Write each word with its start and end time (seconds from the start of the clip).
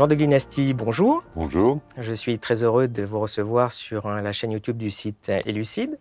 Jean 0.00 0.06
de 0.06 0.14
Glinasti, 0.14 0.72
bonjour. 0.72 1.22
Bonjour. 1.34 1.78
Je 1.98 2.14
suis 2.14 2.38
très 2.38 2.62
heureux 2.62 2.88
de 2.88 3.02
vous 3.02 3.20
recevoir 3.20 3.70
sur 3.70 4.06
euh, 4.06 4.22
la 4.22 4.32
chaîne 4.32 4.50
YouTube 4.50 4.78
du 4.78 4.90
site 4.90 5.30
Elucide. 5.44 5.98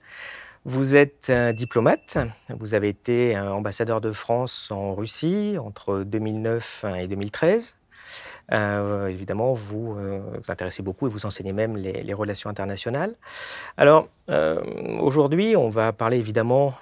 Vous 0.64 0.96
êtes 0.96 1.30
diplomate, 1.30 2.18
vous 2.58 2.76
avez 2.76 2.88
été 2.88 3.38
ambassadeur 3.38 4.00
de 4.00 4.14
France 4.14 4.72
en 4.72 4.96
Russie 4.96 5.58
entre 5.60 6.06
2009 6.06 6.86
et 6.98 7.08
2013. 7.10 7.76
Euh, 8.54 9.08
évidemment, 9.08 9.52
vous 9.52 9.98
euh, 9.98 10.22
vous 10.34 10.50
intéressez 10.52 10.82
beaucoup 10.82 11.08
et 11.08 11.10
vous 11.10 11.26
enseignez 11.26 11.52
même 11.52 11.76
les, 11.76 12.14
relations 12.14 12.50
internationales. 12.50 13.16
Alors, 13.76 14.08
euh, 14.30 14.62
aujourd'hui, 15.02 15.58
on 15.58 15.68
va 15.68 15.92
parler 15.92 16.20
évidemment 16.20 16.74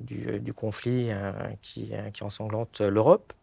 du, 0.00 0.40
du, 0.40 0.54
conflit 0.54 1.10
qui, 1.60 1.92
qui 2.14 2.24
ensanglante 2.24 2.80
l'Europe. 2.80 3.34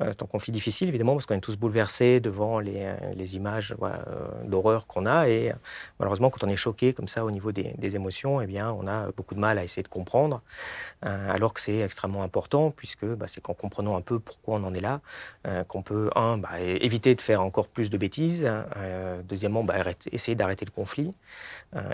Euh, 0.00 0.06
c'est 0.08 0.22
un 0.22 0.26
conflit 0.26 0.52
difficile, 0.52 0.88
évidemment, 0.88 1.14
parce 1.14 1.26
qu'on 1.26 1.34
est 1.34 1.40
tous 1.40 1.56
bouleversés 1.56 2.20
devant 2.20 2.60
les, 2.60 2.84
euh, 2.84 3.24
images 3.32 3.74
euh, 3.82 3.96
d'horreur 4.44 4.86
qu'on 4.86 5.06
a. 5.06 5.28
Et 5.28 5.52
malheureusement, 5.98 6.30
quand 6.30 6.44
on 6.44 6.48
est 6.48 6.56
choqué 6.56 6.92
comme 6.92 7.08
ça 7.08 7.24
au 7.24 7.30
niveau 7.30 7.52
des, 7.52 7.74
émotions, 7.96 8.40
eh 8.40 8.46
bien, 8.46 8.70
on 8.72 8.86
a 8.86 9.10
beaucoup 9.12 9.34
de 9.34 9.40
mal 9.40 9.58
à 9.58 9.64
essayer 9.64 9.82
de 9.82 9.88
comprendre, 9.88 10.42
alors 11.02 11.54
que 11.54 11.60
c'est 11.60 11.78
extrêmement 11.78 12.22
important, 12.22 12.70
puisque 12.70 13.06
bah, 13.06 13.26
c'est 13.28 13.40
qu'en 13.40 13.54
comprenant 13.54 13.96
un 13.96 14.02
peu 14.02 14.18
pourquoi 14.18 14.56
on 14.56 14.64
en 14.64 14.74
est 14.74 14.80
là, 14.80 15.00
qu'on 15.68 15.82
peut, 15.82 16.10
un, 16.14 16.36
bah, 16.36 16.60
éviter 16.60 17.14
de 17.14 17.22
faire 17.22 17.42
encore 17.42 17.68
plus 17.68 17.88
de 17.88 17.96
bêtises, 17.96 18.50
deuxièmement, 19.26 19.64
bah, 19.64 19.76
essayer 20.12 20.34
d'arrêter 20.34 20.66
le 20.66 20.70
conflit, 20.70 21.14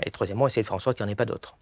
et 0.05 0.11
troisièmement, 0.11 0.47
essayer 0.47 0.63
de 0.63 0.67
faire 0.67 0.75
en 0.75 0.79
sorte 0.79 0.97
qu'il 0.97 1.05
n'y 1.05 1.11
en 1.11 1.13
ait 1.13 1.15
pas 1.15 1.25
d'autres. 1.25 1.55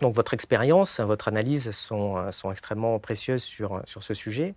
Donc 0.00 0.14
votre 0.14 0.32
expérience, 0.32 0.98
votre 1.00 1.28
analyse 1.28 1.70
sont, 1.72 2.16
euh, 2.16 2.32
sont 2.32 2.50
extrêmement 2.50 2.98
précieuses 2.98 3.42
sur, 3.42 3.76
euh, 3.76 3.80
sur 3.84 4.02
ce 4.02 4.14
sujet. 4.14 4.54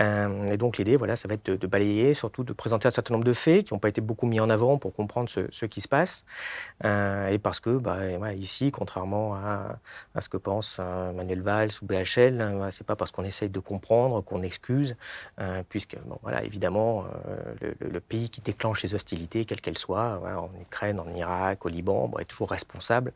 Euh, 0.00 0.46
et 0.48 0.56
donc 0.56 0.78
l'idée, 0.78 0.96
voilà, 0.96 1.14
ça 1.14 1.28
va 1.28 1.34
être 1.34 1.50
de, 1.50 1.66
balayer, 1.66 2.14
surtout 2.14 2.42
de 2.42 2.54
présenter 2.54 2.88
un 2.88 2.90
certain 2.90 3.12
nombre 3.12 3.26
de 3.26 3.34
faits 3.34 3.66
qui 3.66 3.74
n'ont 3.74 3.78
pas 3.78 3.90
été 3.90 4.00
beaucoup 4.00 4.26
mis 4.26 4.40
en 4.40 4.48
avant 4.48 4.78
pour 4.78 4.94
comprendre 4.94 5.28
ce, 5.28 5.40
ce 5.50 5.66
qui 5.66 5.82
se 5.82 5.88
passe. 5.88 6.24
et 6.82 7.38
parce 7.42 7.60
que 7.60 7.76
bah, 7.76 8.32
ici, 8.34 8.72
contrairement 8.72 9.34
à, 9.34 9.78
à, 10.14 10.20
ce 10.20 10.28
que 10.30 10.38
pense 10.38 10.78
Manuel 10.78 11.42
Valls 11.42 11.70
ou 11.82 11.86
BHL, 11.86 12.38
ce 12.70 12.78
c'est 12.78 12.86
pas 12.86 12.96
parce 12.96 13.10
qu'on 13.10 13.24
essaye 13.24 13.50
de 13.50 13.60
comprendre 13.60 14.22
qu'on 14.22 14.42
excuse, 14.42 14.96
puisque 15.68 15.96
bon, 16.06 16.18
voilà, 16.22 16.42
évidemment, 16.44 17.04
le, 17.60 18.00
pays 18.00 18.30
qui 18.30 18.40
déclenche 18.40 18.82
les 18.82 18.94
hostilités, 18.94 19.44
quelles 19.44 19.60
qu'elles 19.60 19.78
soient, 19.78 20.20
en 20.24 20.50
Ukraine, 20.60 21.00
en 21.00 21.10
Irak, 21.10 21.66
au 21.66 21.68
Liban, 21.68 22.10
est 22.18 22.24
toujours 22.24 22.50
responsable 22.50 23.12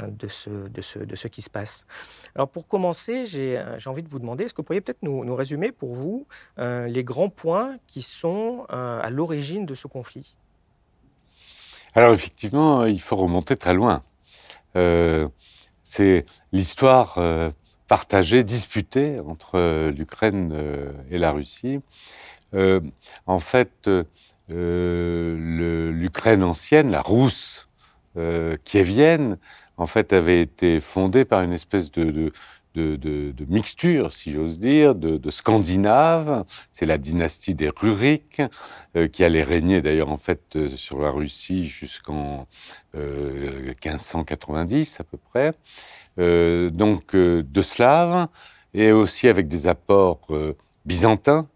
de 0.00 0.28
ce, 0.28 0.50
de 0.50 0.80
ce 0.80 1.00
de 1.10 1.16
ce 1.16 1.28
qui 1.28 1.42
se 1.42 1.50
passe. 1.50 1.86
Alors 2.34 2.48
pour 2.48 2.66
commencer, 2.66 3.26
j'ai 3.26 3.58
euh, 3.58 3.76
envie 3.86 4.02
de 4.02 4.08
vous 4.08 4.18
demander, 4.18 4.44
est-ce 4.44 4.54
que 4.54 4.62
vous 4.62 4.64
pourriez 4.64 4.80
peut-être 4.80 5.02
nous, 5.02 5.34
résumer 5.34 5.72
pour 5.72 5.94
vous 5.94 6.26
euh, 6.58 6.86
les 6.86 7.04
grands 7.04 7.28
points 7.28 7.76
qui 7.86 8.00
sont 8.02 8.66
euh, 8.72 9.00
à 9.02 9.10
l'origine 9.10 9.66
de 9.66 9.74
ce 9.74 9.86
conflit? 9.88 10.36
Alors 11.94 12.14
effectivement, 12.14 12.86
il 12.86 13.00
faut 13.00 13.16
remonter 13.16 13.56
très 13.56 13.74
loin. 13.74 14.04
C'est 15.82 16.24
l'histoire 16.52 17.18
partagée, 17.88 18.44
disputée 18.44 19.18
entre 19.18 19.90
l'Ukraine 19.90 20.56
et 21.10 21.18
la 21.18 21.32
Russie. 21.32 21.80
en 22.54 23.38
fait, 23.40 23.90
l'Ukraine 24.48 26.44
ancienne, 26.44 26.92
la 26.92 27.00
Rousse 27.00 27.68
kievienne, 28.64 29.36
en 29.80 29.86
fait, 29.86 30.12
avait 30.12 30.42
été 30.42 30.78
fondée 30.78 31.24
par 31.24 31.40
une 31.40 31.54
espèce 31.54 31.90
de, 31.90 32.32
de, 32.74 33.46
mixture, 33.48 34.12
si 34.12 34.30
j'ose 34.30 34.58
dire, 34.58 34.94
de, 34.94 35.30
Scandinaves. 35.30 36.44
C'est 36.70 36.84
la 36.84 36.98
dynastie 36.98 37.54
des 37.54 37.70
Ruriks, 37.74 38.42
euh, 38.94 39.08
qui 39.08 39.24
allait 39.24 39.42
régner 39.42 39.80
d'ailleurs 39.80 40.10
en 40.10 40.18
fait 40.18 40.56
euh, 40.56 40.68
sur 40.68 41.00
la 41.00 41.10
Russie 41.10 41.66
jusqu'en 41.66 42.46
1590 42.94 44.98
euh, 44.98 45.00
à 45.00 45.04
peu 45.04 45.16
près. 45.16 45.54
donc 46.70 47.16
de 47.16 47.62
Slaves, 47.62 48.26
et 48.74 48.92
aussi 48.92 49.28
avec 49.28 49.48
des 49.48 49.66
apports 49.66 50.28
byzantins 50.84 51.48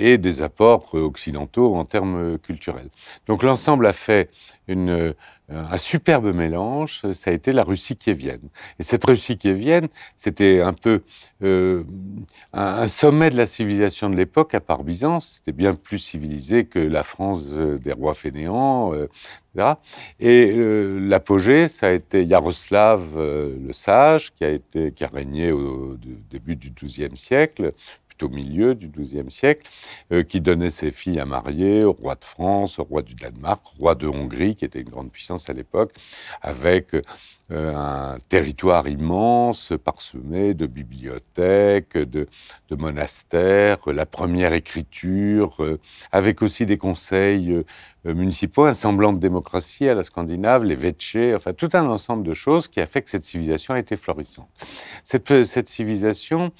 et 0.00 0.18
des 0.18 0.42
apports 0.42 0.94
occidentaux 0.94 1.74
en 1.76 1.84
termes 1.84 2.38
culturels. 2.38 2.88
Donc 3.26 3.42
l'ensemble 3.42 3.86
a 3.86 3.92
fait 3.92 4.30
une, 4.68 5.14
un 5.52 5.78
superbe 5.78 6.32
mélange, 6.32 7.02
ça 7.12 7.30
a 7.30 7.32
été 7.32 7.52
la 7.52 7.64
Russie 7.64 7.96
kievienne. 7.96 8.48
Et 8.78 8.82
cette 8.82 9.04
Russie 9.04 9.36
kievienne, 9.36 9.88
c'était 10.16 10.60
un 10.60 10.72
peu 10.72 11.02
euh, 11.42 11.82
un, 12.52 12.86
sommet 12.86 13.30
de 13.30 13.36
la 13.36 13.46
civilisation 13.46 14.10
de 14.10 14.16
l'époque, 14.16 14.54
à 14.54 14.60
part 14.60 14.84
Byzance, 14.84 15.36
c'était 15.36 15.56
bien 15.56 15.74
plus 15.74 15.98
civilisé 15.98 16.66
que 16.66 16.78
la 16.78 17.02
France 17.02 17.48
euh, 17.52 17.78
des 17.78 17.92
rois 17.92 18.14
fainéants, 18.14 18.94
euh, 18.94 19.08
etc. 19.54 19.74
Et 20.20 20.52
l'apogée, 20.54 21.66
ça 21.66 21.88
a 21.88 21.90
été 21.90 22.24
Yaroslav 22.24 23.16
le 23.16 23.72
Sage, 23.72 24.32
qui 24.34 24.44
a, 24.44 24.50
été, 24.50 24.92
qui 24.92 25.02
a 25.02 25.08
régné 25.08 25.50
au, 25.50 25.96
début 26.30 26.54
du 26.54 26.70
XIIe 26.70 27.16
siècle, 27.16 27.72
au 28.22 28.28
milieu 28.28 28.74
du 28.74 28.88
XIIe 28.88 29.30
siècle, 29.30 29.66
euh, 30.12 30.22
qui 30.22 30.40
donnait 30.40 30.70
ses 30.70 30.90
filles 30.90 31.20
à 31.20 31.26
marier 31.26 31.84
au 31.84 31.92
roi 31.92 32.14
de 32.14 32.24
France, 32.24 32.78
au 32.78 32.84
roi 32.84 33.02
du 33.02 33.14
Danemark, 33.14 33.62
au 33.74 33.82
roi 33.82 33.94
de 33.94 34.06
Hongrie, 34.06 34.54
qui 34.54 34.64
était 34.64 34.80
une 34.80 34.88
grande 34.88 35.10
puissance 35.10 35.48
à 35.50 35.52
l'époque, 35.52 35.92
avec 36.42 36.94
euh, 36.94 37.74
un 37.74 38.18
territoire 38.28 38.88
immense, 38.88 39.72
parsemé 39.84 40.54
de 40.54 40.66
bibliothèques, 40.66 41.96
de, 41.96 42.28
monastères, 42.78 43.78
la 43.86 44.06
première 44.06 44.52
écriture, 44.52 45.62
euh, 45.62 45.78
avec 46.12 46.42
aussi 46.42 46.66
des 46.66 46.76
conseils 46.76 47.64
municipaux, 48.04 48.64
un 48.64 48.72
semblant 48.72 49.12
de 49.12 49.18
démocratie 49.18 49.88
à 49.88 49.94
la 49.94 50.02
Scandinave, 50.02 50.64
les 50.64 50.74
Vetché, 50.74 51.34
enfin 51.34 51.52
tout 51.52 51.68
un 51.74 51.86
ensemble 51.86 52.26
de 52.26 52.32
choses 52.32 52.68
qui 52.68 52.80
a 52.80 52.86
fait 52.86 53.02
que 53.02 53.10
cette 53.10 53.24
civilisation 53.24 53.74
a 53.74 53.78
été 53.78 53.96
florissante. 53.96 54.48
Cette, 55.04 55.44
cette 55.44 55.68
civilisation, 55.68 56.52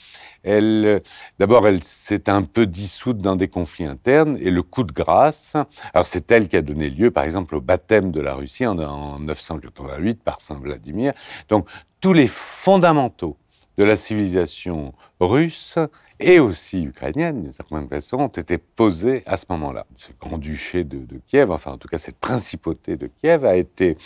elle, 0.43 1.03
d'abord, 1.39 1.67
elle 1.67 1.83
s'est 1.83 2.29
un 2.29 2.43
peu 2.43 2.67
dissoute 2.67 3.19
dans 3.19 3.37
des 3.37 3.49
conflits 3.49 3.87
internes 3.87 4.37
et 4.41 4.51
le 4.51 4.63
coup 4.63 4.85
de 4.85 4.93
grâce, 4.93 5.57
alors 5.95 6.07
c'est 6.07 6.31
elle 6.31 6.49
qui 6.49 6.57
a 6.57 6.63
donné 6.63 6.91
lieu, 6.91 7.11
par 7.11 7.25
exemple, 7.25 7.55
au 7.55 7.61
baptême 7.61 8.11
de 8.11 8.21
la 8.21 8.35
Russie 8.35 8.67
en, 8.67 8.79
en 8.79 9.19
988 9.21 10.23
par 10.23 10.41
Saint 10.41 10.59
Vladimir. 10.59 11.13
Donc, 11.49 11.69
tous 12.01 12.13
les 12.13 12.27
fondamentaux 12.27 13.37
de 13.79 13.85
la 13.85 13.97
civilisation 13.97 14.93
russe 15.21 15.79
et 16.21 16.39
aussi 16.39 16.85
ukrainienne, 16.85 17.43
d'une 17.43 17.53
certaine 17.53 17.89
façon, 17.89 18.19
ont 18.19 18.27
été 18.29 18.59
posées 18.59 19.23
à 19.27 19.37
ce 19.37 19.47
moment-là. 19.51 19.87
Ce 19.97 20.11
grand-duché 20.21 20.85
de, 20.85 21.07
Kiev, 21.27 21.51
enfin 21.51 21.73
en 21.73 21.79
tout 21.79 21.89
cas 21.89 21.99
cette 21.99 22.19
principauté 22.19 22.97
de 22.97 23.09
Kiev, 23.21 23.45
a 23.45 23.57
été 23.57 23.97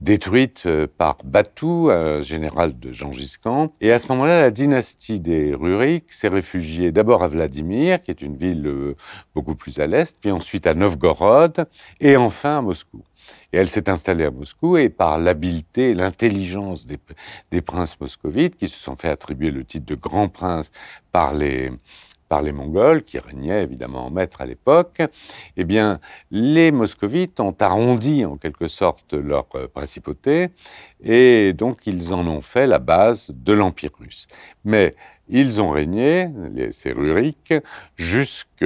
détruite 0.00 0.64
euh, 0.66 0.86
par 0.98 1.16
Batou, 1.24 1.90
général 2.22 2.78
de 2.78 2.92
Gengis 2.92 3.36
Khan. 3.42 3.72
Et 3.80 3.92
à 3.92 3.98
ce 3.98 4.08
moment-là, 4.08 4.40
la 4.40 4.50
dynastie 4.50 5.20
des 5.20 5.54
Ruriks 5.54 6.12
s'est 6.12 6.28
réfugiée 6.28 6.92
d'abord 6.92 7.22
à 7.22 7.28
Vladimir, 7.28 8.00
qui 8.00 8.10
est 8.10 8.22
une 8.22 8.36
ville 8.36 8.66
euh, 8.66 8.96
beaucoup 9.34 9.54
plus 9.54 9.78
à 9.78 9.86
l'est, 9.86 10.16
puis 10.20 10.30
ensuite 10.30 10.66
à 10.66 10.74
Novgorod, 10.74 11.66
et 12.00 12.16
enfin 12.16 12.58
à 12.58 12.62
Moscou. 12.62 13.02
Et 13.52 13.58
elle 13.58 13.68
s'est 13.68 13.88
installée 13.88 14.24
à 14.24 14.30
Moscou 14.30 14.76
et 14.76 14.88
par 14.88 15.18
l'habileté 15.18 15.90
et 15.90 15.94
l'intelligence 15.94 16.86
des, 16.86 17.62
princes 17.62 17.98
moscovites 18.00 18.56
qui 18.56 18.68
se 18.68 18.78
sont 18.78 18.96
fait 18.96 19.08
attribuer 19.08 19.50
le 19.50 19.64
titre 19.64 19.86
de 19.86 19.94
grand 19.94 20.28
prince 20.28 20.70
par 21.12 21.34
les, 21.34 21.72
par 22.30 22.42
les 22.42 22.52
Mongols, 22.52 23.02
qui 23.02 23.18
régnaient 23.18 23.64
évidemment 23.64 24.06
en 24.06 24.10
maître 24.10 24.40
à 24.40 24.46
l'époque, 24.46 25.02
eh 25.56 25.64
bien, 25.64 25.98
les 26.30 26.70
moscovites 26.70 27.40
ont 27.40 27.56
arrondi 27.58 28.24
en 28.24 28.36
quelque 28.36 28.68
sorte 28.68 29.14
leur 29.14 29.46
euh, 29.56 29.66
principauté, 29.66 30.50
et 31.02 31.52
donc 31.52 31.86
ils 31.86 32.14
en 32.14 32.26
ont 32.28 32.40
fait 32.40 32.68
la 32.68 32.78
base 32.78 33.32
de 33.34 33.52
l'Empire 33.52 33.90
russe. 33.98 34.28
Mais 34.64 34.94
ils 35.30 35.60
ont 35.60 35.70
régné, 35.70 36.28
les, 36.52 36.72
ces 36.72 36.92
Ruriks, 36.92 37.54
jusque 37.96 38.64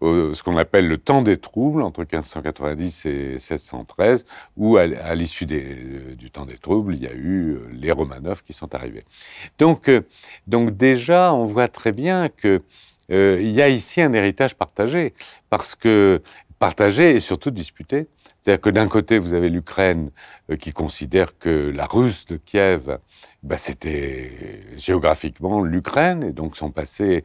ce 0.00 0.42
qu'on 0.42 0.56
appelle 0.56 0.88
le 0.88 0.98
temps 0.98 1.22
des 1.22 1.36
troubles, 1.36 1.82
entre 1.82 2.00
1590 2.00 3.06
et 3.06 3.28
1613, 3.32 4.24
où 4.56 4.76
à, 4.76 5.14
l'issue 5.14 5.46
du 5.46 6.30
temps 6.30 6.46
des 6.46 6.58
troubles, 6.58 6.94
il 6.94 7.02
y 7.02 7.06
a 7.06 7.14
eu 7.14 7.52
euh, 7.52 7.68
les 7.72 7.92
Romanov 7.92 8.42
qui 8.42 8.52
sont 8.52 8.74
arrivés. 8.74 9.04
Donc, 9.58 9.88
euh, 9.88 10.02
donc 10.46 10.76
déjà, 10.76 11.32
on 11.32 11.44
voit 11.44 11.68
très 11.68 11.92
bien 11.92 12.28
que 12.28 12.62
euh, 13.10 13.38
il 13.40 13.52
y 13.52 13.62
a 13.62 13.68
ici 13.68 14.02
un 14.02 14.12
héritage 14.12 14.54
partagé, 14.54 15.14
parce 15.48 15.74
que 15.74 16.22
partagé 16.58 17.16
et 17.16 17.20
surtout 17.20 17.50
disputé. 17.50 18.08
C'est-à-dire 18.46 18.60
que 18.60 18.70
d'un 18.70 18.86
côté, 18.86 19.18
vous 19.18 19.34
avez 19.34 19.48
l'Ukraine 19.48 20.12
euh, 20.52 20.56
qui 20.56 20.72
considère 20.72 21.36
que 21.36 21.72
la 21.74 21.84
Russe 21.84 22.26
de 22.26 22.36
Kiev, 22.36 22.98
bah, 23.42 23.56
c'était 23.56 24.60
géographiquement 24.76 25.64
l'Ukraine, 25.64 26.22
et 26.22 26.30
donc 26.30 26.56
son 26.56 26.70
passé, 26.70 27.24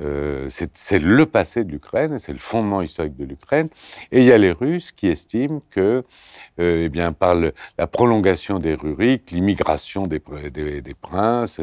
euh, 0.00 0.48
c'est 0.48 0.98
le 0.98 1.26
passé 1.26 1.64
de 1.64 1.70
l'Ukraine, 1.70 2.18
c'est 2.18 2.32
le 2.32 2.38
fondement 2.38 2.80
historique 2.80 3.18
de 3.18 3.26
l'Ukraine. 3.26 3.68
Et 4.12 4.20
il 4.20 4.24
y 4.24 4.32
a 4.32 4.38
les 4.38 4.50
Russes 4.52 4.92
qui 4.92 5.08
estiment 5.08 5.60
que, 5.68 6.04
euh, 6.58 6.84
eh 6.84 6.88
bien, 6.88 7.12
par 7.12 7.34
la 7.34 7.86
prolongation 7.86 8.58
des 8.58 8.74
Ruriks, 8.74 9.30
l'immigration 9.30 10.06
des, 10.06 10.22
des, 10.50 10.94
princes, 10.94 11.60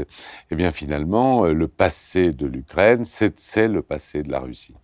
eh 0.52 0.56
bien, 0.56 0.72
finalement, 0.72 1.46
le 1.46 1.68
passé 1.68 2.32
de 2.32 2.46
l'Ukraine, 2.46 3.06
c'est 3.06 3.68
le 3.68 3.82
passé 3.82 4.22
de 4.22 4.30
la 4.30 4.40
Russie. 4.40 4.76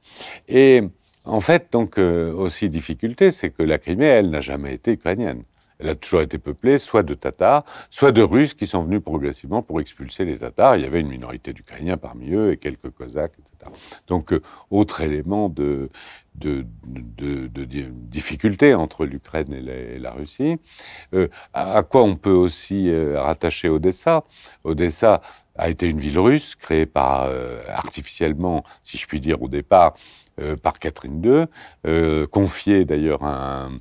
Et 0.47 0.81
en 1.25 1.39
fait, 1.39 1.71
donc, 1.71 1.97
aussi 1.97 2.69
difficulté, 2.69 3.31
c'est 3.31 3.49
que 3.49 3.63
la 3.63 3.77
Crimée, 3.77 4.05
elle, 4.05 4.29
n'a 4.29 4.41
jamais 4.41 4.73
été 4.73 4.93
ukrainienne. 4.93 5.43
Elle 5.79 5.89
a 5.89 5.95
toujours 5.95 6.21
été 6.21 6.37
peuplée 6.37 6.79
soit 6.79 7.03
de 7.03 7.13
Tatars, 7.13 7.65
soit 7.89 8.11
de 8.11 8.21
Russes 8.21 8.53
qui 8.53 8.65
sont 8.65 8.83
venus 8.83 9.01
progressivement 9.01 9.61
pour 9.61 9.81
expulser 9.81 10.23
les 10.23 10.37
Tatars. 10.37 10.77
Il 10.77 10.83
y 10.83 10.85
avait 10.85 11.01
une 11.01 11.09
minorité 11.09 11.51
d'Ukrainiens 11.51 11.97
parmi 11.97 12.31
eux 12.31 12.51
et 12.51 12.57
quelques 12.57 12.91
Cosaques, 12.91 13.33
etc. 13.39 13.71
Donc, 14.07 14.31
euh, 14.31 14.41
autre 14.71 15.01
élément 15.01 15.49
de, 15.49 15.89
difficulté 16.35 18.73
entre 18.73 19.05
l'Ukraine 19.05 19.53
et, 19.53 19.99
la 19.99 20.11
Russie. 20.11 20.57
Euh, 21.13 21.27
à, 21.53 21.83
quoi 21.83 22.03
on 22.03 22.15
peut 22.15 22.31
aussi 22.31 22.89
euh, 22.89 23.21
rattacher 23.21 23.69
Odessa? 23.69 24.23
Odessa 24.63 25.21
a 25.57 25.69
été 25.69 25.89
une 25.89 25.99
ville 25.99 26.19
russe 26.19 26.55
créée 26.55 26.85
par, 26.85 27.29
artificiellement, 27.69 28.63
si 28.83 28.97
je 28.97 29.07
puis 29.07 29.21
dire, 29.21 29.41
au 29.41 29.47
départ, 29.47 29.93
par 30.61 30.79
Catherine 30.79 31.21
II, 31.23 32.27
confiée 32.27 32.85
d'ailleurs 32.85 33.23
à 33.23 33.65
un 33.65 33.71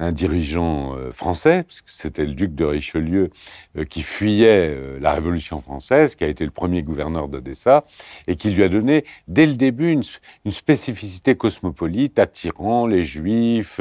un 0.00 0.10
dirigeant 0.10 0.96
euh, 0.96 1.12
français, 1.12 1.62
puisque 1.62 1.88
c'était 1.88 2.24
le 2.24 2.34
duc 2.34 2.54
de 2.54 2.64
Richelieu 2.64 3.30
euh, 3.78 3.84
qui 3.84 4.02
fuyait 4.02 4.70
euh, 4.70 4.98
la 5.00 5.12
Révolution 5.12 5.60
française, 5.60 6.16
qui 6.16 6.24
a 6.24 6.26
été 6.26 6.44
le 6.44 6.50
premier 6.50 6.82
gouverneur 6.82 7.28
d'Odessa, 7.28 7.84
et 8.26 8.34
qui 8.34 8.50
lui 8.50 8.64
a 8.64 8.68
donné 8.68 9.04
dès 9.28 9.46
le 9.46 9.54
début 9.54 9.90
une, 9.92 10.02
spécificité 10.50 11.36
cosmopolite, 11.36 12.18
attirant 12.18 12.86
les 12.86 13.04
Juifs, 13.04 13.80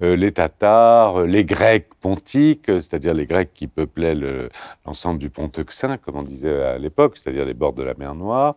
les 0.00 0.32
Tatars, 0.32 1.24
les 1.24 1.44
Grecs 1.44 1.88
pontiques, 2.00 2.66
c'est-à-dire 2.66 3.14
les 3.14 3.26
Grecs 3.26 3.50
qui 3.54 3.66
peuplaient 3.66 4.16
l'ensemble 4.84 5.18
du 5.18 5.30
pont 5.30 5.50
Euxin, 5.56 5.96
comme 5.96 6.16
on 6.16 6.22
disait 6.22 6.62
à 6.62 6.78
l'époque, 6.78 7.16
c'est-à-dire 7.16 7.44
les 7.46 7.54
bords 7.54 7.72
de 7.72 7.82
la 7.82 7.94
mer 7.94 8.14
Noire, 8.14 8.56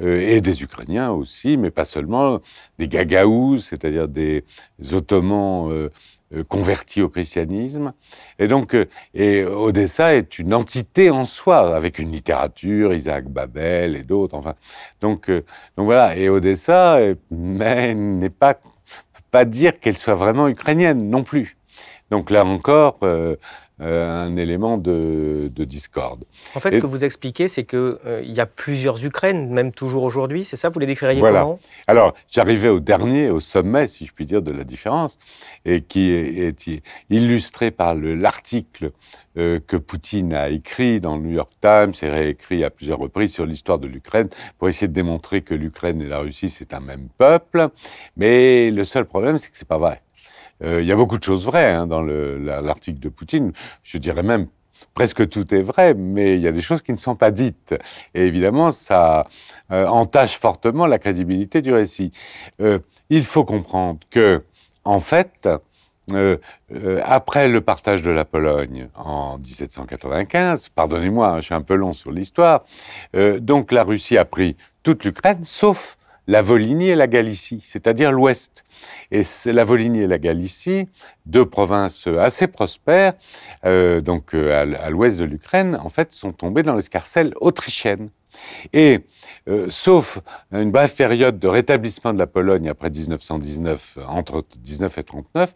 et 0.00 0.40
des 0.40 0.62
Ukrainiens 0.62 1.10
aussi, 1.10 1.56
mais 1.56 1.70
pas 1.70 1.84
seulement, 1.84 2.40
des 2.78 2.88
Gagaous, 2.88 3.58
c'est-à-dire 3.58 4.08
des 4.08 4.44
Ottomans 4.92 5.90
euh, 6.34 6.44
converti 6.44 7.02
au 7.02 7.08
christianisme. 7.08 7.92
Et 8.38 8.48
donc, 8.48 8.74
euh, 8.74 8.86
et 9.14 9.44
Odessa 9.44 10.14
est 10.14 10.38
une 10.38 10.54
entité 10.54 11.10
en 11.10 11.24
soi, 11.24 11.74
avec 11.74 11.98
une 11.98 12.12
littérature, 12.12 12.94
Isaac 12.94 13.28
Babel 13.28 13.96
et 13.96 14.02
d'autres. 14.02 14.34
Enfin, 14.34 14.54
donc, 15.00 15.28
euh, 15.28 15.44
donc 15.76 15.86
voilà. 15.86 16.16
Et 16.16 16.28
Odessa, 16.28 16.98
n'est 17.30 18.30
pas 18.30 18.58
pas 19.30 19.44
dire 19.44 19.80
qu'elle 19.80 19.96
soit 19.96 20.14
vraiment 20.14 20.46
ukrainienne 20.46 21.10
non 21.10 21.24
plus. 21.24 21.56
Donc 22.10 22.30
là 22.30 22.44
encore, 22.44 23.00
un 23.80 24.36
élément 24.36 24.78
de, 24.78 25.50
discorde. 25.56 26.24
En 26.54 26.60
fait, 26.60 26.74
ce 26.74 26.78
que 26.78 26.86
vous 26.86 27.04
expliquez, 27.04 27.48
c'est 27.48 27.64
qu'il 27.64 27.78
euh, 27.78 28.22
y 28.24 28.40
a 28.40 28.46
plusieurs 28.46 29.04
Ukraines, 29.04 29.50
même 29.50 29.72
toujours 29.72 30.04
aujourd'hui, 30.04 30.44
c'est 30.44 30.56
ça 30.56 30.68
Vous 30.68 30.78
les 30.78 30.86
décririez 30.86 31.18
voilà. 31.18 31.40
comment? 31.40 31.58
Alors, 31.86 32.14
j'arrivais 32.28 32.68
au 32.68 32.80
dernier, 32.80 33.30
au 33.30 33.40
sommet, 33.40 33.86
si 33.86 34.06
je 34.06 34.12
puis 34.12 34.26
dire, 34.26 34.42
de 34.42 34.52
la 34.52 34.64
différence, 34.64 35.18
et 35.64 35.80
qui 35.80 36.10
est, 36.10 36.54
illustré 37.10 37.70
par 37.70 37.94
l'article 37.94 38.92
euh, 39.36 39.58
que 39.66 39.76
Poutine 39.76 40.32
a 40.32 40.48
écrit 40.50 41.00
dans 41.00 41.16
le 41.16 41.22
New 41.22 41.34
York 41.34 41.52
Times 41.60 41.92
et 42.02 42.08
réécrit 42.08 42.62
à 42.64 42.70
plusieurs 42.70 42.98
reprises 42.98 43.32
sur 43.32 43.46
l'histoire 43.46 43.78
de 43.78 43.88
l'Ukraine 43.88 44.28
pour 44.58 44.68
essayer 44.68 44.88
de 44.88 44.92
démontrer 44.92 45.42
que 45.42 45.54
l'Ukraine 45.54 46.00
et 46.00 46.06
la 46.06 46.20
Russie, 46.20 46.50
c'est 46.50 46.74
un 46.74 46.80
même 46.80 47.08
peuple. 47.18 47.68
Mais 48.16 48.70
le 48.70 48.84
seul 48.84 49.04
problème, 49.04 49.38
c'est 49.38 49.50
que 49.50 49.56
c'est 49.56 49.68
pas 49.68 49.78
vrai. 49.78 50.02
Euh, 50.62 50.80
il 50.80 50.86
y 50.86 50.92
a 50.92 50.96
beaucoup 50.96 51.18
de 51.18 51.24
choses 51.24 51.46
vraies 51.46 51.72
hein, 51.72 51.86
dans 51.86 52.02
l'article 52.02 53.00
de 53.00 53.08
Poutine. 53.08 53.52
Je 53.82 53.98
dirais 53.98 54.22
même 54.22 54.46
presque 54.92 55.28
tout 55.28 55.54
est 55.54 55.62
vrai, 55.62 55.94
mais 55.94 56.36
il 56.36 56.42
y 56.42 56.48
a 56.48 56.52
des 56.52 56.60
choses 56.60 56.82
qui 56.82 56.92
ne 56.92 56.98
sont 56.98 57.16
pas 57.16 57.30
dites. 57.30 57.74
Et 58.14 58.26
évidemment, 58.26 58.72
ça 58.72 59.26
euh, 59.70 59.86
entache 59.86 60.38
fortement 60.38 60.86
la 60.86 60.98
crédibilité 60.98 61.62
du 61.62 61.72
récit. 61.72 62.12
Euh, 62.60 62.78
il 63.10 63.24
faut 63.24 63.44
comprendre 63.44 64.00
que, 64.10 64.42
en 64.84 65.00
fait, 65.00 65.48
après 67.02 67.48
le 67.48 67.62
partage 67.62 68.02
de 68.02 68.10
la 68.10 68.26
Pologne 68.26 68.88
en 68.94 69.38
1795, 69.38 70.68
pardonnez-moi, 70.68 71.28
hein, 71.28 71.36
je 71.38 71.46
suis 71.46 71.54
un 71.54 71.62
peu 71.62 71.76
long 71.76 71.94
sur 71.94 72.10
l'histoire, 72.10 72.64
donc 73.40 73.72
la 73.72 73.84
Russie 73.84 74.18
a 74.18 74.26
pris 74.26 74.54
toute 74.82 75.04
l'Ukraine, 75.04 75.44
sauf 75.44 75.96
la 76.26 76.42
Volhynie 76.42 76.88
et 76.88 76.94
la 76.94 77.06
Galicie, 77.06 77.60
c'est-à-dire 77.60 78.12
l'Ouest. 78.12 78.64
Et 79.10 79.22
la 79.46 79.64
Volhynie 79.64 80.02
et 80.02 80.06
la 80.06 80.18
Galicie, 80.18 80.88
deux 81.26 81.44
provinces 81.44 82.06
assez 82.06 82.46
prospères, 82.46 83.14
euh, 83.64 84.00
donc 84.00 84.34
euh, 84.34 84.76
à, 84.82 84.90
l'ouest 84.90 85.18
de 85.18 85.24
l'Ukraine, 85.24 85.78
en 85.82 85.88
fait, 85.88 86.12
sont 86.12 86.32
tombées 86.32 86.62
dans 86.62 86.74
l'escarcelle 86.74 87.32
autrichienne. 87.40 88.10
Et 88.72 89.00
euh, 89.48 89.68
sauf 89.70 90.18
une 90.50 90.72
brève 90.72 90.92
période 90.94 91.38
de 91.38 91.46
rétablissement 91.46 92.12
de 92.12 92.18
la 92.18 92.26
Pologne 92.26 92.68
après 92.68 92.90
1919, 92.90 93.98
entre 94.08 94.44
19 94.58 94.98
et 94.98 95.02
39, 95.04 95.54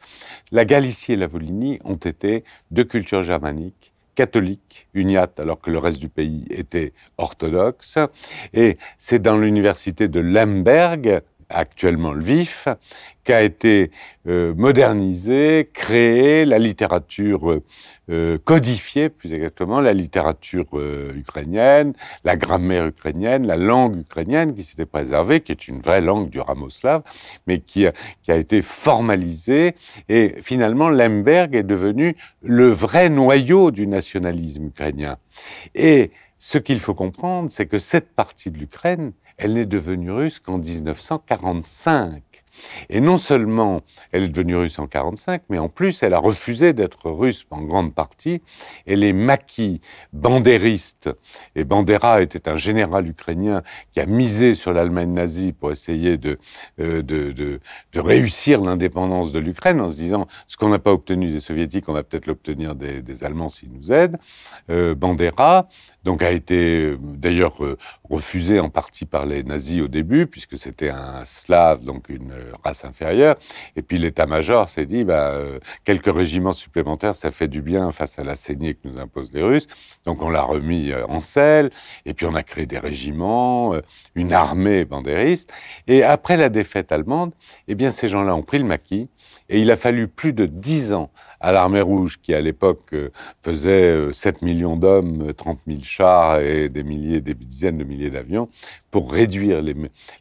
la 0.52 0.64
Galicie 0.64 1.14
et 1.14 1.16
la 1.16 1.26
Volhynie 1.26 1.80
ont 1.84 1.96
été 1.96 2.44
deux 2.70 2.84
cultures 2.84 3.24
germaniques 3.24 3.92
catholique, 4.18 4.88
uniate, 4.94 5.38
alors 5.38 5.60
que 5.60 5.70
le 5.70 5.78
reste 5.78 6.00
du 6.00 6.08
pays 6.08 6.44
était 6.50 6.92
orthodoxe. 7.18 7.98
Et 8.52 8.76
c'est 8.98 9.22
dans 9.22 9.38
l'université 9.38 10.08
de 10.08 10.18
Lemberg, 10.18 11.20
actuellement 11.50 12.12
Lviv, 12.12 12.66
qu'a 13.24 13.42
été 13.42 13.90
euh, 14.26 14.54
modernisée, 14.54 15.68
créée 15.72 16.44
la 16.44 16.58
littérature 16.58 17.60
euh, 18.10 18.38
codifiée, 18.38 19.08
plus 19.10 19.32
exactement, 19.34 19.80
la 19.80 19.92
littérature 19.92 20.64
euh, 20.74 21.12
ukrainienne, 21.14 21.92
la 22.24 22.36
grammaire 22.36 22.86
ukrainienne, 22.86 23.46
la 23.46 23.56
langue 23.56 23.96
ukrainienne 23.96 24.54
qui 24.54 24.62
s'était 24.62 24.86
préservée, 24.86 25.40
qui 25.40 25.52
est 25.52 25.68
une 25.68 25.80
vraie 25.80 26.00
langue 26.00 26.30
du 26.30 26.40
ramoslave, 26.40 27.02
mais 27.46 27.60
qui 27.60 27.86
a, 27.86 27.92
qui 28.22 28.32
a 28.32 28.36
été 28.36 28.62
formalisée. 28.62 29.74
Et 30.08 30.36
finalement, 30.40 30.88
Lemberg 30.88 31.54
est 31.54 31.62
devenu 31.62 32.16
le 32.42 32.68
vrai 32.68 33.10
noyau 33.10 33.70
du 33.70 33.86
nationalisme 33.86 34.66
ukrainien. 34.66 35.16
Et 35.74 36.10
ce 36.38 36.56
qu'il 36.56 36.80
faut 36.80 36.94
comprendre, 36.94 37.50
c'est 37.50 37.66
que 37.66 37.78
cette 37.78 38.14
partie 38.14 38.50
de 38.50 38.58
l'Ukraine, 38.58 39.12
elle 39.38 39.54
n'est 39.54 39.66
devenue 39.66 40.10
russe 40.10 40.40
qu'en 40.40 40.58
1945. 40.58 42.22
Et 42.90 43.00
non 43.00 43.18
seulement 43.18 43.82
elle 44.12 44.24
est 44.24 44.28
devenue 44.28 44.56
russe 44.56 44.78
en 44.78 44.84
1945, 44.84 45.42
mais 45.48 45.58
en 45.58 45.68
plus 45.68 46.02
elle 46.02 46.14
a 46.14 46.18
refusé 46.18 46.72
d'être 46.72 47.10
russe 47.10 47.46
en 47.50 47.62
grande 47.62 47.94
partie. 47.94 48.42
Et 48.86 48.96
les 48.96 49.12
maquis 49.12 49.80
bandéristes, 50.12 51.10
et 51.54 51.64
Bandera 51.64 52.22
était 52.22 52.48
un 52.48 52.56
général 52.56 53.08
ukrainien 53.08 53.62
qui 53.92 54.00
a 54.00 54.06
misé 54.06 54.54
sur 54.54 54.72
l'Allemagne 54.72 55.12
nazie 55.12 55.52
pour 55.52 55.70
essayer 55.70 56.16
de, 56.16 56.38
euh, 56.80 57.58
réussir 57.94 58.60
l'indépendance 58.60 59.32
de 59.32 59.38
l'Ukraine 59.38 59.80
en 59.80 59.90
se 59.90 59.96
disant 59.96 60.26
ce 60.46 60.56
qu'on 60.56 60.68
n'a 60.68 60.78
pas 60.78 60.92
obtenu 60.92 61.30
des 61.30 61.40
soviétiques, 61.40 61.88
on 61.88 61.92
va 61.92 62.02
peut-être 62.02 62.26
l'obtenir 62.26 62.74
des, 62.74 63.02
des, 63.02 63.24
Allemands 63.24 63.50
s'ils 63.50 63.72
nous 63.72 63.92
aident. 63.92 64.16
Euh, 64.70 64.94
Bandera, 64.94 65.68
donc 66.04 66.22
a 66.22 66.30
été 66.30 66.84
euh, 66.84 66.98
d'ailleurs 67.00 67.64
euh, 67.64 67.76
refusé 68.08 68.60
en 68.60 68.70
partie 68.70 69.04
par 69.04 69.26
les 69.26 69.42
nazis 69.42 69.82
au 69.82 69.88
début, 69.88 70.26
puisque 70.26 70.56
c'était 70.56 70.90
un 70.90 71.24
slave, 71.24 71.84
donc 71.84 72.08
une 72.08 72.32
race 72.64 72.84
inférieure. 72.84 73.36
Et 73.76 73.82
puis 73.82 73.98
l'état-major 73.98 74.68
s'est 74.68 74.86
dit, 74.86 75.04
bah, 75.04 75.30
euh, 75.30 75.58
quelques 75.84 76.14
régiments 76.14 76.52
supplémentaires, 76.52 77.14
ça 77.14 77.30
fait 77.30 77.48
du 77.48 77.62
bien 77.62 77.92
face 77.92 78.18
à 78.18 78.24
la 78.24 78.36
saignée 78.36 78.74
que 78.74 78.88
nous 78.88 79.00
imposent 79.00 79.32
les 79.32 79.42
Russes. 79.42 79.66
Donc 80.04 80.22
on 80.22 80.30
l'a 80.30 80.42
remis 80.42 80.90
euh, 80.90 81.06
en 81.08 81.20
selle, 81.20 81.70
et 82.06 82.14
puis 82.14 82.26
on 82.26 82.34
a 82.34 82.42
créé 82.42 82.66
des 82.66 82.78
régiments, 82.78 83.74
euh, 83.74 83.82
une 84.14 84.32
armée 84.32 84.84
bandériste. 84.84 85.52
Et 85.86 86.02
après 86.02 86.36
la 86.36 86.48
défaite 86.48 86.92
allemande, 86.92 87.32
eh 87.66 87.74
bien 87.74 87.90
ces 87.90 88.08
gens-là 88.08 88.34
ont 88.34 88.42
pris 88.42 88.58
le 88.58 88.64
maquis, 88.64 89.08
et 89.48 89.60
il 89.60 89.70
a 89.70 89.76
fallu 89.76 90.08
plus 90.08 90.32
de 90.32 90.46
dix 90.46 90.92
ans 90.92 91.10
à 91.40 91.52
l'armée 91.52 91.80
rouge, 91.80 92.18
qui 92.22 92.34
à 92.34 92.40
l'époque 92.40 92.94
faisait 93.40 94.12
7 94.12 94.42
millions 94.42 94.76
d'hommes, 94.76 95.32
30 95.32 95.60
000 95.66 95.80
chars 95.82 96.40
et 96.40 96.68
des 96.68 96.82
milliers, 96.82 97.20
des 97.20 97.34
dizaines 97.34 97.78
de 97.78 97.84
milliers 97.84 98.10
d'avions, 98.10 98.48
pour 98.90 99.12
réduire 99.12 99.60
les, 99.60 99.74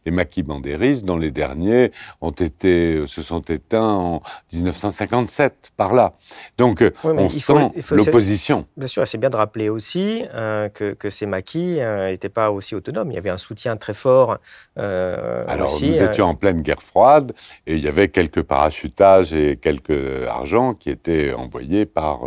les 0.06 0.12
maquis 0.12 0.44
bandéristes, 0.44 1.06
dont 1.06 1.18
les 1.18 1.32
derniers 1.32 1.92
ont 2.22 2.32
été, 2.32 3.06
se 3.08 3.22
sont 3.22 3.42
éteints 3.42 3.82
en 3.82 4.22
1957, 4.54 5.72
par 5.78 5.94
là. 5.94 6.14
Donc, 6.58 6.84
on 7.04 7.30
sent 7.30 7.72
l'opposition. 7.92 8.66
Bien 8.76 8.88
sûr, 8.88 9.08
c'est 9.08 9.18
bien 9.18 9.30
de 9.30 9.38
rappeler 9.38 9.70
aussi 9.70 10.26
euh, 10.34 10.70
que, 10.70 10.94
que, 10.94 11.10
ces 11.10 11.26
maquis 11.26 11.80
n'étaient 11.80 12.28
euh, 12.28 12.32
pas 12.34 12.52
aussi 12.52 12.76
autonomes. 12.76 13.12
Il 13.12 13.16
y 13.16 13.18
avait 13.18 13.30
un 13.30 13.38
soutien 13.38 13.78
très 13.78 13.94
fort. 13.94 14.38
Euh, 14.78 15.46
Alors, 15.48 15.74
nous 15.82 16.04
étions 16.04 16.26
en 16.26 16.36
pleine 16.36 16.62
guerre 16.62 16.84
froide 16.84 17.34
et 17.66 17.76
il 17.76 17.84
y 17.84 17.88
avait 17.88 18.10
quelques 18.10 18.44
parachutages 18.44 19.34
et 19.34 19.58
quelques 19.58 20.28
argents 20.28 20.74
qui 20.74 20.90
étaient 20.90 21.07
envoyés 21.34 21.86
par, 21.86 22.22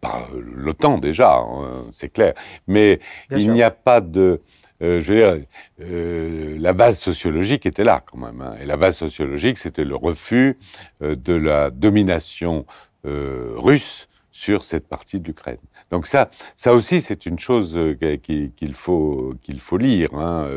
par 0.00 0.28
l'OTAN 0.34 0.98
déjà, 0.98 1.36
hein, 1.36 1.84
c'est 1.92 2.08
clair. 2.12 2.34
Mais 2.66 3.00
il 3.30 3.52
n'y 3.52 3.62
a 3.62 3.70
pas 3.70 4.00
de 4.00 4.40
euh, 4.82 5.00
je 5.00 5.12
veux 5.12 5.18
dire, 5.18 5.46
euh, 5.80 6.56
la 6.58 6.72
base 6.72 6.98
sociologique 6.98 7.66
était 7.66 7.84
là 7.84 8.02
quand 8.04 8.18
même. 8.18 8.40
Hein. 8.40 8.56
Et 8.60 8.66
la 8.66 8.76
base 8.76 8.96
sociologique, 8.96 9.58
c'était 9.58 9.84
le 9.84 9.94
refus 9.94 10.58
euh, 11.02 11.14
de 11.14 11.34
la 11.34 11.70
domination 11.70 12.66
russe 13.04 14.06
sur 14.30 14.62
cette 14.62 14.86
partie 14.86 15.18
de 15.18 15.26
l'Ukraine. 15.26 15.58
Donc 15.92 16.08
ça, 16.08 16.28
ça 16.56 16.74
aussi, 16.74 17.00
c'est 17.00 17.26
une 17.26 17.38
chose 17.38 17.78
qu'il 18.22 18.74
faut, 18.74 19.34
faut 19.58 19.78
lire. 19.78 20.12
Hein, 20.14 20.48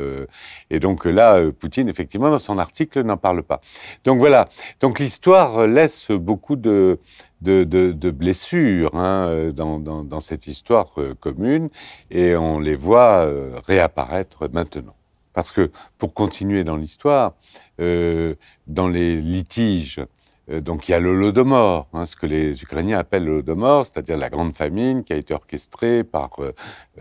et 0.72 0.80
donc 0.80 1.06
là, 1.06 1.52
Poutine, 1.52 1.88
effectivement, 1.90 2.32
dans 2.32 2.40
son 2.40 2.58
article, 2.58 3.04
n'en 3.04 3.18
parle 3.18 3.44
pas. 3.44 3.62
Donc 4.04 4.18
voilà. 4.18 4.46
Donc 4.80 5.00
l'histoire 5.00 5.68
laisse 5.68 6.10
beaucoup 6.10 6.56
de, 6.56 6.98
blessures 7.42 8.96
hein, 8.96 9.52
dans, 9.54 10.20
cette 10.20 10.48
histoire 10.48 10.88
commune, 11.20 11.70
et 12.10 12.36
on 12.36 12.60
les 12.60 12.76
voit 12.76 13.30
réapparaître 13.68 14.50
maintenant. 14.52 14.96
Parce 15.36 15.52
que 15.52 15.70
pour 15.98 16.14
continuer 16.14 16.64
dans 16.64 16.78
l'histoire, 16.78 17.34
euh, 17.82 18.36
dans 18.68 18.88
les 18.88 19.18
litiges, 19.18 20.00
euh, 20.00 20.06
donc 20.48 20.88
il 20.88 20.92
y 20.92 20.94
a 20.94 21.00
l'Holodomor, 21.00 21.88
hein, 21.94 22.06
ce 22.06 22.16
que 22.16 22.28
les 22.28 22.62
Ukrainiens 22.62 23.00
appellent 23.00 23.26
l'Holodomor, 23.26 23.86
c'est-à-dire 23.86 24.18
la 24.18 24.30
grande 24.30 24.54
famine 24.54 25.04
qui 25.04 25.14
a 25.14 25.16
été 25.16 25.34
orchestrée 25.34 26.04
par 26.04 26.36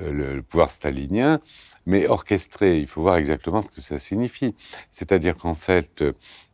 euh, 0.01 0.13
le, 0.13 0.43
pouvoir 0.43 0.71
stalinien, 0.71 1.41
mais 1.87 2.07
orchestrée, 2.07 2.79
il 2.79 2.87
faut 2.87 3.03
voir 3.03 3.17
exactement 3.17 3.63
ce 3.63 3.69
que 3.69 3.81
ça 3.81 3.99
signifie. 3.99 4.55
C'est-à-dire 4.91 5.37
qu'en 5.37 5.55
fait, 5.55 6.03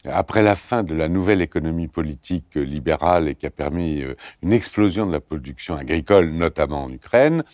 après 0.05 0.43
la 0.43 0.57
fin 0.57 0.83
de 0.83 0.95
la 0.95 1.09
nouvelle 1.09 1.41
économie 1.41 1.87
politique 1.87 2.57
libérale 2.57 3.29
et 3.29 3.35
qui 3.37 3.47
a 3.47 3.51
permis 3.51 4.03
une 4.43 4.53
explosion 4.53 5.07
de 5.07 5.13
la 5.13 5.21
production 5.21 5.77
agricole, 5.77 6.31
notamment 6.31 6.85
en 6.85 6.91
Ukraine, 6.91 7.45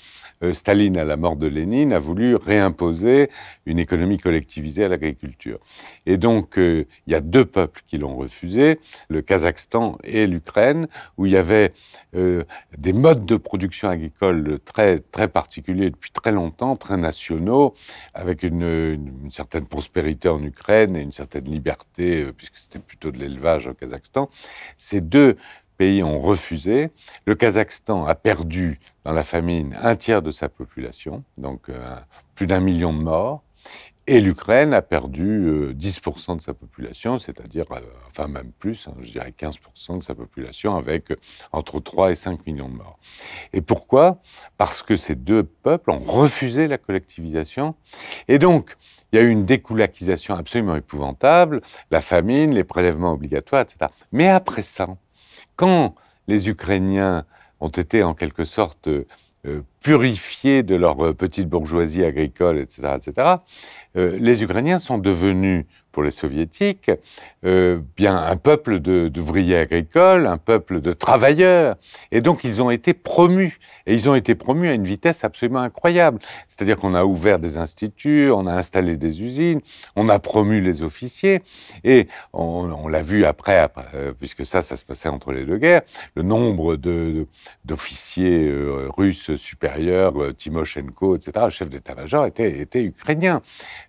euh, 0.42 0.52
Staline, 0.52 0.96
à 0.96 1.04
la 1.04 1.16
mort 1.16 1.36
de 1.36 1.46
Lénine, 1.46 1.92
a 1.92 1.98
voulu 1.98 2.36
réimposer 2.36 3.30
une 3.64 3.78
économie 3.78 4.18
collectivisée 4.18 4.84
à 4.84 4.88
l'agriculture. 4.88 5.58
Et 6.04 6.18
donc, 6.18 6.58
euh, 6.58 6.86
il 7.06 7.12
y 7.12 7.16
a 7.16 7.20
deux 7.20 7.44
peuples 7.44 7.80
qui 7.86 7.98
l'ont 7.98 8.16
refusé, 8.16 8.78
le 9.08 9.22
Kazakhstan 9.22 9.98
et 10.04 10.26
l'Ukraine, 10.26 10.88
où 11.16 11.26
il 11.26 11.32
y 11.32 11.36
avait 11.36 11.72
euh, 12.14 12.44
des 12.76 12.92
modes 12.92 13.24
de 13.24 13.36
production 13.36 13.88
agricole 13.88 14.58
très, 14.64 14.98
très 14.98 15.28
particuliers 15.28 15.75
depuis 15.76 16.10
très 16.10 16.32
longtemps, 16.32 16.76
très 16.76 16.96
nationaux, 16.96 17.74
avec 18.14 18.42
une, 18.42 19.28
certaine 19.30 19.66
prospérité 19.66 20.28
en 20.28 20.42
Ukraine 20.42 20.96
et 20.96 21.00
une 21.00 21.12
certaine 21.12 21.44
liberté, 21.44 22.26
puisque 22.36 22.56
c'était 22.56 22.78
plutôt 22.78 23.10
de 23.10 23.18
l'élevage 23.18 23.68
au 23.68 23.74
Kazakhstan. 23.74 24.28
Ces 24.76 25.00
deux 25.00 25.36
pays 25.76 26.02
ont 26.02 26.20
refusé. 26.20 26.90
Le 27.26 27.34
Kazakhstan 27.34 28.06
a 28.06 28.14
perdu 28.14 28.80
dans 29.04 29.12
la 29.12 29.22
famine 29.22 29.76
un 29.82 29.94
tiers 29.94 30.22
de 30.22 30.30
sa 30.30 30.48
population, 30.48 31.22
donc 31.38 31.68
euh, 31.68 31.96
plus 32.34 32.46
d'un 32.46 32.60
million 32.60 32.92
de 32.92 33.02
morts. 33.02 33.42
Et 34.08 34.20
l'Ukraine 34.20 34.72
a 34.72 34.82
perdu 34.82 35.72
10% 35.74 36.32
euh, 36.32 36.36
de 36.36 36.40
sa 36.40 36.54
population, 36.54 37.18
c'est-à-dire, 37.18 37.64
euh, 37.72 37.80
enfin 38.06 38.28
même 38.28 38.52
plus, 38.58 38.86
hein, 38.86 38.94
je 39.00 39.10
dirais 39.10 39.34
15% 39.36 39.98
de 39.98 40.02
sa 40.02 40.14
population, 40.14 40.76
avec 40.76 41.12
entre 41.50 41.80
3 41.80 42.12
et 42.12 42.14
5 42.14 42.46
millions 42.46 42.68
de 42.68 42.74
morts. 42.74 42.98
Et 43.52 43.60
pourquoi? 43.60 44.20
Parce 44.58 44.84
que 44.84 44.94
ces 44.94 45.16
deux 45.16 45.42
peuples 45.42 45.90
ont 45.90 45.98
refusé 45.98 46.68
la 46.68 46.78
collectivisation. 46.78 47.74
Et 48.28 48.38
donc, 48.38 48.76
il 49.10 49.16
y 49.16 49.18
a 49.22 49.24
eu 49.24 49.30
une 49.30 49.44
découlakisation 49.44 50.36
absolument 50.36 50.76
épouvantable, 50.76 51.60
la 51.90 52.00
famine, 52.00 52.54
les 52.54 52.64
prélèvements 52.64 53.12
obligatoires, 53.12 53.62
etc. 53.62 53.86
Mais 54.12 54.28
après 54.28 54.62
ça, 54.62 54.86
quand 55.56 55.96
les 56.28 56.48
Ukrainiens 56.48 57.24
ont 57.60 57.68
été 57.68 58.02
en 58.02 58.14
quelque 58.14 58.44
sorte 58.44 58.88
euh, 58.88 59.06
purifiés 59.80 60.62
de 60.62 60.74
leur 60.74 61.04
euh, 61.04 61.12
petite 61.14 61.48
bourgeoisie 61.48 62.04
agricole, 62.04 62.58
etc., 62.58 62.96
etc., 62.96 63.28
euh, 63.96 64.18
les 64.20 64.42
Ukrainiens 64.42 64.78
sont 64.78 64.98
devenus 64.98 65.64
pour 65.96 66.02
les 66.02 66.10
soviétiques, 66.10 66.90
euh, 67.46 67.80
bien 67.96 68.14
un 68.14 68.36
peuple 68.36 68.80
d'ouvriers 68.80 69.56
agricoles, 69.56 70.26
un 70.26 70.36
peuple 70.36 70.82
de 70.82 70.92
travailleurs. 70.92 71.76
Et 72.12 72.20
donc 72.20 72.44
ils 72.44 72.60
ont 72.62 72.70
été 72.70 72.92
promus. 72.92 73.58
Et 73.86 73.94
ils 73.94 74.10
ont 74.10 74.14
été 74.14 74.34
promus 74.34 74.68
à 74.68 74.74
une 74.74 74.84
vitesse 74.84 75.24
absolument 75.24 75.60
incroyable. 75.60 76.18
C'est-à-dire 76.48 76.76
qu'on 76.76 76.94
a 76.94 77.06
ouvert 77.06 77.38
des 77.38 77.56
instituts, 77.56 78.30
on 78.30 78.46
a 78.46 78.52
installé 78.52 78.98
des 78.98 79.22
usines, 79.22 79.62
on 79.94 80.10
a 80.10 80.18
promu 80.18 80.60
les 80.60 80.82
officiers. 80.82 81.40
Et 81.82 82.08
on, 82.34 82.88
l'a 82.88 83.00
vu 83.00 83.24
après, 83.24 83.66
euh, 83.94 84.12
puisque 84.12 84.44
ça, 84.44 84.60
ça 84.60 84.76
se 84.76 84.84
passait 84.84 85.08
entre 85.08 85.32
les 85.32 85.46
deux 85.46 85.56
guerres, 85.56 85.80
le 86.14 86.24
nombre 86.24 86.76
d'officiers 86.76 88.48
euh, 88.48 88.90
russes 88.94 89.34
supérieurs, 89.36 90.12
Timoshenko, 90.36 91.16
etc., 91.16 91.46
chef 91.48 91.70
d'état-major, 91.70 92.26
était, 92.26 92.60
était 92.60 92.82
ukrainien. 92.82 93.40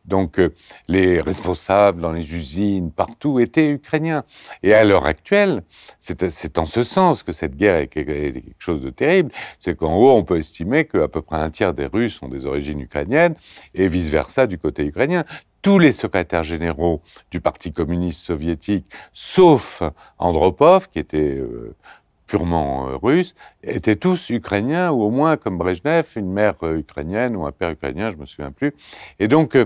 Donc 0.05 0.39
les 0.87 1.19
responsables 1.19 1.96
dans 2.01 2.11
les 2.11 2.33
usines, 2.33 2.91
partout, 2.91 3.39
étaient 3.39 3.69
ukrainiens. 3.69 4.23
Et 4.63 4.73
à 4.73 4.83
l'heure 4.83 5.05
actuelle, 5.05 5.63
c'est 5.99 6.57
en 6.57 6.65
ce 6.65 6.83
sens 6.83 7.23
que 7.23 7.31
cette 7.31 7.55
guerre 7.55 7.77
est 7.77 7.87
quelque 7.87 8.41
chose 8.59 8.81
de 8.81 8.89
terrible, 8.89 9.31
c'est 9.59 9.75
qu'en 9.75 9.95
haut, 9.95 10.11
on 10.11 10.23
peut 10.23 10.37
estimer 10.37 10.85
qu'à 10.85 11.07
peu 11.07 11.21
près 11.21 11.37
un 11.37 11.49
tiers 11.49 11.73
des 11.73 11.85
Russes 11.85 12.21
ont 12.21 12.27
des 12.27 12.45
origines 12.45 12.79
ukrainiennes, 12.79 13.35
et 13.73 13.87
vice-versa 13.87 14.47
du 14.47 14.57
côté 14.57 14.85
ukrainien 14.85 15.23
tous 15.61 15.79
les 15.79 15.91
secrétaires 15.91 16.43
généraux 16.43 17.01
du 17.29 17.41
Parti 17.41 17.73
communiste 17.73 18.21
soviétique, 18.21 18.85
sauf 19.11 19.83
Andropov, 20.17 20.87
qui 20.89 20.99
était 20.99 21.17
euh, 21.17 21.75
purement 22.25 22.87
euh, 22.87 22.97
russe, 22.97 23.35
étaient 23.63 23.95
tous 23.95 24.29
ukrainiens, 24.29 24.91
ou 24.91 25.01
au 25.01 25.09
moins, 25.09 25.35
comme 25.37 25.57
Brezhnev, 25.57 26.05
une 26.15 26.31
mère 26.31 26.55
euh, 26.63 26.77
ukrainienne 26.77 27.35
ou 27.35 27.45
un 27.45 27.51
père 27.51 27.71
ukrainien, 27.71 28.11
je 28.11 28.17
me 28.17 28.25
souviens 28.25 28.51
plus. 28.51 28.73
Et 29.19 29.27
donc, 29.27 29.57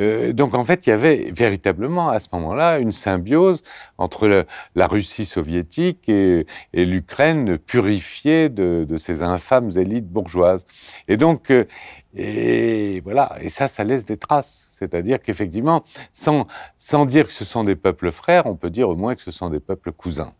euh, 0.00 0.32
donc 0.32 0.54
en 0.54 0.64
fait, 0.64 0.86
il 0.86 0.90
y 0.90 0.92
avait 0.92 1.30
véritablement 1.32 2.08
à 2.08 2.20
ce 2.20 2.28
moment-là 2.32 2.78
une 2.78 2.92
symbiose 2.92 3.62
entre 3.98 4.46
la 4.74 4.86
Russie 4.86 5.24
soviétique 5.24 6.08
et, 6.08 6.46
l'Ukraine 6.72 7.58
purifiée 7.58 8.48
de, 8.48 8.96
ces 8.96 9.22
infâmes 9.22 9.70
élites 9.76 10.08
bourgeoises. 10.08 10.66
Et 11.08 11.16
donc, 11.16 11.50
euh, 11.50 11.66
et 12.14 13.00
voilà, 13.02 13.36
et 13.40 13.48
ça, 13.48 13.68
ça 13.68 13.84
laisse 13.84 14.06
des 14.06 14.16
traces. 14.16 14.68
C'est-à-dire 14.70 15.20
qu'effectivement, 15.20 15.84
sans, 16.12 16.46
sans 16.76 17.04
dire 17.06 17.26
que 17.26 17.32
ce 17.32 17.44
sont 17.44 17.64
des 17.64 17.76
peuples 17.76 18.10
frères, 18.10 18.46
on 18.46 18.56
peut 18.56 18.70
dire 18.70 18.88
au 18.88 18.96
moins 18.96 19.14
que 19.14 19.22
ce 19.22 19.30
sont 19.30 19.50
des 19.50 19.60
peuples 19.60 19.92
cousins. 19.92 20.32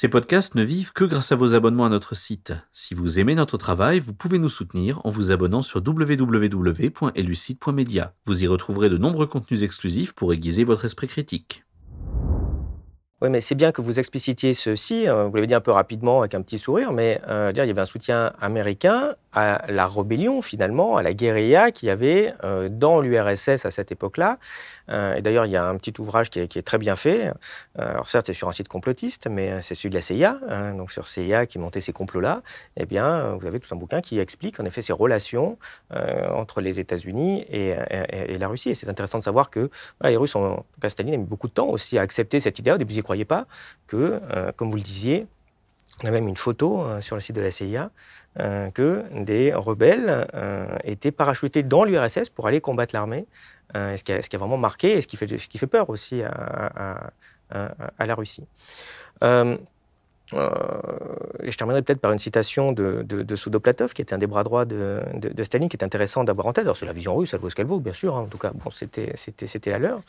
Ces 0.00 0.06
podcasts 0.06 0.54
ne 0.54 0.62
vivent 0.62 0.92
que 0.92 1.02
grâce 1.02 1.32
à 1.32 1.34
vos 1.34 1.56
abonnements 1.56 1.86
à 1.86 1.88
notre 1.88 2.14
site. 2.14 2.52
Si 2.72 2.94
vous 2.94 3.18
aimez 3.18 3.34
notre 3.34 3.56
travail, 3.56 3.98
vous 3.98 4.14
pouvez 4.14 4.38
nous 4.38 4.48
soutenir 4.48 5.04
en 5.04 5.10
vous 5.10 5.32
abonnant 5.32 5.60
sur 5.60 5.82
www.elucide.media. 5.84 8.14
Vous 8.24 8.44
y 8.44 8.46
retrouverez 8.46 8.90
de 8.90 8.96
nombreux 8.96 9.26
contenus 9.26 9.62
exclusifs 9.62 10.12
pour 10.12 10.32
aiguiser 10.32 10.62
votre 10.62 10.84
esprit 10.84 11.08
critique. 11.08 11.64
Oui, 13.20 13.30
mais 13.30 13.40
c'est 13.40 13.56
bien 13.56 13.72
que 13.72 13.80
vous 13.80 13.98
explicitiez 13.98 14.54
ceci, 14.54 15.08
euh, 15.08 15.24
vous 15.24 15.34
l'avez 15.34 15.48
dit 15.48 15.54
un 15.54 15.60
peu 15.60 15.72
rapidement 15.72 16.20
avec 16.20 16.36
un 16.36 16.42
petit 16.42 16.56
sourire, 16.56 16.92
mais 16.92 17.20
euh, 17.26 17.50
il 17.52 17.58
y 17.58 17.60
avait 17.60 17.80
un 17.80 17.84
soutien 17.84 18.32
américain 18.40 19.16
à 19.32 19.64
la 19.68 19.88
rébellion 19.88 20.40
finalement, 20.40 20.96
à 20.96 21.02
la 21.02 21.12
guérilla 21.14 21.72
qu'il 21.72 21.88
y 21.88 21.90
avait 21.90 22.32
euh, 22.44 22.68
dans 22.70 23.00
l'URSS 23.00 23.64
à 23.64 23.72
cette 23.72 23.90
époque-là. 23.90 24.38
et 24.88 25.20
d'ailleurs, 25.20 25.46
il 25.46 25.52
y 25.52 25.56
a 25.56 25.66
un 25.66 25.76
petit 25.76 25.92
ouvrage 26.00 26.30
qui 26.30 26.38
est, 26.38 26.62
très 26.62 26.78
bien 26.78 26.96
fait. 26.96 27.32
alors 27.76 28.08
certes, 28.08 28.26
c'est 28.26 28.32
sur 28.32 28.48
un 28.48 28.52
site 28.52 28.68
complotiste, 28.68 29.26
mais 29.28 29.60
c'est 29.62 29.74
celui 29.74 29.90
de 29.90 29.96
la 29.96 30.00
CIA, 30.00 30.38
hein, 30.48 30.74
donc 30.74 30.90
sur 30.92 31.06
CIA 31.06 31.46
qui 31.46 31.58
montait 31.58 31.80
ces 31.80 31.92
complots-là. 31.92 32.42
Eh 32.76 32.86
bien, 32.86 33.34
vous 33.34 33.46
avez 33.46 33.60
tout 33.60 33.68
un 33.74 33.76
bouquin 33.76 34.00
qui 34.00 34.18
explique 34.18 34.60
en 34.60 34.64
effet 34.64 34.80
ces 34.80 34.94
relations 34.94 35.58
entre 35.90 36.60
les 36.60 36.80
États-Unis 36.80 37.44
et, 37.50 37.74
la 38.38 38.48
Russie. 38.48 38.70
Et 38.70 38.74
c'est 38.74 38.88
intéressant 38.88 39.18
de 39.18 39.24
savoir 39.24 39.50
que 39.50 39.70
les 40.02 40.16
Russes, 40.16 40.36
ont, 40.36 40.64
Staline, 40.86 41.14
a 41.14 41.16
mis 41.18 41.24
beaucoup 41.24 41.48
de 41.48 41.52
temps 41.52 41.68
aussi 41.68 41.98
à 41.98 42.00
accepter 42.00 42.40
cette 42.40 42.58
idée. 42.58 42.72
Au 42.72 42.78
début, 42.78 42.94
croyez 43.08 43.24
pas 43.24 43.46
que, 43.86 44.20
euh, 44.36 44.52
comme 44.54 44.70
vous 44.70 44.76
le 44.76 44.82
disiez, 44.82 45.26
on 46.04 46.06
a 46.06 46.10
même 46.10 46.28
une 46.28 46.36
photo 46.36 46.82
euh, 46.82 47.00
sur 47.00 47.16
le 47.16 47.22
site 47.22 47.34
de 47.34 47.40
la 47.40 47.50
CIA, 47.50 47.90
euh, 48.38 48.70
que 48.70 49.02
des 49.12 49.54
rebelles 49.54 50.26
étaient 50.84 51.10
parachutés 51.10 51.62
dans 51.62 51.84
l'URSS 51.84 52.28
pour 52.28 52.46
aller 52.46 52.60
combattre 52.60 52.94
l'armée, 52.94 53.26
ce, 53.74 54.02
qui 54.02 54.12
a 54.12 54.38
vraiment 54.38 54.58
marqué 54.58 54.92
et 54.92 55.00
ce 55.00 55.06
qui 55.06 55.16
fait, 55.16 55.38
ce 55.38 55.48
qui 55.48 55.56
fait 55.56 55.66
peur 55.66 55.88
aussi 55.88 56.22
à 56.22 57.10
la 57.98 58.14
Russie. 58.14 58.46
Euh, 60.34 60.50
et 61.42 61.50
je 61.50 61.56
terminerai 61.56 61.82
peut-être 61.82 62.00
par 62.00 62.12
une 62.12 62.18
citation 62.18 62.72
de, 62.72 63.02
de, 63.02 63.36
Soudoplatov, 63.36 63.94
qui 63.94 64.02
était 64.02 64.14
un 64.14 64.18
des 64.18 64.26
bras 64.26 64.44
droits 64.44 64.64
de, 64.64 65.02
Staline, 65.42 65.68
qui 65.68 65.76
est 65.76 65.84
intéressant 65.84 66.24
d'avoir 66.24 66.46
en 66.46 66.52
tête. 66.52 66.64
Alors, 66.64 66.76
c'est 66.76 66.86
la 66.86 66.92
vision 66.92 67.14
russe, 67.14 67.32
elle 67.32 67.40
vaut 67.40 67.50
ce 67.50 67.54
qu'elle 67.54 67.66
vaut, 67.66 67.80
bien 67.80 67.92
sûr. 67.92 68.16
Hein. 68.16 68.22
En 68.22 68.26
tout 68.26 68.38
cas, 68.38 68.52
bon, 68.54 68.70
c'était, 68.70 69.12
c'était, 69.14 69.70
la 69.70 69.78
leur. 69.78 70.00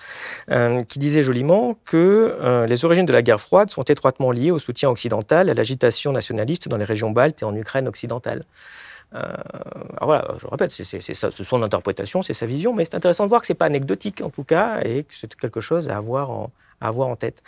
Euh, 0.51 0.79
qui 0.79 0.99
disait 0.99 1.23
joliment 1.23 1.77
que 1.85 2.37
euh, 2.41 2.65
les 2.65 2.85
origines 2.85 3.05
de 3.05 3.13
la 3.13 3.21
guerre 3.21 3.41
froide 3.41 3.69
sont 3.69 3.83
étroitement 3.83 4.31
liées 4.31 4.51
au 4.51 4.59
soutien 4.59 4.89
occidental, 4.89 5.49
à 5.49 5.53
l'agitation 5.53 6.11
nationaliste 6.11 6.67
dans 6.67 6.77
les 6.77 6.85
régions 6.85 7.11
baltes 7.11 7.41
et 7.41 7.45
en 7.45 7.55
Ukraine 7.55 7.87
occidentale. 7.87 8.43
Alors 9.11 10.05
voilà, 10.05 10.27
je 10.37 10.47
répète, 10.47 10.71
c'est, 10.71 11.13
son 11.29 11.63
interprétation, 11.63 12.21
c'est 12.21 12.33
sa 12.33 12.45
vision, 12.45 12.73
mais 12.73 12.85
c'est 12.85 12.95
intéressant 12.95 13.23
de 13.23 13.29
voir 13.29 13.41
que 13.41 13.47
c'est 13.47 13.55
pas 13.55 13.65
anecdotique 13.65 14.21
en 14.21 14.29
tout 14.29 14.43
cas, 14.43 14.81
et 14.81 15.03
que 15.03 15.15
c'est 15.15 15.33
quelque 15.35 15.61
chose 15.61 15.89
à 15.89 15.97
avoir 15.97 16.29
en, 16.29 17.15
tête. 17.15 17.41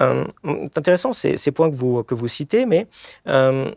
Euh, 0.00 0.24
c'est 0.44 0.78
intéressant 0.78 1.12
ces, 1.12 1.36
points 1.52 1.70
que 1.70 2.14
vous, 2.14 2.28
citez, 2.28 2.66
mais 2.66 2.88
euh, 3.28 3.70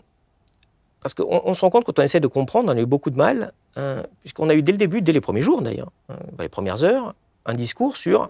parce 1.01 1.13
qu'on 1.13 1.53
se 1.53 1.61
rend 1.61 1.69
compte 1.69 1.85
quand 1.85 1.99
on 1.99 2.03
essaie 2.03 2.19
de 2.19 2.27
comprendre, 2.27 2.73
on 2.73 2.77
a 2.77 2.81
eu 2.81 2.85
beaucoup 2.85 3.11
de 3.11 3.17
mal, 3.17 3.53
euh, 3.77 4.01
puisqu'on 4.21 4.49
a 4.49 4.55
eu 4.55 4.63
dès 4.63 4.71
le 4.71 4.79
début, 4.79 5.01
dès 5.01 5.11
les 5.11 5.21
premiers 5.21 5.43
jours 5.43 5.61
d'ailleurs, 5.61 5.91
les 6.39 6.49
premières 6.49 6.83
heures, 6.83 7.13
un 7.45 7.53
discours 7.53 7.97
sur 7.97 8.29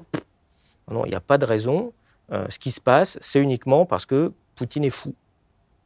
non, 0.91 1.05
il 1.05 1.09
n'y 1.09 1.15
a 1.15 1.21
pas 1.21 1.37
de 1.37 1.45
raison, 1.45 1.91
ce 2.31 2.59
qui 2.59 2.71
se 2.71 2.79
passe, 2.79 3.17
c'est 3.19 3.39
uniquement 3.39 3.85
parce 3.85 4.05
que 4.05 4.31
Poutine 4.55 4.85
est 4.85 4.89
fou. 4.89 5.13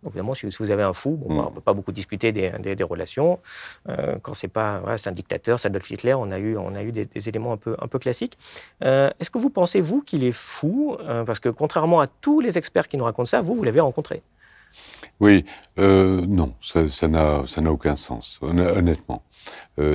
Donc, 0.04 0.14
évidemment, 0.14 0.34
si 0.34 0.48
vous 0.48 0.72
avez 0.72 0.84
un 0.84 0.94
fou, 0.94 1.12
bon, 1.12 1.34
Mm. 1.34 1.40
on 1.40 1.50
ne 1.50 1.56
peut 1.56 1.62
pas 1.62 1.74
beaucoup 1.74 1.92
discuter 1.92 2.32
des, 2.32 2.52
des- 2.60 2.76
des 2.76 2.84
relations. 2.84 3.40
Euh, 3.90 4.18
quand 4.22 4.34
c'est 4.34 4.48
pas, 4.48 4.80
voilà, 4.80 4.98
c'est 4.98 5.10
un 5.10 5.14
dictateur, 5.14 5.60
c'est 5.60 5.68
Adolf 5.68 5.90
Hitler, 5.92 6.14
on 6.16 6.32
a 6.32 6.40
eu, 6.40 6.58
on 6.58 6.74
a 6.76 6.84
eu 6.84 6.92
des, 6.92 7.06
des 7.06 7.30
éléments 7.30 7.54
un 7.54 7.58
peu, 7.58 7.76
un 7.80 7.88
peu 7.88 8.00
classiques. 8.00 8.38
Euh, 8.84 9.10
Est-ce 9.20 9.30
que 9.32 9.38
vous 9.38 9.50
pensez, 9.50 9.80
vous, 9.82 10.02
qu'il 10.02 10.24
est 10.24 10.32
fou 10.32 10.98
Euh, 11.02 11.24
Parce 11.24 11.40
que 11.40 11.50
contrairement 11.50 12.00
à 12.02 12.08
tous 12.08 12.40
les 12.42 12.58
experts 12.58 12.88
qui 12.88 12.98
nous 12.98 13.04
racontent 13.06 13.26
ça, 13.26 13.42
vous, 13.42 13.56
vous 13.56 13.64
l'avez 13.64 13.80
rencontré? 13.82 14.22
Oui, 15.20 15.46
non, 15.78 16.54
ça 16.62 17.08
n'a 17.08 17.44
ça 17.46 17.62
n'a 17.62 17.72
aucun 17.72 17.96
sens, 17.96 18.40
honn- 18.42 18.60
honnêtement. 18.60 19.22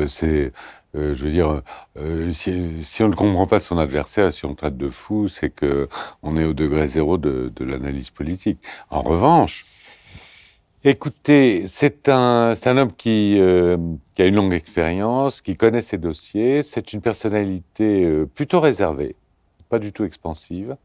C'est, 0.06 0.52
euh, 0.96 1.14
je 1.14 1.25
veux 1.25 1.30
dire, 1.30 1.62
euh, 1.98 2.32
si, 2.32 2.82
si 2.82 3.02
on 3.02 3.08
ne 3.08 3.14
comprend 3.14 3.46
pas 3.46 3.58
son 3.58 3.78
adversaire, 3.78 4.32
si 4.32 4.44
on 4.44 4.54
traite 4.54 4.76
de 4.76 4.88
fou, 4.88 5.28
c'est 5.28 5.50
que 5.50 5.88
on 6.22 6.36
est 6.36 6.44
au 6.44 6.52
degré 6.52 6.86
zéro 6.88 7.18
de, 7.18 7.52
de 7.54 7.64
l'analyse 7.64 8.10
politique. 8.10 8.58
En 8.90 9.02
revanche, 9.02 9.66
écoutez, 10.90 11.66
c'est 11.66 12.09
un, 12.09 12.52
un 12.64 12.76
homme 12.76 12.93
qui, 12.93 13.37
euh, 13.38 13.76
qui 14.14 14.23
a 14.23 14.26
une 14.26 14.37
longue 14.37 14.52
expérience, 14.52 15.40
qui 15.40 15.57
connaît 15.57 15.83
ses 15.83 15.99
dossiers. 15.99 16.62
C'est 16.62 16.93
une 16.93 17.00
personnalité 17.00 18.05
euh, 18.05 18.26
plutôt 18.26 18.61
réservée, 18.61 19.16
pas 19.69 19.78
du 19.81 19.93
tout 19.93 20.05
expansive. 20.05 20.76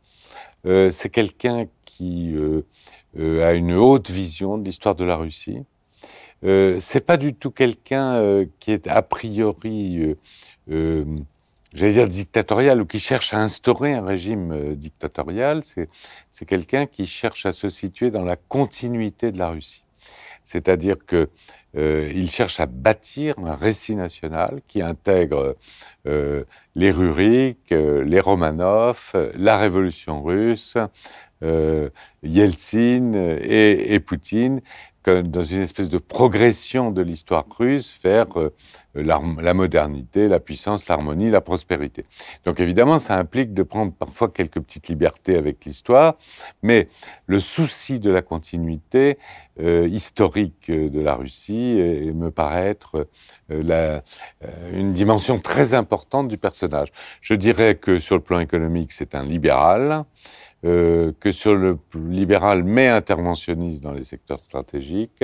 Euh, 0.65 0.89
c'est 0.91 1.09
quelqu'un 1.09 1.65
qui 1.85 2.35
a 3.17 3.53
une 3.53 3.73
haute 3.73 4.09
vision 4.09 4.57
de 4.57 4.63
l'histoire 4.63 4.95
de 4.95 5.03
la 5.03 5.17
Russie. 5.17 5.59
C'est 6.43 7.05
pas 7.05 7.17
du 7.17 7.35
tout 7.35 7.51
quelqu'un 7.51 8.45
qui 8.59 8.71
est 8.71 8.87
a 8.87 9.01
priori, 9.03 10.15
j'allais 10.67 11.93
dire 11.93 12.07
dictatorial 12.07 12.81
ou 12.81 12.85
qui 12.85 12.99
cherche 12.99 13.33
à 13.33 13.39
instaurer 13.39 13.93
un 13.93 14.05
régime 14.05 14.75
dictatorial. 14.75 15.61
C'est 16.31 16.45
quelqu'un 16.45 16.87
qui 16.87 17.05
cherche 17.05 17.45
à 17.45 17.51
se 17.51 17.69
situer 17.69 18.09
dans 18.09 18.23
la 18.23 18.37
continuité 18.37 19.31
de 19.31 19.37
la 19.37 19.49
Russie. 19.49 19.83
C'est-à-dire 20.43 20.97
que 21.05 21.29
euh, 21.77 22.11
il 22.13 22.29
cherche 22.29 22.59
à 22.59 22.65
bâtir 22.65 23.35
un 23.39 23.55
récit 23.55 23.95
national 23.95 24.59
qui 24.67 24.81
intègre 24.81 25.55
euh, 26.05 26.43
les 26.75 26.91
Ruriks, 26.91 27.71
euh, 27.71 28.03
les 28.03 28.19
Romanov, 28.19 29.13
la 29.35 29.57
Révolution 29.57 30.21
russe, 30.23 30.77
Yeltsin 32.23 33.13
et, 33.13 33.99
Poutine, 33.99 34.61
dans 35.05 35.41
une 35.41 35.61
espèce 35.61 35.89
de 35.89 35.97
progression 35.97 36.91
de 36.91 37.01
l'histoire 37.01 37.45
russe 37.57 37.99
vers 38.03 38.27
la, 38.93 39.21
la 39.39 39.53
modernité, 39.53 40.27
la 40.27 40.39
puissance, 40.39 40.87
l'harmonie, 40.89 41.29
la 41.29 41.41
prospérité. 41.41 42.05
Donc 42.45 42.59
évidemment, 42.59 42.99
ça 42.99 43.17
implique 43.17 43.53
de 43.53 43.63
prendre 43.63 43.93
parfois 43.93 44.29
quelques 44.29 44.59
petites 44.59 44.87
libertés 44.89 45.35
avec 45.35 45.65
l'histoire, 45.65 46.17
mais 46.61 46.87
le 47.27 47.39
souci 47.39 47.99
de 47.99 48.11
la 48.11 48.21
continuité 48.21 49.17
euh, 49.59 49.87
historique 49.87 50.71
de 50.71 50.99
la 50.99 51.15
Russie 51.15 51.75
euh, 51.79 52.13
me 52.13 52.31
paraît 52.31 52.67
être 52.67 53.07
euh, 53.51 53.61
euh, 53.69 53.99
une 54.73 54.93
dimension 54.93 55.39
très 55.39 55.73
importante 55.73 56.27
du 56.27 56.37
personnage. 56.37 56.89
Je 57.21 57.33
dirais 57.33 57.75
que 57.75 57.99
sur 57.99 58.15
le 58.15 58.21
plan 58.21 58.39
économique, 58.39 58.91
c'est 58.91 59.15
un 59.15 59.23
libéral, 59.23 60.03
euh, 60.63 61.11
que 61.19 61.31
sur 61.31 61.55
le 61.55 61.79
libéral 61.95 62.63
mais 62.63 62.87
interventionniste 62.87 63.81
dans 63.81 63.93
les 63.93 64.03
secteurs 64.03 64.43
stratégiques, 64.43 65.23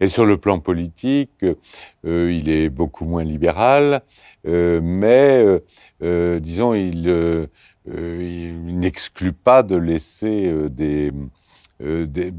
et 0.00 0.08
sur 0.08 0.24
le 0.24 0.36
plan 0.36 0.58
politique, 0.58 1.30
euh, 1.44 1.54
il 2.04 2.48
est 2.48 2.68
beaucoup 2.68 3.04
moins 3.04 3.24
libéral, 3.24 4.02
euh, 4.46 4.80
mais 4.82 5.42
euh, 5.44 5.64
euh, 6.02 6.40
disons, 6.40 6.74
il, 6.74 7.08
euh, 7.08 7.46
euh, 7.88 8.52
n'exclut 8.64 9.32
pas 9.32 9.62
de 9.62 9.76
laisser 9.76 10.46
euh, 10.46 10.68
des, 10.68 11.12
euh, 11.82 12.06
de 12.06 12.32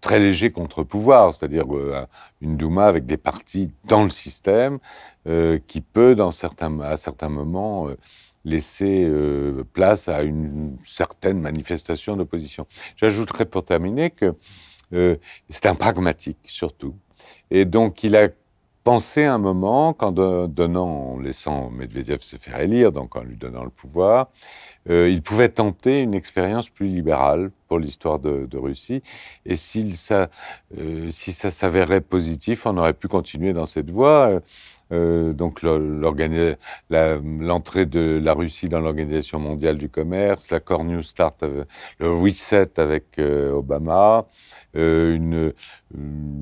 très 0.00 0.18
légers 0.18 0.50
contre-pouvoirs, 0.50 1.34
c'est-à-dire 1.34 1.64
euh, 1.74 2.06
une 2.40 2.56
Douma 2.56 2.86
avec 2.86 3.06
des 3.06 3.16
partis 3.16 3.72
dans 3.84 4.04
le 4.04 4.10
système 4.10 4.78
euh, 5.26 5.58
qui 5.66 5.80
peut, 5.80 6.16
à 6.18 6.30
certains 6.96 7.28
moments, 7.28 7.88
euh, 7.88 7.96
laisser 8.44 9.04
euh, 9.04 9.64
place 9.72 10.08
à 10.08 10.22
une 10.22 10.76
certaine 10.84 11.40
manifestation 11.40 12.16
d'opposition. 12.16 12.66
J'ajouterais 12.96 13.46
pour 13.46 13.64
terminer 13.64 14.10
que 14.10 14.34
euh, 14.92 15.16
c'est 15.48 15.66
un 15.66 15.74
pragmatique 15.74 16.38
surtout. 16.44 16.96
Et 17.50 17.64
donc 17.64 18.02
il 18.04 18.16
a 18.16 18.28
pensé 18.84 19.24
un 19.24 19.38
moment, 19.38 19.92
qu'en 19.92 20.12
don- 20.12 20.48
donnant, 20.48 21.14
en 21.14 21.18
laissant 21.18 21.70
Medvedev 21.70 22.20
se 22.20 22.36
faire 22.36 22.60
élire, 22.60 22.92
donc 22.92 23.16
en 23.16 23.22
lui 23.22 23.36
donnant 23.36 23.64
le 23.64 23.70
pouvoir, 23.70 24.28
euh, 24.90 25.08
il 25.08 25.22
pouvait 25.22 25.48
tenter 25.48 26.00
une 26.00 26.14
expérience 26.14 26.68
plus 26.68 26.86
libérale 26.86 27.50
pour 27.68 27.78
l'histoire 27.78 28.18
de, 28.18 28.48
Russie. 28.56 29.02
Et 29.46 29.54
euh, 29.54 31.10
si 31.10 31.32
ça 31.32 31.50
s'avérait 31.50 32.00
positif, 32.00 32.66
on 32.66 32.76
aurait 32.76 32.94
pu 32.94 33.08
continuer 33.08 33.52
dans 33.52 33.66
cette 33.66 33.90
voie. 33.90 34.40
Euh, 34.92 35.32
donc 35.32 35.62
l'entrée 35.62 37.86
de 37.86 38.20
la 38.22 38.34
Russie 38.34 38.68
dans 38.68 38.80
l'Organisation 38.80 39.38
mondiale 39.38 39.78
du 39.78 39.88
commerce, 39.88 40.50
l'accord 40.50 40.84
New 40.84 41.02
Start, 41.02 41.44
le 41.98 42.10
reset 42.10 42.78
avec 42.78 43.18
Obama, 43.18 44.26
une- 44.74 45.52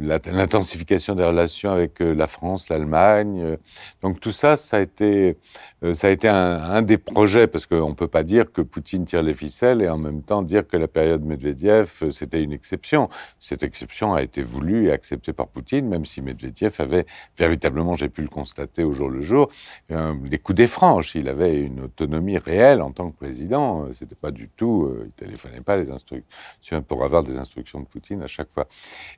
la- 0.00 0.20
l'intensification 0.32 1.14
des 1.14 1.24
relations 1.24 1.70
avec 1.70 2.00
euh, 2.00 2.14
la 2.14 2.26
France, 2.26 2.68
l'Allemagne. 2.68 3.40
euh. 3.42 3.56
Donc 4.02 4.20
tout 4.20 4.30
ça, 4.32 4.56
ça 4.56 4.76
a 4.78 4.80
été, 4.80 5.36
euh, 5.84 5.94
ça 5.94 6.06
a 6.08 6.10
été 6.10 6.28
un, 6.28 6.82
des 6.82 6.98
projets, 6.98 7.46
parce 7.48 7.66
qu'on 7.66 7.88
ne 7.90 7.94
peut 7.94 8.08
pas 8.08 8.22
dire 8.22 8.52
que 8.52 8.62
Poutine 8.62 9.04
tire 9.04 9.22
les 9.22 9.34
ficelles 9.34 9.82
et 9.82 9.88
en 9.88 9.98
même 9.98 10.22
temps 10.22 10.42
dire 10.42 10.66
que 10.66 10.76
la 10.76 10.88
période 10.88 11.24
Medvedev, 11.24 11.90
euh, 12.02 12.10
c'était 12.10 12.42
une 12.42 12.52
exception. 12.52 13.08
Cette 13.40 13.62
exception 13.62 14.14
a 14.14 14.22
été 14.22 14.42
voulue 14.42 14.88
et 14.88 14.92
acceptée 14.92 15.32
par 15.32 15.48
Poutine, 15.48 15.88
même 15.88 16.04
si 16.04 16.22
Medvedev 16.22 16.74
avait 16.78 17.06
véritablement, 17.36 17.94
j'ai 17.96 18.08
pu 18.08 18.22
le 18.22 18.28
constater 18.28 18.84
au 18.84 18.92
jour 18.92 19.08
le 19.10 19.22
jour, 19.22 19.48
euh, 19.90 20.14
des 20.28 20.38
coups 20.38 20.56
des 20.56 20.66
franches. 20.68 21.14
Il 21.16 21.28
avait 21.28 21.58
une 21.60 21.80
autonomie 21.80 22.38
réelle 22.38 22.82
en 22.82 22.92
tant 22.92 23.10
que 23.10 23.16
président. 23.16 23.84
Euh, 23.86 23.92
C'était 23.92 24.14
pas 24.14 24.30
du 24.30 24.48
tout, 24.48 24.84
euh, 24.86 25.04
il 25.06 25.12
téléphonait 25.12 25.60
pas 25.62 25.76
les 25.76 25.90
instructions 25.90 26.82
pour 26.86 27.04
avoir 27.04 27.24
des 27.24 27.36
instructions 27.38 27.80
de 27.80 27.86
Poutine 27.86 28.19
à 28.22 28.26
chaque 28.26 28.50
fois. 28.50 28.66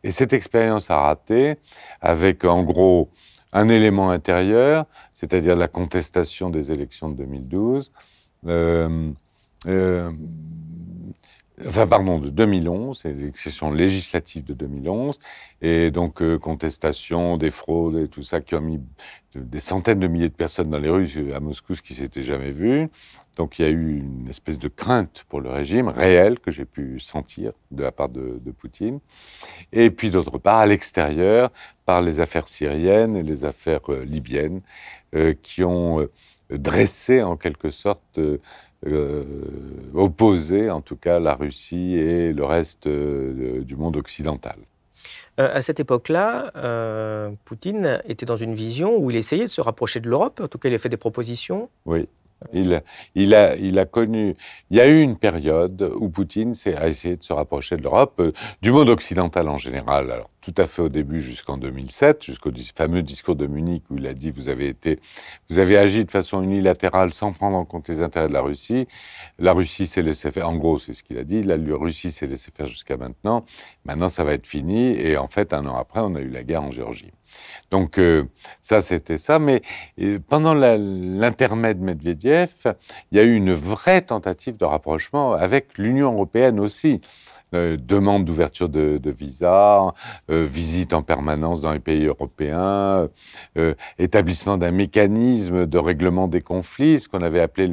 Et 0.03 0.11
cette 0.11 0.33
expérience 0.33 0.91
a 0.91 0.99
raté 0.99 1.57
avec 2.01 2.45
en 2.45 2.63
gros 2.63 3.11
un 3.53 3.69
élément 3.69 4.11
intérieur, 4.11 4.87
c'est-à-dire 5.13 5.57
la 5.57 5.69
contestation 5.69 6.51
des 6.51 6.73
élections 6.73 7.11
de 7.11 7.17
2012. 7.17 7.93
Euh, 8.47 9.13
euh, 9.69 10.11
enfin, 11.67 11.87
pardon, 11.87 12.19
de 12.19 12.31
2011, 12.31 13.01
c'est 13.03 13.13
l'élection 13.13 13.71
législative 13.71 14.45
de 14.45 14.55
2011, 14.55 15.19
et 15.61 15.91
donc 15.91 16.23
euh, 16.23 16.39
contestation 16.39 17.37
des 17.37 17.51
fraudes 17.51 17.97
et 17.97 18.09
tout 18.09 18.23
ça 18.23 18.41
qui 18.41 18.55
ont 18.55 18.61
mis 18.61 18.79
de- 19.35 19.41
des 19.41 19.61
centaines 19.61 20.01
de 20.01 20.07
milliers 20.09 20.29
de 20.29 20.35
personnes 20.35 20.71
dans 20.71 20.79
les 20.79 20.91
rues 20.91 21.09
à 21.35 21.41
Moscou, 21.41 21.75
ce 21.75 21.83
qui 21.83 21.95
s'était 21.95 22.23
jamais 22.23 22.51
vu. 22.51 22.89
Donc 23.37 23.59
il 23.59 23.63
y 23.63 23.65
a 23.65 23.71
eu 23.71 23.99
une 24.01 24.29
espèce 24.29 24.59
de 24.59 24.69
crainte 24.69 25.25
pour 25.29 25.41
le 25.41 25.51
régime 25.51 25.89
réelle 25.89 26.39
que 26.39 26.51
j'ai 26.51 26.65
pu 26.67 27.01
sentir 27.01 27.53
de 27.71 27.83
la 27.83 27.93
part 27.93 28.09
de, 28.11 28.39
de 28.45 28.51
Poutine. 28.51 29.01
Et 29.73 29.91
puis 29.91 30.11
d'autre 30.11 30.39
part, 30.39 30.59
à 30.59 30.67
l'extérieur, 30.67 31.51
par 31.87 32.03
les 32.03 32.21
affaires 32.21 32.49
syriennes 32.49 33.17
et 33.17 33.23
les 33.23 33.45
affaires 33.45 33.81
euh, 33.93 34.05
libyennes, 34.05 34.61
euh, 35.15 35.35
qui 35.43 35.65
ont 35.65 36.01
euh, 36.01 36.11
dressé 36.51 37.23
en 37.23 37.37
quelque 37.37 37.71
sorte, 37.71 38.21
euh, 38.87 39.25
opposé 39.95 40.71
en 40.71 40.81
tout 40.81 40.97
cas 40.97 41.19
la 41.19 41.35
Russie 41.35 41.95
et 41.95 42.33
le 42.33 42.45
reste 42.45 42.87
euh, 42.87 43.63
du 43.63 43.77
monde 43.77 43.97
occidental. 43.97 44.57
Euh, 45.41 45.49
à 45.55 45.63
cette 45.63 45.81
époque-là, 45.81 46.53
euh, 46.57 47.31
Poutine 47.45 48.03
était 48.07 48.27
dans 48.27 48.37
une 48.37 48.55
vision 48.55 48.97
où 48.99 49.11
il 49.11 49.17
essayait 49.17 49.45
de 49.45 49.51
se 49.51 49.61
rapprocher 49.61 50.01
de 50.01 50.09
l'Europe. 50.09 50.41
En 50.43 50.49
tout 50.49 50.59
cas, 50.59 50.69
il 50.69 50.75
a 50.75 50.79
fait 50.79 50.91
des 50.91 50.97
propositions. 50.97 51.71
Oui. 51.87 52.09
Il, 52.53 52.83
il, 53.15 53.35
a, 53.35 53.55
il 53.57 53.79
a 53.79 53.87
connu. 53.87 54.35
Il 54.71 54.77
y 54.77 54.81
a 54.81 54.89
eu 54.89 55.01
une 55.01 55.17
période 55.17 55.93
où 55.97 56.09
Poutine 56.09 56.55
a 56.77 56.89
essayé 56.89 57.17
de 57.17 57.23
se 57.23 57.33
rapprocher 57.33 57.77
de 57.77 57.83
l'Europe, 57.83 58.21
du 58.61 58.73
monde 58.73 58.89
occidental 58.89 59.49
en 59.49 59.59
général. 59.59 60.11
Alors, 60.11 60.29
tout 60.43 60.55
à 60.59 60.67
fait 60.67 60.83
au 60.83 60.89
début, 60.89 61.21
jusqu'en 61.21 61.57
2007, 61.57 62.25
jusqu'au 62.25 62.51
fameux 62.75 63.03
discours 63.03 63.37
de 63.37 63.47
Munich 63.47 63.85
où 63.91 63.97
il 63.97 64.07
a 64.09 64.13
dit 64.13 64.31
vous 64.31 64.49
avez 64.49 64.69
été, 64.69 64.99
vous 65.49 65.61
avez 65.61 65.79
agi 65.79 66.05
de 66.05 66.11
façon 66.11 66.43
unilatérale 66.43 67.13
sans 67.13 67.33
prendre 67.33 67.57
en 67.57 67.65
compte 67.65 67.89
les 67.89 68.03
intérêts 68.03 68.29
de 68.29 68.33
la 68.33 68.41
Russie. 68.41 68.89
La 69.39 69.53
Russie 69.53 69.87
s'est 69.87 70.03
laissé 70.03 70.33
faire. 70.33 70.49
En 70.49 70.57
gros, 70.57 70.81
c'est 70.81 70.95
ce 70.95 71.05
qu'il 71.05 71.17
a 71.19 71.25
dit. 71.25 71.45
La 71.45 71.57
Russie 71.77 72.11
s'est 72.11 72.27
laissé 72.27 72.51
faire 72.55 72.67
jusqu'à 72.67 72.97
maintenant. 72.97 73.45
Maintenant, 73.85 74.09
ça 74.09 74.25
va 74.25 74.33
être 74.33 74.49
fini. 74.49 74.93
Et 75.01 75.17
en 75.17 75.29
fait, 75.29 75.53
un 75.53 75.65
an 75.65 75.77
après, 75.77 76.01
on 76.01 76.17
a 76.17 76.21
eu 76.21 76.29
la 76.29 76.43
guerre 76.43 76.65
en 76.65 76.73
Géorgie. 76.73 77.13
Donc 77.71 77.99
euh, 77.99 78.25
ça, 78.61 78.83
c'était 78.83 79.19
ça. 79.19 79.39
Mais 79.39 79.63
euh, 80.01 80.19
pendant 80.27 80.55
l'intermède 80.55 81.81
Medvedev, 81.81 82.51
il 83.11 83.19
y 83.19 83.21
a 83.21 83.25
eu 83.25 83.35
une 83.35 83.53
vraie 83.53 84.03
tentative 84.03 84.57
de 84.57 84.65
rapprochement 84.65 85.33
avec 85.35 85.79
l'Union 85.79 86.13
européenne 86.13 86.59
aussi. 86.59 87.01
Euh, 87.55 87.77
demande 87.77 88.25
d'ouverture 88.25 88.71
de, 88.71 88.97
de 88.97 89.11
visa, 89.11 89.93
euh, 90.31 90.45
visite 90.45 90.95
en 90.95 91.03
permanence 91.03 91.61
dans 91.61 91.73
les 91.73 91.81
pays 91.81 92.07
européens, 92.07 93.09
euh, 93.59 93.75
établissement 93.99 94.57
d'un 94.57 94.71
mécanisme 94.73 95.67
de 95.67 95.79
règlement 95.79 96.29
des 96.29 96.41
conflits, 96.41 97.01
ce 97.01 97.09
qu'on 97.09 97.21
avait 97.21 97.41
appelé, 97.41 97.71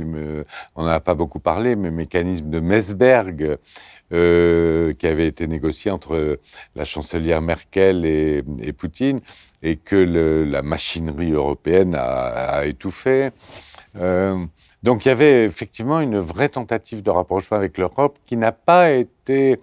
on 0.75 0.83
n'en 0.83 0.89
a 0.89 0.99
pas 0.99 1.13
beaucoup 1.13 1.39
parlé, 1.39 1.77
mais 1.77 1.91
mécanisme 1.91 2.49
de 2.49 2.59
Meseberg, 2.59 3.57
qui 4.11 5.07
avait 5.07 5.27
été 5.27 5.47
négocié 5.47 5.91
entre 5.91 6.39
la 6.75 6.83
chancelière 6.83 7.41
Merkel 7.41 8.05
et, 8.05 8.73
Poutine, 8.73 9.21
et 9.61 9.75
que 9.75 9.95
la 9.95 10.61
machinerie 10.61 11.31
européenne 11.31 11.95
a, 11.95 12.65
étouffé. 12.65 13.29
Donc 14.83 15.05
il 15.05 15.09
y 15.09 15.11
avait 15.11 15.43
effectivement 15.43 15.99
une 15.99 16.19
vraie 16.19 16.49
tentative 16.49 17.03
de 17.03 17.09
rapprochement 17.09 17.57
avec 17.57 17.77
l'Europe 17.77 18.17
qui 18.25 18.37
n'a 18.37 18.51
pas 18.51 18.91
été 18.91 19.59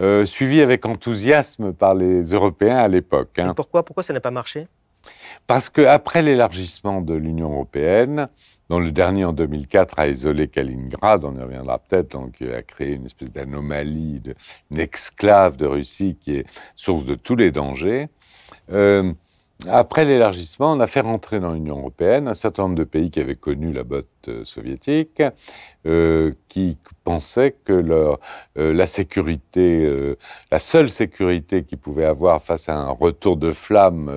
euh, 0.00 0.24
suivie 0.24 0.62
avec 0.62 0.86
enthousiasme 0.86 1.72
par 1.72 1.94
les 1.94 2.22
Européens 2.22 2.78
à 2.78 2.88
l'époque. 2.88 3.38
Hein. 3.38 3.54
Pourquoi, 3.54 3.84
pourquoi 3.84 4.02
ça 4.02 4.12
n'a 4.12 4.20
pas 4.20 4.30
marché? 4.30 4.66
Parce 5.46 5.68
qu'après 5.68 6.22
l'élargissement 6.22 7.02
de 7.02 7.14
l'Union 7.14 7.52
européenne, 7.52 8.28
dont 8.70 8.78
le 8.78 8.90
dernier 8.92 9.26
en 9.26 9.34
2004 9.34 9.98
a 9.98 10.08
isolé 10.08 10.48
Kaliningrad, 10.48 11.24
on 11.24 11.36
y 11.36 11.42
reviendra 11.42 11.78
peut-être, 11.78 12.12
donc 12.12 12.40
a 12.40 12.62
créé 12.62 12.94
une 12.94 13.04
espèce 13.04 13.30
d'anomalie, 13.30 14.22
une 14.70 14.80
exclave 14.80 15.58
de 15.58 15.66
Russie 15.66 16.16
qui 16.18 16.36
est 16.36 16.46
source 16.74 17.04
de 17.04 17.14
tous 17.14 17.36
les 17.36 17.50
dangers. 17.50 18.08
Euh, 18.72 19.12
après 19.68 20.04
l'élargissement, 20.04 20.72
on 20.72 20.80
a 20.80 20.86
fait 20.86 21.00
rentrer 21.00 21.40
dans 21.40 21.52
l'Union 21.52 21.78
européenne 21.78 22.28
un 22.28 22.34
certain 22.34 22.64
nombre 22.64 22.74
de 22.74 22.84
pays 22.84 23.10
qui 23.10 23.20
avaient 23.20 23.34
connu 23.34 23.72
la 23.72 23.84
botte 23.84 24.08
euh, 24.28 24.44
soviétique, 24.44 25.22
euh, 25.86 26.32
qui 26.48 26.78
pensaient 27.04 27.54
que 27.64 27.72
euh, 27.72 28.16
la 30.50 30.58
seule 30.58 30.90
sécurité 30.90 31.64
qu'ils 31.64 31.78
pouvaient 31.78 32.04
avoir 32.04 32.42
face 32.42 32.68
à 32.68 32.76
un 32.76 32.90
retour 32.90 33.36
de 33.36 33.52
flamme 33.52 34.10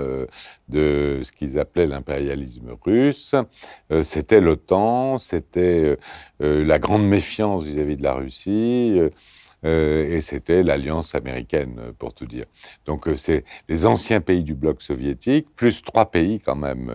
de 0.69 1.19
ce 1.23 1.31
qu'ils 1.31 1.59
appelaient 1.59 1.87
l'impérialisme 1.87 2.69
russe, 2.85 3.35
c'était 4.03 4.39
l'OTAN, 4.39 5.17
c'était 5.17 5.97
la 6.39 6.79
grande 6.79 7.05
méfiance 7.05 7.63
vis-à-vis 7.63 7.95
-vis 7.95 7.97
de 7.97 8.03
la 8.03 8.13
Russie. 8.13 9.01
Euh, 9.67 10.15
et 10.15 10.21
c'était 10.21 10.63
l'alliance 10.63 11.13
américaine, 11.13 11.75
euh, 11.79 11.91
pour 11.97 12.13
tout 12.13 12.25
dire. 12.25 12.45
Donc 12.85 13.07
euh, 13.07 13.15
c'est 13.17 13.43
les 13.67 13.85
anciens 13.85 14.21
pays 14.21 14.43
du 14.43 14.53
bloc 14.53 14.81
soviétique, 14.81 15.47
plus 15.55 15.81
trois 15.81 16.09
pays 16.11 16.39
quand 16.39 16.55
même 16.55 16.91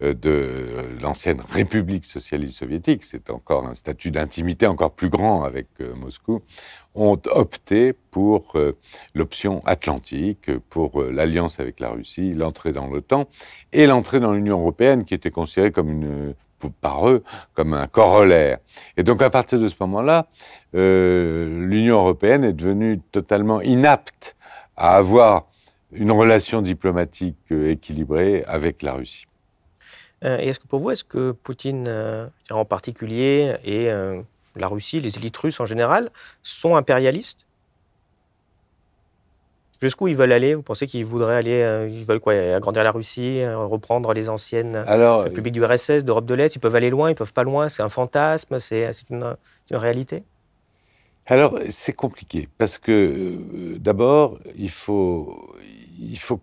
de 0.00 0.98
l'ancienne 1.00 1.40
République 1.50 2.04
socialiste 2.04 2.58
soviétique, 2.58 3.04
c'est 3.04 3.30
encore 3.30 3.66
un 3.66 3.74
statut 3.74 4.10
d'intimité 4.10 4.66
encore 4.66 4.92
plus 4.92 5.08
grand 5.08 5.44
avec 5.44 5.68
Moscou, 5.96 6.42
ont 6.94 7.20
opté 7.30 7.94
pour 8.10 8.56
l'option 9.14 9.60
atlantique, 9.64 10.50
pour 10.68 11.02
l'alliance 11.02 11.58
avec 11.60 11.80
la 11.80 11.90
Russie, 11.90 12.32
l'entrée 12.34 12.72
dans 12.72 12.86
l'OTAN 12.86 13.28
et 13.72 13.86
l'entrée 13.86 14.20
dans 14.20 14.32
l'Union 14.32 14.60
européenne 14.60 15.04
qui 15.04 15.14
était 15.14 15.30
considérée 15.30 15.72
comme 15.72 15.90
une 15.90 16.34
par 16.70 17.08
eux 17.08 17.22
comme 17.54 17.74
un 17.74 17.86
corollaire. 17.86 18.58
Et 18.96 19.02
donc 19.02 19.22
à 19.22 19.30
partir 19.30 19.58
de 19.58 19.68
ce 19.68 19.74
moment-là, 19.80 20.26
euh, 20.74 21.66
l'Union 21.66 21.98
européenne 21.98 22.44
est 22.44 22.52
devenue 22.52 23.00
totalement 23.12 23.60
inapte 23.60 24.36
à 24.76 24.96
avoir 24.96 25.46
une 25.92 26.10
relation 26.10 26.62
diplomatique 26.62 27.38
euh, 27.52 27.70
équilibrée 27.70 28.44
avec 28.46 28.82
la 28.82 28.94
Russie. 28.94 29.26
Euh, 30.24 30.38
et 30.38 30.48
est-ce 30.48 30.60
que 30.60 30.66
pour 30.66 30.80
vous, 30.80 30.90
est-ce 30.90 31.04
que 31.04 31.32
Poutine 31.32 31.88
en 32.50 32.64
particulier 32.64 33.56
et 33.64 33.90
la 34.56 34.68
Russie, 34.68 35.00
les 35.00 35.16
élites 35.16 35.36
russes 35.36 35.60
en 35.60 35.66
général, 35.66 36.10
sont 36.42 36.76
impérialistes? 36.76 37.46
Jusqu'où 39.84 40.08
ils 40.08 40.16
veulent 40.16 40.32
aller? 40.32 40.54
Vous 40.54 40.62
pensez 40.62 40.86
qu'ils 40.86 41.04
voudraient 41.04 41.36
aller, 41.36 41.60
euh, 41.60 41.86
ils 41.86 42.06
veulent 42.06 42.18
quoi? 42.18 42.32
Agrandir 42.32 42.84
la 42.84 42.90
Russie, 42.90 43.42
euh, 43.42 43.66
reprendre 43.66 44.14
les 44.14 44.30
anciennes 44.30 44.76
Alors, 44.86 45.24
républiques 45.24 45.52
du 45.52 45.62
RSS, 45.62 46.04
d'Europe 46.06 46.24
de 46.24 46.32
l'Est? 46.32 46.56
Ils 46.56 46.58
peuvent 46.58 46.74
aller 46.74 46.88
loin, 46.88 47.10
ils 47.10 47.14
peuvent 47.14 47.34
pas 47.34 47.42
loin 47.42 47.68
C'est 47.68 47.82
un 47.82 47.90
fantasme 47.90 48.58
C'est 48.58 48.90
une, 49.10 49.36
une, 49.70 49.76
réalité? 49.76 50.22
Alors, 51.26 51.58
c'est 51.68 51.92
compliqué 51.92 52.48
parce 52.56 52.78
que 52.78 52.92
euh, 52.92 53.78
d'abord, 53.78 54.38
il 54.56 54.70
faut, 54.70 55.54
il 56.00 56.18
faut 56.18 56.40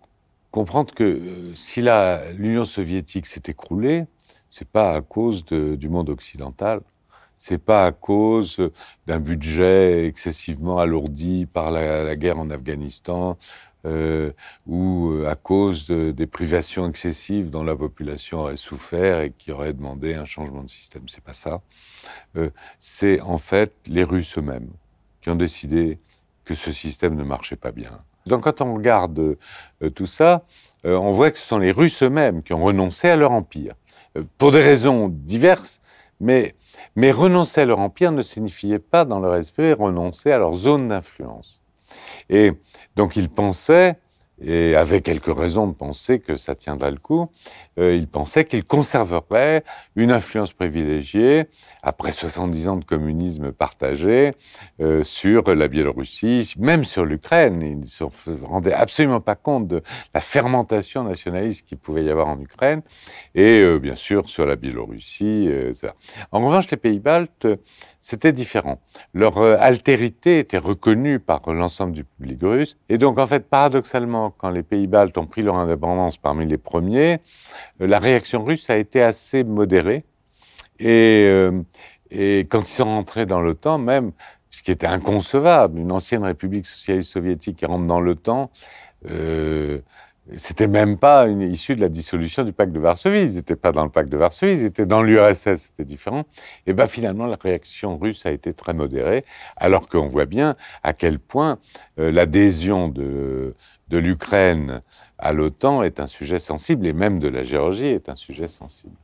comprendre 0.52 0.94
que 0.94 1.02
euh, 1.02 1.54
si 1.56 1.82
l'Union 2.38 2.64
soviétique 2.64 3.26
s'est 3.26 3.42
écroulée, 3.48 4.04
c'est 4.50 4.68
pas 4.68 4.92
à 4.94 5.00
cause 5.00 5.44
de, 5.46 5.74
du 5.74 5.88
monde 5.88 6.10
occidental 6.10 6.80
c'est 7.42 7.58
pas 7.58 7.86
à 7.86 7.90
cause 7.90 8.60
d'un 9.08 9.18
budget 9.18 10.06
excessivement 10.06 10.78
alourdi 10.78 11.44
par 11.44 11.72
la, 11.72 12.14
guerre 12.14 12.38
en 12.38 12.50
Afghanistan 12.50 13.36
euh, 13.84 14.30
ou 14.68 15.10
euh, 15.10 15.28
à 15.28 15.34
cause 15.34 15.88
de, 15.88 16.12
des 16.12 16.28
privations 16.28 16.88
excessives 16.88 17.50
dont 17.50 17.64
la 17.64 17.74
population 17.74 18.42
aurait 18.42 18.54
souffert 18.54 19.22
et 19.22 19.32
qui 19.36 19.50
aurait 19.50 19.72
demandé 19.72 20.14
un 20.14 20.24
changement 20.24 20.62
de 20.62 20.70
système. 20.70 21.02
C'est 21.08 21.24
pas 21.24 21.32
ça. 21.32 21.62
Euh, 22.36 22.50
c'est 22.78 23.20
en 23.20 23.38
fait 23.38 23.72
les 23.88 24.04
Russes 24.04 24.38
eux-mêmes 24.38 24.70
qui 25.20 25.28
ont 25.28 25.34
décidé 25.34 25.98
que 26.44 26.54
ce 26.54 26.70
système 26.70 27.16
ne 27.16 27.24
marchait 27.24 27.56
pas 27.56 27.72
bien. 27.72 27.90
Donc 28.24 28.44
quand 28.44 28.60
on 28.60 28.72
regarde 28.74 29.36
tout 29.96 30.06
ça, 30.06 30.44
on 30.84 31.10
voit 31.10 31.32
que 31.32 31.38
ce 31.38 31.46
sont 31.48 31.58
les 31.58 31.72
Russes 31.72 32.04
eux-mêmes 32.04 32.44
qui 32.44 32.52
ont 32.52 32.62
renoncé 32.62 33.08
à 33.08 33.16
leur 33.16 33.32
empire, 33.32 33.74
pour 34.38 34.52
des 34.52 34.60
raisons 34.60 35.08
diverses, 35.08 35.80
mais 36.20 36.54
mais 36.96 37.10
renoncer 37.10 37.62
à 37.62 37.64
leur 37.64 37.78
empire 37.78 38.12
ne 38.12 38.22
signifiait 38.22 38.78
pas, 38.78 39.04
dans 39.04 39.20
leur 39.20 39.34
esprit, 39.36 39.72
renoncer 39.72 40.32
à 40.32 40.38
leur 40.38 40.54
zone 40.54 40.88
d'influence. 40.88 41.62
Et 42.30 42.52
donc 42.96 43.16
ils 43.16 43.28
pensaient 43.28 43.98
et 44.44 44.74
avait 44.76 45.00
quelques 45.00 45.36
raisons 45.36 45.66
de 45.66 45.72
penser 45.72 46.18
que 46.18 46.36
ça 46.36 46.54
tiendrait 46.54 46.90
le 46.90 46.98
coup, 46.98 47.28
euh, 47.78 47.94
il 47.94 48.06
pensait 48.06 48.44
qu'il 48.44 48.64
conserverait 48.64 49.64
une 49.96 50.10
influence 50.10 50.52
privilégiée, 50.52 51.46
après 51.82 52.12
70 52.12 52.68
ans 52.68 52.76
de 52.76 52.84
communisme 52.84 53.52
partagé, 53.52 54.32
euh, 54.80 55.04
sur 55.04 55.54
la 55.54 55.68
Biélorussie, 55.68 56.54
même 56.58 56.84
sur 56.84 57.04
l'Ukraine. 57.04 57.62
Il 57.62 57.80
ne 57.80 57.86
se 57.86 58.04
rendait 58.44 58.72
absolument 58.72 59.20
pas 59.20 59.34
compte 59.34 59.68
de 59.68 59.82
la 60.14 60.20
fermentation 60.20 61.04
nationaliste 61.04 61.66
qu'il 61.66 61.78
pouvait 61.78 62.04
y 62.04 62.10
avoir 62.10 62.28
en 62.28 62.40
Ukraine, 62.40 62.82
et 63.34 63.60
euh, 63.60 63.78
bien 63.78 63.94
sûr 63.94 64.28
sur 64.28 64.46
la 64.46 64.56
Biélorussie. 64.56 65.48
Euh. 65.48 65.72
En 66.30 66.40
revanche, 66.40 66.70
les 66.70 66.76
pays 66.76 67.00
baltes, 67.00 67.46
c'était 68.00 68.32
différent. 68.32 68.80
Leur 69.14 69.38
altérité 69.38 70.38
était 70.38 70.58
reconnue 70.58 71.18
par 71.20 71.40
l'ensemble 71.46 71.92
du 71.92 72.04
public 72.04 72.40
russe, 72.42 72.76
et 72.88 72.98
donc 72.98 73.18
en 73.18 73.26
fait, 73.26 73.48
paradoxalement, 73.48 74.31
quand 74.36 74.50
les 74.50 74.62
pays 74.62 74.86
baltes 74.86 75.16
ont 75.18 75.26
pris 75.26 75.42
leur 75.42 75.56
indépendance 75.56 76.16
parmi 76.16 76.46
les 76.46 76.58
premiers, 76.58 77.20
euh, 77.80 77.86
la 77.86 77.98
réaction 77.98 78.44
russe 78.44 78.70
a 78.70 78.76
été 78.76 79.02
assez 79.02 79.44
modérée. 79.44 80.04
Et, 80.78 81.24
euh, 81.26 81.62
quand 82.10 82.60
ils 82.60 82.66
sont 82.66 82.84
rentrés 82.84 83.26
dans 83.26 83.40
l'OTAN, 83.40 83.78
même, 83.78 84.12
ce 84.50 84.62
qui 84.62 84.70
était 84.70 84.86
inconcevable, 84.86 85.78
une 85.78 85.92
ancienne 85.92 86.24
république 86.24 86.66
socialiste 86.66 87.10
soviétique 87.10 87.56
qui 87.56 87.66
rentre 87.66 87.86
dans 87.86 88.00
l'OTAN, 88.00 88.50
euh, 89.10 89.80
c'était 90.36 90.68
même 90.68 90.98
pas 90.98 91.26
une 91.26 91.42
issue 91.42 91.74
de 91.74 91.80
la 91.80 91.88
dissolution 91.88 92.44
du 92.44 92.52
pacte 92.52 92.72
de 92.72 92.78
Varsovie. 92.78 93.22
Ils 93.22 93.34
n'étaient 93.34 93.56
pas 93.56 93.72
dans 93.72 93.82
le 93.82 93.90
pacte 93.90 94.08
de 94.08 94.16
Varsovie, 94.16 94.52
ils 94.52 94.64
étaient 94.64 94.86
dans 94.86 95.02
l'URSS, 95.02 95.56
c'était 95.56 95.84
différent. 95.84 96.24
Et 96.66 96.72
ben 96.72 96.86
finalement, 96.86 97.26
la 97.26 97.36
réaction 97.36 97.98
russe 97.98 98.24
a 98.24 98.30
été 98.30 98.52
très 98.52 98.72
modérée, 98.72 99.24
alors 99.56 99.88
qu'on 99.88 100.06
voit 100.06 100.26
bien 100.26 100.54
à 100.82 100.92
quel 100.92 101.18
point 101.18 101.58
euh, 101.98 102.12
l'adhésion 102.12 102.88
de, 102.88 103.54
de 103.92 103.98
l'Ukraine 103.98 104.80
à 105.18 105.32
l'OTAN 105.32 105.82
est 105.82 106.00
un 106.00 106.06
sujet 106.06 106.38
sensible, 106.38 106.86
et 106.86 106.94
même 106.94 107.18
de 107.18 107.28
la 107.28 107.42
Géorgie 107.42 107.88
est 107.88 108.08
un 108.08 108.16
sujet 108.16 108.48
sensible. 108.48 108.96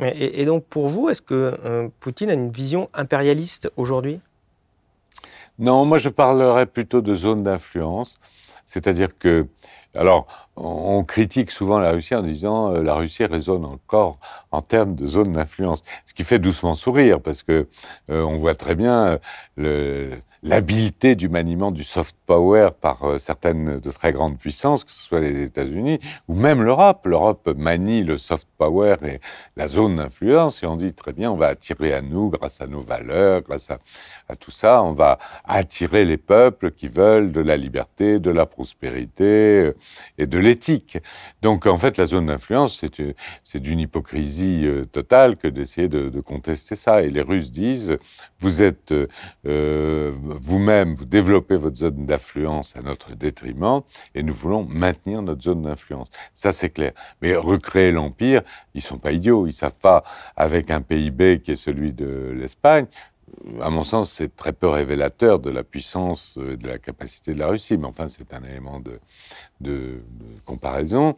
Et, 0.00 0.42
et 0.42 0.44
donc 0.44 0.64
pour 0.64 0.88
vous, 0.88 1.08
est-ce 1.10 1.22
que 1.22 1.58
euh, 1.64 1.88
Poutine 2.00 2.30
a 2.30 2.34
une 2.34 2.50
vision 2.50 2.90
impérialiste 2.92 3.70
aujourd'hui? 3.76 4.20
Non, 5.58 5.84
moi 5.84 5.98
je 5.98 6.08
parlerais 6.08 6.66
plutôt 6.66 7.02
de 7.02 7.14
zone 7.14 7.44
d'influence, 7.44 8.18
c'est-à-dire 8.66 9.16
que 9.16 9.46
alors, 9.96 10.26
on 10.56 11.02
critique 11.02 11.50
souvent 11.50 11.80
la 11.80 11.90
Russie 11.90 12.14
en 12.14 12.22
disant 12.22 12.72
euh, 12.72 12.82
la 12.82 12.94
Russie 12.94 13.24
résonne 13.24 13.64
encore 13.64 14.18
en 14.52 14.60
termes 14.60 14.94
de 14.94 15.04
zone 15.06 15.32
d'influence, 15.32 15.82
ce 16.06 16.14
qui 16.14 16.22
fait 16.22 16.38
doucement 16.38 16.76
sourire 16.76 17.20
parce 17.20 17.42
que 17.42 17.66
euh, 18.10 18.22
on 18.22 18.38
voit 18.38 18.54
très 18.54 18.76
bien 18.76 19.18
euh, 19.58 20.16
l'habileté 20.42 21.14
du 21.14 21.28
maniement 21.28 21.70
du 21.70 21.84
soft 21.84 22.16
power 22.26 22.70
par 22.80 23.04
euh, 23.04 23.18
certaines 23.18 23.78
de 23.78 23.90
très 23.90 24.12
grandes 24.12 24.38
puissances, 24.38 24.84
que 24.84 24.90
ce 24.90 25.02
soit 25.02 25.20
les 25.20 25.42
États-Unis 25.42 26.00
ou 26.28 26.34
même 26.34 26.62
l'Europe. 26.62 27.06
L'Europe 27.06 27.50
manie 27.56 28.04
le 28.04 28.16
soft 28.16 28.48
power 28.56 28.96
et 29.04 29.20
la 29.56 29.68
zone 29.68 29.96
d'influence 29.96 30.62
et 30.62 30.66
on 30.66 30.76
dit 30.76 30.92
très 30.92 31.12
bien 31.12 31.30
on 31.30 31.36
va 31.36 31.48
attirer 31.48 31.92
à 31.92 32.00
nous 32.00 32.30
grâce 32.30 32.60
à 32.60 32.66
nos 32.66 32.82
valeurs, 32.82 33.42
grâce 33.42 33.70
à, 33.70 33.78
tout 34.36 34.50
ça, 34.50 34.82
on 34.82 34.92
va 34.92 35.18
attirer 35.44 36.04
les 36.04 36.16
peuples 36.16 36.70
qui 36.70 36.88
veulent 36.88 37.32
de 37.32 37.40
la 37.40 37.56
liberté, 37.56 38.18
de 38.18 38.30
la 38.30 38.46
prospérité 38.46 39.72
et 40.18 40.26
de 40.26 40.38
l'éthique. 40.38 40.98
Donc 41.42 41.66
en 41.66 41.76
fait, 41.76 41.96
la 41.98 42.06
zone 42.06 42.26
d'influence, 42.26 42.84
c'est 43.44 43.60
d'une 43.60 43.80
hypocrisie 43.80 44.64
euh, 44.64 44.84
totale 44.84 45.36
que 45.36 45.48
d'essayer 45.48 45.88
de, 45.88 46.20
contester 46.20 46.76
ça. 46.76 47.02
Et 47.02 47.10
les 47.10 47.22
Russes 47.22 47.50
disent, 47.50 47.96
vous 48.40 48.62
êtes 48.62 48.94
euh, 49.46 50.12
vous-même, 50.34 50.94
vous 50.94 51.04
développez 51.04 51.56
votre 51.56 51.76
zone 51.76 52.06
d'influence 52.06 52.76
à 52.76 52.82
notre 52.82 53.14
détriment, 53.14 53.80
et 54.14 54.22
nous 54.22 54.34
voulons 54.34 54.64
maintenir 54.64 55.22
notre 55.22 55.42
zone 55.42 55.62
d'influence. 55.62 56.08
Ça, 56.34 56.52
c'est 56.52 56.70
clair. 56.70 56.92
Mais 57.22 57.34
recréer 57.34 57.92
l'Empire, 57.92 58.42
ils 58.74 58.82
sont 58.82 58.98
pas 58.98 59.12
idiots. 59.12 59.46
Ils 59.46 59.52
savent 59.52 59.78
pas, 59.80 60.04
avec 60.36 60.70
un 60.70 60.80
PIB 60.80 61.40
qui 61.40 61.52
est 61.52 61.56
celui 61.56 61.92
de 61.92 62.32
l'Espagne, 62.34 62.86
à 63.60 63.70
mon 63.70 63.84
sens, 63.84 64.12
c'est 64.12 64.34
très 64.34 64.52
peu 64.52 64.68
révélateur 64.68 65.38
de 65.38 65.50
la 65.50 65.62
puissance 65.62 66.38
et 66.38 66.56
de 66.56 66.66
la 66.66 66.78
capacité 66.78 67.34
de 67.34 67.38
la 67.38 67.48
Russie. 67.48 67.76
Mais 67.76 67.86
enfin, 67.86 68.08
c'est 68.08 68.32
un 68.32 68.42
élément 68.42 68.80
de, 68.80 70.02
comparaison. 70.44 71.16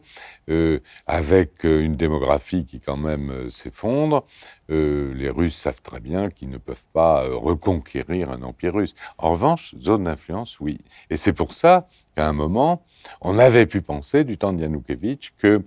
Euh, 0.49 0.79
avec 1.07 1.65
euh, 1.65 1.81
une 1.81 1.95
démographie 1.95 2.65
qui 2.65 2.79
quand 2.79 2.97
même 2.97 3.31
euh, 3.31 3.49
s'effondre, 3.49 4.25
les 4.69 5.29
Russes 5.29 5.55
savent 5.55 5.81
très 5.81 5.99
bien 5.99 6.31
qu'ils 6.31 6.49
ne 6.49 6.57
peuvent 6.57 6.85
pas 6.93 7.27
reconquérir 7.27 8.31
un 8.31 8.41
empire 8.41 8.73
russe. 8.73 8.95
En 9.19 9.31
revanche, 9.31 9.75
zone 9.79 10.05
d'influence, 10.05 10.59
oui. 10.59 10.79
Et 11.11 11.17
c'est 11.17 11.33
pour 11.33 11.53
ça 11.53 11.87
qu'à 12.15 12.27
un 12.27 12.33
moment, 12.33 12.83
on 13.21 13.37
avait 13.37 13.67
pu 13.67 13.81
penser, 13.81 14.23
du 14.23 14.37
temps 14.37 14.51
de 14.51 14.61
Yanukovych, 14.61 15.35
que 15.37 15.61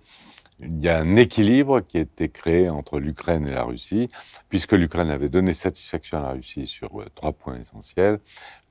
il 0.60 0.82
y 0.82 0.88
a 0.88 0.98
un 0.98 1.16
équilibre 1.16 1.80
qui 1.80 1.98
a 1.98 2.00
été 2.00 2.28
créé 2.30 2.70
entre 2.70 2.98
l'Ukraine 2.98 3.46
et 3.46 3.52
la 3.52 3.64
Russie, 3.64 4.08
puisque 4.48 4.72
l'Ukraine 4.72 5.10
avait 5.10 5.28
donné 5.28 5.52
satisfaction 5.52 6.18
à 6.18 6.22
la 6.22 6.30
Russie 6.30 6.66
sur 6.66 7.00
euh, 7.00 7.06
trois 7.14 7.32
points 7.32 7.58
essentiels. 7.60 8.20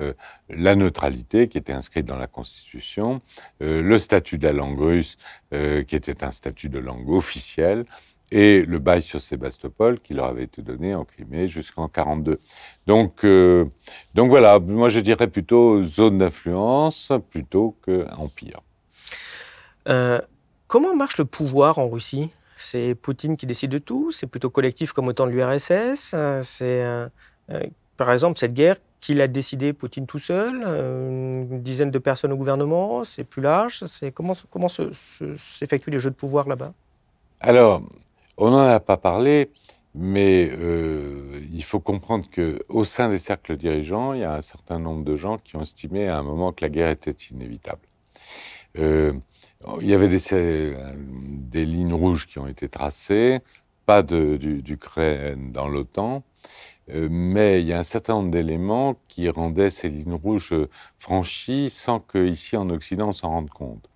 Euh, 0.02 0.14
la 0.50 0.76
neutralité, 0.76 1.48
qui 1.48 1.58
était 1.58 1.74
inscrite 1.74 2.06
dans 2.06 2.18
la 2.18 2.28
Constitution, 2.28 3.22
euh, 3.62 3.84
le 3.84 3.98
statut 4.00 4.38
de 4.40 4.48
la 4.48 4.54
langue 4.54 4.80
russe, 4.80 5.18
qui 5.52 5.96
était 5.96 6.26
un 6.26 6.32
statut 6.32 6.68
de 6.68 6.80
langue 6.80 7.10
officielle, 7.10 7.86
et 8.30 8.66
le 8.66 8.78
bail 8.78 9.02
sur 9.02 9.22
Sébastopol, 9.22 10.02
qui 10.02 10.14
leur 10.14 10.26
avait 10.26 10.44
été 10.44 10.62
donné 10.62 10.94
en 10.94 11.06
Crimée 11.06 11.48
jusqu'en 11.48 11.88
42. 11.88 12.42
Donc, 12.88 13.26
donc 14.14 14.30
voilà, 14.30 14.60
moi 14.60 14.90
je 14.90 15.00
dirais 15.00 15.28
plutôt 15.28 15.82
zone 15.82 16.18
d'influence 16.18 17.14
plutôt 17.30 17.78
qu'empire. 17.86 18.60
Comment 20.76 20.94
marche 20.94 21.18
le 21.20 21.24
pouvoir 21.24 21.80
en 21.80 21.88
Russie? 21.88 22.32
C'est 22.58 22.96
Poutine 22.96 23.38
qui 23.38 23.46
décide 23.46 23.72
de 23.72 23.78
tout? 23.78 24.12
C'est 24.12 24.28
plutôt 24.28 24.50
collectif 24.50 24.92
comme 24.92 25.08
au 25.08 25.14
temps 25.14 25.26
de 25.26 25.32
l'URSS 25.32 26.12
euh, 26.14 26.42
C'est, 26.42 26.84
euh, 26.84 27.08
euh, 27.50 27.64
par 27.96 28.12
exemple, 28.12 28.38
cette 28.38 28.52
guerre, 28.52 28.76
qui 29.00 29.14
l'a 29.14 29.30
décidé 29.30 29.72
Poutine 29.72 30.06
tout 30.06 30.20
seul? 30.20 30.64
Une 30.66 31.62
dizaine 31.62 31.92
de 31.92 31.98
personnes 31.98 32.34
au 32.34 32.36
gouvernement? 32.36 33.06
C'est 33.06 33.24
plus 33.24 33.42
large? 33.42 33.86
Comment 34.14 34.68
s'effectuent 34.68 35.92
les 35.92 36.00
jeux 36.00 36.10
de 36.10 36.16
pouvoir 36.16 36.46
là-bas? 36.46 36.74
Alors, 37.40 37.82
on 38.36 38.50
n'en 38.50 38.68
a 38.68 38.82
pas 38.82 38.98
parlé, 38.98 39.52
mais 39.94 40.52
il 41.54 41.64
faut 41.64 41.80
comprendre 41.80 42.26
qu'au 42.30 42.84
sein 42.84 43.08
des 43.08 43.20
cercles 43.20 43.56
dirigeants, 43.56 44.12
il 44.12 44.20
y 44.20 44.26
a 44.26 44.34
un 44.34 44.42
certain 44.42 44.80
nombre 44.80 45.06
de 45.06 45.16
gens 45.16 45.38
qui 45.38 45.56
ont 45.56 45.62
estimé 45.62 46.10
à 46.10 46.18
un 46.18 46.24
moment 46.24 46.52
que 46.52 46.66
la 46.66 46.70
guerre 46.70 46.90
était 46.90 47.16
inévitable. 47.32 47.80
Il 49.82 49.88
y 49.88 49.94
avait 49.94 50.10
des, 50.10 50.20
des, 51.28 51.66
lignes 51.66 51.94
rouges 51.94 52.28
qui 52.28 52.40
ont 52.40 52.48
été 52.48 52.70
tracées, 52.70 53.40
pas 53.86 54.04
d'Ukraine 54.04 55.52
dans 55.52 55.68
l'OTAN, 55.68 56.24
euh, 56.90 57.08
mais 57.10 57.62
il 57.62 57.68
y 57.68 57.74
a 57.74 57.80
un 57.80 57.84
certain 57.84 58.14
nombre 58.14 58.32
d'éléments 58.32 58.96
qui 59.08 59.28
rendaient 59.30 59.70
ces 59.72 59.90
lignes 59.90 60.14
rouges 60.14 60.54
franchies 60.98 61.70
sans 61.70 62.00
qu'ici 62.00 62.58
en 62.58 62.70
Occident 62.70 63.10
on 63.10 63.14
s'en 63.14 63.30
rende 63.30 63.50
compte. 63.50 63.90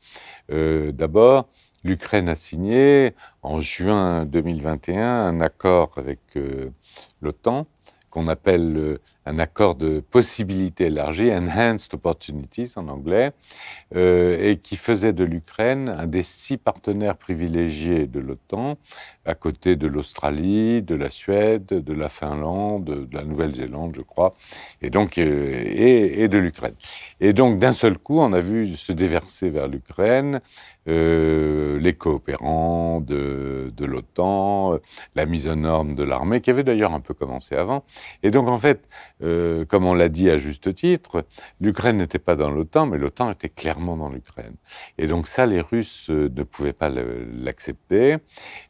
Euh, 0.51 0.91
d'abord, 0.91 1.47
l'Ukraine 1.83 2.29
a 2.29 2.35
signé 2.35 3.13
en 3.43 3.59
juin 3.59 4.25
2021 4.25 5.01
un 5.03 5.41
accord 5.41 5.91
avec 5.97 6.19
euh, 6.35 6.71
l'OTAN 7.21 7.67
qu'on 8.09 8.27
appelle 8.27 8.97
un 9.29 9.37
accord 9.37 9.75
de 9.75 9.99
possibilités 9.99 10.85
élargies, 10.85 11.29
Enhanced 11.29 11.93
Opportunities 11.93 12.73
en 12.77 12.87
anglais, 12.87 13.31
euh, 13.95 14.37
et 14.41 14.57
qui 14.57 14.75
faisait 14.75 15.13
de 15.13 15.23
l'Ukraine 15.23 15.89
un 15.89 16.07
des 16.07 16.23
six 16.23 16.57
partenaires 16.57 17.15
privilégiés 17.15 18.07
de 18.07 18.19
l'OTAN, 18.19 18.77
à 19.25 19.35
côté 19.35 19.75
de 19.75 19.87
l'Australie, 19.87 20.81
de 20.81 20.95
la 20.95 21.11
Suède, 21.11 21.67
de 21.67 21.93
la 21.93 22.09
Finlande, 22.09 22.85
de 22.85 23.15
la 23.15 23.23
Nouvelle-Zélande, 23.23 23.93
je 23.95 24.01
crois, 24.01 24.33
et 24.81 24.89
donc 24.89 25.19
euh, 25.19 25.63
et, 25.67 26.27
de 26.27 26.37
l'Ukraine. 26.39 26.75
Et 27.19 27.31
donc 27.33 27.59
d'un 27.59 27.73
seul 27.73 27.99
coup, 27.99 28.19
on 28.19 28.33
a 28.33 28.39
vu 28.39 28.75
se 28.75 28.91
déverser 28.91 29.51
vers 29.51 29.67
l'Ukraine 29.67 30.41
euh, 30.87 31.77
les 31.79 31.93
coopérants 31.93 32.99
de, 32.99 33.71
l'OTAN, 33.79 34.79
la 35.13 35.25
mise 35.27 35.47
en 35.47 35.57
norme 35.57 35.93
de 35.93 36.03
l'armée, 36.03 36.41
qui 36.41 36.49
avait 36.49 36.63
d'ailleurs 36.63 36.93
un 36.93 36.99
peu 36.99 37.13
commencé 37.13 37.55
avant. 37.55 37.83
Et 38.23 38.31
donc 38.31 38.47
en 38.47 38.57
fait, 38.57 38.81
euh, 39.21 39.65
comme 39.65 39.85
on 39.85 39.93
l'a 39.93 40.09
dit 40.09 40.29
à 40.29 40.37
juste 40.37 40.73
titre, 40.73 41.25
l'Ukraine 41.59 41.97
n'était 41.97 42.19
pas 42.19 42.35
dans 42.35 42.49
l'OTAN, 42.49 42.85
mais 42.85 42.97
l'OTAN 42.97 43.31
était 43.31 43.49
clairement 43.49 43.97
dans 43.97 44.09
l'Ukraine. 44.09 44.55
Et 44.97 45.07
donc 45.07 45.27
ça, 45.27 45.45
les 45.45 45.61
Russes 45.61 46.09
euh, 46.09 46.29
ne 46.33 46.43
pouvaient 46.43 46.73
pas 46.73 46.89
l'accepter. 46.89 48.17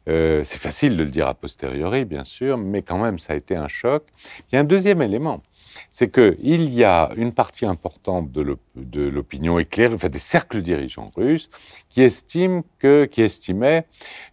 Euh, 0.08 0.42
c'est 0.44 0.58
facile 0.58 0.96
de 0.96 1.04
le 1.04 1.10
dire 1.10 1.28
a 1.28 1.34
posteriori, 1.34 2.04
bien 2.04 2.24
sûr, 2.24 2.58
mais 2.58 2.82
quand 2.82 2.98
même, 2.98 3.18
ça 3.18 3.34
a 3.34 3.36
été 3.36 3.54
un 3.56 3.68
choc. 3.68 4.04
Il 4.50 4.56
y 4.56 4.58
a 4.58 4.60
un 4.60 4.64
deuxième 4.64 5.02
élément, 5.02 5.42
c'est 5.90 6.10
qu'il 6.12 6.72
y 6.74 6.84
a 6.84 7.10
une 7.16 7.32
partie 7.32 7.66
importante 7.66 8.32
de 8.32 9.02
l'opinion 9.08 9.58
éclairée, 9.58 9.94
enfin 9.94 10.08
des 10.08 10.18
cercles 10.18 10.62
dirigeants 10.62 11.10
russes, 11.16 11.48
qui, 11.88 12.02
estiment 12.02 12.62
que, 12.78 13.04
qui 13.04 13.22
estimaient 13.22 13.86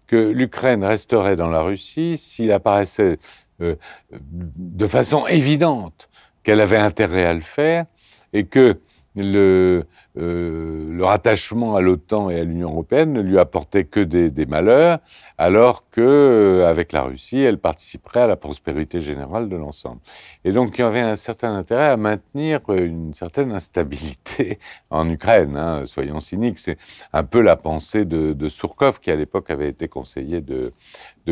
que 0.07 0.15
l'Ukraine 0.15 0.83
resterait 0.83 1.35
dans 1.35 1.49
la 1.49 1.61
Russie 1.61 2.17
s'il 2.17 2.51
apparaissait 2.51 3.17
de 3.59 4.87
façon 4.87 5.27
évidente 5.27 6.09
qu'elle 6.43 6.61
avait 6.61 6.77
intérêt 6.77 7.25
à 7.25 7.33
le 7.33 7.41
faire 7.41 7.85
et 8.33 8.45
que 8.45 8.79
le, 9.15 9.85
euh, 10.17 10.91
le 10.91 11.05
rattachement 11.05 11.75
à 11.75 11.81
l'OTAN 11.81 12.29
et 12.29 12.39
à 12.39 12.43
l'Union 12.43 12.71
européenne 12.71 13.13
ne 13.13 13.21
lui 13.21 13.37
apportait 13.37 13.83
que 13.83 13.99
des, 13.99 14.45
malheurs, 14.45 14.99
alors 15.37 15.89
que 15.89 16.01
euh, 16.01 16.67
avec 16.67 16.91
la 16.91 17.03
Russie, 17.03 17.39
elle 17.39 17.59
participerait 17.59 18.21
à 18.21 18.27
la 18.27 18.35
prospérité 18.35 18.99
générale 18.99 19.49
de 19.49 19.55
l'ensemble. 19.55 19.99
Et 20.43 20.51
donc, 20.51 20.77
il 20.77 20.81
y 20.81 20.83
avait 20.83 21.01
un 21.01 21.15
certain 21.15 21.55
intérêt 21.55 21.89
à 21.89 21.97
maintenir 21.97 22.61
une 22.69 23.13
certaine 23.13 23.51
instabilité 23.51 24.59
en 24.89 25.09
Ukraine. 25.09 25.55
Hein, 25.55 25.83
soyons 25.85 26.19
cyniques, 26.19 26.59
c'est 26.59 26.77
un 27.13 27.23
peu 27.23 27.41
la 27.41 27.55
pensée 27.55 28.05
de, 28.05 28.33
de 28.33 28.49
Surkov, 28.49 28.99
qui 28.99 29.11
à 29.11 29.15
l'époque 29.15 29.49
avait 29.49 29.69
été 29.69 29.87
conseiller 29.87 30.41
de, 30.41 30.71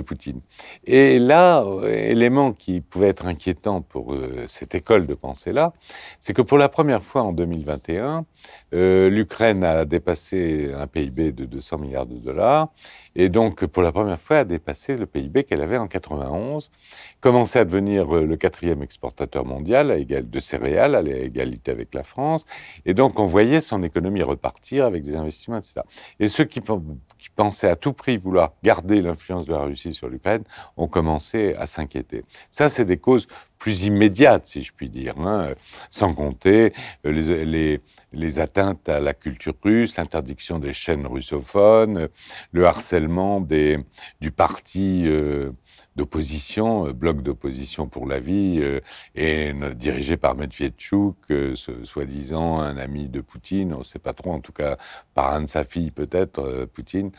Poutine. 0.01 0.41
Et 0.85 1.19
là, 1.19 1.63
élément 1.85 2.51
qui 2.51 2.81
pouvait 2.81 3.07
être 3.07 3.25
inquiétant 3.27 3.81
pour 3.81 4.13
euh, 4.13 4.45
cette 4.47 4.75
école 4.75 5.05
de 5.07 5.13
pensée-là, 5.13 5.73
c'est 6.19 6.33
que 6.33 6.41
pour 6.41 6.57
la 6.57 6.69
première 6.69 7.01
fois 7.01 7.23
en 7.23 7.31
2021, 7.31 8.25
euh, 8.73 8.74
L'Ukraine 8.75 9.63
a 9.63 9.85
dépassé 9.85 10.73
un 10.73 10.87
PIB 10.87 11.31
de 11.31 11.45
200 11.45 11.77
milliards 11.77 12.05
de 12.05 12.17
dollars 12.17 12.69
et 13.15 13.29
donc 13.29 13.65
pour 13.65 13.83
la 13.83 13.91
première 13.91 14.19
fois 14.19 14.39
a 14.39 14.43
dépassé 14.43 14.97
le 14.97 15.05
PIB 15.05 15.43
qu'elle 15.43 15.61
avait 15.61 15.77
en 15.77 15.87
91, 15.87 16.71
commençait 17.19 17.59
à 17.59 17.65
devenir 17.65 18.15
euh, 18.15 18.25
le 18.25 18.35
quatrième 18.37 18.83
exportateur 18.83 19.45
mondial 19.45 20.05
de 20.05 20.39
céréales 20.39 20.95
à 20.95 21.01
l'égalité 21.01 21.71
avec 21.71 21.93
la 21.93 22.03
France 22.03 22.45
et 22.85 22.93
donc 22.93 23.19
on 23.19 23.25
voyait 23.25 23.61
son 23.61 23.83
économie 23.83 24.23
repartir 24.23 24.85
avec 24.85 25.03
des 25.03 25.15
investissements, 25.15 25.57
etc. 25.57 25.81
Et 26.19 26.27
ceux 26.27 26.45
qui, 26.45 26.61
pensaient 27.35 27.69
à 27.69 27.75
tout 27.75 27.93
prix 27.93 28.17
vouloir 28.17 28.53
garder 28.63 29.01
l'influence 29.01 29.45
de 29.45 29.51
la 29.51 29.59
Russie 29.59 29.93
sur 29.93 30.09
l'Ukraine 30.09 30.43
ont 30.77 30.87
commencé 30.87 31.55
à 31.57 31.65
s'inquiéter. 31.65 32.23
Ça, 32.51 32.69
c'est 32.69 32.85
des 32.85 32.97
causes 32.97 33.27
plus 33.57 33.85
immédiate, 33.85 34.47
si 34.47 34.61
je 34.61 34.71
puis 34.73 34.89
dire, 34.89 35.15
hein, 35.19 35.53
sans 35.89 36.13
compter 36.13 36.73
euh, 37.05 37.79
les, 38.13 38.39
atteintes 38.39 38.89
à 38.89 38.99
la 38.99 39.13
culture 39.13 39.55
russe, 39.63 39.97
l'interdiction 39.97 40.59
des 40.59 40.73
chaînes 40.73 41.07
russophones, 41.07 42.09
le 42.51 42.65
harcèlement 42.65 43.04
des, 43.41 43.79
du 44.21 44.31
parti 44.31 45.03
euh, 45.05 45.51
d'opposition, 45.95 46.87
euh, 46.87 46.93
bloc 46.93 47.21
d'opposition 47.21 47.87
pour 47.87 48.07
la 48.07 48.19
vie, 48.19 48.61
et 49.15 49.53
dirigé 49.75 50.17
par 50.17 50.35
Medvedchuk, 50.35 51.15
soi-disant 51.83 52.59
un 52.59 52.77
ami 52.77 53.07
de 53.07 53.21
Poutine, 53.21 53.73
on 53.73 53.79
ne 53.79 53.83
sait 53.83 53.99
pas 53.99 54.13
trop, 54.13 54.31
en 54.31 54.39
tout 54.39 54.53
cas 54.53 54.77
par 55.13 55.33
un 55.33 55.41
de 55.41 55.47
sa 55.47 55.63
fille 55.63 55.91
peut-être, 55.91 56.65
Poutine. 56.73 57.11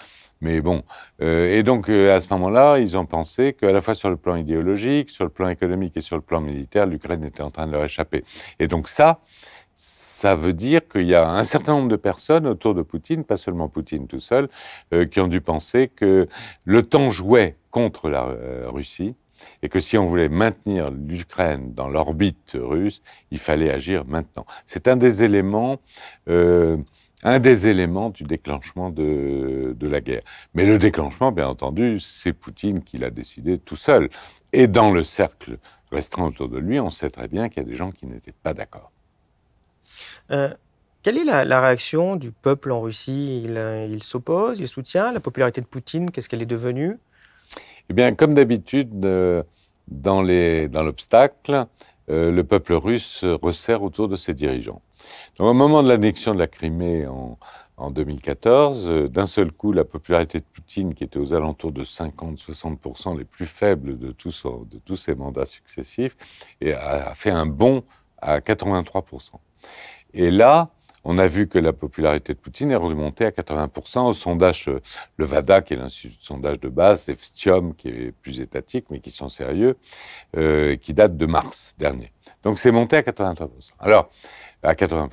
Mais 0.43 0.61
bon, 0.61 0.83
euh, 1.23 1.57
et 1.57 1.63
donc 1.63 1.89
euh, 1.89 2.15
à 2.15 2.21
ce 2.21 2.29
moment-là, 2.35 2.79
ils 2.79 2.97
ont 2.99 3.07
pensé 3.07 3.55
qu'à 3.55 3.73
la 3.73 3.81
fois 3.81 3.95
sur 3.95 4.11
le 4.11 4.17
plan 4.19 4.37
idéologique, 4.37 5.09
sur 5.09 5.25
le 5.25 5.31
plan 5.31 5.49
économique 5.49 5.97
et 5.97 6.03
sur 6.03 6.17
le 6.17 6.23
plan 6.23 6.43
militaire, 6.43 6.85
l'Ukraine 6.87 7.25
était 7.25 7.43
en 7.43 7.51
train 7.51 7.67
de 7.67 7.73
leur 7.73 7.85
échapper. 7.85 8.23
Et 8.59 8.69
donc 8.69 8.89
ça, 8.89 9.21
ça 9.77 10.35
veut 10.35 10.55
dire 10.55 10.89
qu'il 10.89 11.07
y 11.07 11.15
a 11.15 11.29
un 11.29 11.45
certain 11.45 11.75
nombre 11.75 11.89
de 11.89 11.97
personnes 11.97 12.47
autour 12.47 12.75
de 12.75 12.83
Poutine, 12.83 13.23
pas 13.23 13.37
seulement 13.37 13.69
Poutine 13.69 14.09
tout 14.09 14.21
seul, 14.21 14.49
euh, 14.93 15.05
qui 15.05 15.21
ont 15.21 15.29
dû 15.29 15.41
penser 15.41 15.89
que 15.95 16.27
le 16.65 16.83
temps 16.83 17.11
jouait 17.11 17.57
contre 17.71 18.09
la 18.09 18.27
Russie 18.67 19.15
et 19.63 19.69
que 19.69 19.81
si 19.81 19.99
on 19.99 20.07
voulait 20.07 20.31
maintenir 20.31 20.91
l'Ukraine 20.91 21.75
dans 21.75 21.89
l'orbite 21.89 22.57
russe, 22.59 23.03
il 23.31 23.39
fallait 23.39 23.71
agir 23.71 24.07
maintenant. 24.07 24.47
C'est 24.65 24.89
un 24.89 24.97
des 24.97 25.25
éléments 25.25 25.79
un 27.23 27.41
des 27.41 27.69
éléments 27.69 28.11
du 28.11 28.25
déclenchement 28.25 28.91
de, 28.91 29.75
la 29.81 30.01
guerre. 30.01 30.23
Mais 30.55 30.65
le 30.65 30.79
déclenchement, 30.79 31.33
bien 31.33 31.49
entendu, 31.49 31.99
c'est 31.99 32.33
Poutine 32.33 32.83
qui 32.83 32.99
l'a 32.99 33.11
décidé 33.11 33.59
tout 33.59 33.77
seul. 33.77 34.09
Et 34.53 34.69
dans 34.69 34.91
le 34.91 35.03
cercle 35.03 35.59
restreint 35.91 36.27
autour 36.27 36.49
de 36.49 36.59
lui, 36.59 36.79
on 36.79 36.91
sait 36.91 37.11
très 37.11 37.29
bien 37.29 37.49
qu'il 37.49 37.63
y 37.63 37.67
a 37.67 37.69
des 37.69 37.75
gens 37.75 37.91
qui 37.91 38.07
n'étaient 38.07 38.35
pas 38.43 38.55
d'accord. 38.55 38.93
Quelle 40.29 41.19
est 41.19 41.25
la, 41.25 41.61
réaction 41.61 42.17
du 42.17 42.33
peuple 42.33 42.73
en 42.73 42.81
Russie? 42.81 43.43
Il, 43.45 43.89
il 43.91 44.03
s'oppose, 44.03 44.59
il 44.61 44.69
soutient 44.69 45.13
La 45.13 45.21
popularité 45.21 45.61
de 45.61 45.67
Poutine, 45.67 46.11
qu'est-ce 46.11 46.29
qu'elle 46.29 46.43
est 46.43 46.47
devenue? 46.47 46.99
Eh 47.89 47.95
bien, 47.95 48.15
comme 48.15 48.35
d'habitude, 48.35 48.99
dans 48.99 50.23
l'obstacle, 50.23 51.67
le 52.09 52.43
peuple 52.43 52.75
russe 52.75 53.25
resserre 53.25 53.83
autour 53.83 54.09
de 54.09 54.17
ses 54.17 54.35
dirigeants. 54.35 54.83
au 55.39 55.55
moment 55.55 55.83
de 55.83 55.89
l'annexion 55.89 56.35
de 56.35 56.41
la 56.41 56.49
Crimée 56.49 57.07
en, 57.07 57.39
en 57.77 57.91
2014. 57.91 58.89
Euh, 58.89 59.09
d'un 59.09 59.27
seul 59.27 59.53
coup, 59.53 59.73
la 59.73 59.85
popularité 59.85 60.41
de 60.41 60.45
Poutine, 60.45 60.95
qui 60.95 61.05
était 61.05 61.19
aux 61.19 61.35
alentours 61.35 61.73
de 61.73 61.85
50-60% 61.85 63.19
les 63.19 63.25
plus 63.25 63.47
faibles 63.47 63.99
de 63.99 64.13
tous, 64.13 64.97
ses 64.97 65.15
mandats 65.15 65.47
successifs, 65.47 66.17
a 66.63 67.15
fait 67.15 67.31
un 67.31 67.47
bond 67.47 67.85
à 68.19 68.41
83%. 68.41 69.33
Et 70.15 70.31
là, 70.31 70.71
on 71.05 71.19
a 71.19 71.27
vu 71.27 71.47
que 71.47 71.59
la 71.59 71.73
popularité 71.73 72.35
de 72.35 72.39
Poutine 72.39 72.73
est 72.73 72.77
remontée 72.77 73.27
à 73.27 73.31
80%. 73.31 74.09
Au 74.09 74.13
sondage, 74.13 74.69
euh, 74.69 74.81
le 75.17 75.25
VADA, 75.25 75.63
qui 75.63 75.75
est 75.75 75.77
l'institut 75.77 76.17
de 76.17 76.23
sondage 76.23 76.59
de 76.59 76.69
base, 76.69 77.09
et 77.09 77.15
FSTIOM, 77.15 77.75
qui 77.75 77.89
est 77.89 78.13
plus 78.13 78.41
étatique, 78.41 78.87
mais 78.91 78.99
qui 78.99 79.11
sont 79.11 79.29
sérieux, 79.29 79.77
euh, 80.37 80.77
qui 80.77 80.95
date 80.95 81.17
de 81.17 81.27
mars 81.27 81.75
dernier. 81.79 82.13
Donc 82.43 82.59
c'est 82.59 82.73
monté 82.73 82.97
à 82.97 83.03
83%. 83.03 83.49
Alors, 83.79 84.11
à 84.63 84.75
80%. 84.75 85.09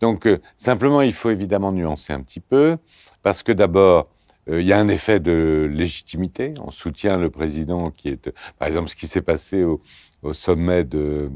Donc 0.00 0.26
euh, 0.26 0.38
simplement, 0.56 1.00
il 1.00 1.14
faut 1.14 1.30
évidemment 1.30 1.72
nuancer 1.72 2.12
un 2.12 2.20
petit 2.20 2.40
peu, 2.40 2.76
parce 3.22 3.42
que 3.42 3.52
d'abord, 3.52 4.08
euh, 4.50 4.60
il 4.60 4.66
y 4.66 4.72
a 4.72 4.78
un 4.78 4.88
effet 4.88 5.20
de 5.20 5.68
légitimité. 5.72 6.54
On 6.60 6.70
soutient 6.70 7.16
le 7.16 7.30
président 7.30 7.90
qui 7.90 8.08
est, 8.08 8.30
par 8.58 8.68
exemple, 8.68 8.88
ce 8.90 8.96
qui 8.96 9.06
s'est 9.06 9.22
passé 9.22 9.64
au, 9.64 9.80
sommet 10.32 10.84
de, 10.84 11.28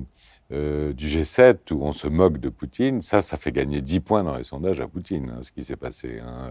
euh, 0.53 0.93
du 0.93 1.07
G7 1.07 1.73
où 1.73 1.83
on 1.83 1.93
se 1.93 2.09
moque 2.09 2.39
de 2.39 2.49
Poutine, 2.49 3.03
ça, 3.03 3.23
ça 3.23 3.37
fait 3.37 3.53
gagner 3.53 3.81
10 3.81 4.01
points 4.01 4.25
dans 4.25 4.37
les 4.37 4.45
sondages 4.45 4.81
à 4.81 4.89
Poutine, 4.89 5.31
hein, 5.31 5.43
ce 5.43 5.53
qui 5.53 5.65
s'est 5.65 5.77
passé. 5.77 6.21
Hein. 6.21 6.51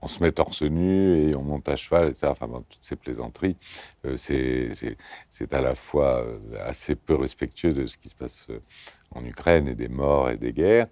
on 0.00 0.08
se 0.08 0.22
met 0.22 0.32
torse 0.32 0.62
nu 0.62 1.28
et 1.28 1.36
on 1.36 1.42
monte 1.42 1.68
à 1.68 1.76
cheval, 1.76 2.08
etc. 2.08 2.28
Enfin, 2.30 2.46
toutes 2.68 2.78
ces 2.82 2.96
plaisanteries, 2.96 3.56
c'est 4.16 4.70
à 5.52 5.60
la 5.60 5.74
fois 5.74 6.24
assez 6.64 6.94
peu 6.94 7.14
respectueux 7.14 7.72
de 7.72 7.86
ce 7.86 7.96
qui 7.96 8.08
se 8.08 8.14
passe 8.14 8.48
en 9.14 9.24
Ukraine 9.24 9.68
et 9.68 9.74
des 9.74 9.88
morts 9.88 10.30
et 10.30 10.36
des 10.36 10.52
guerres. 10.52 10.86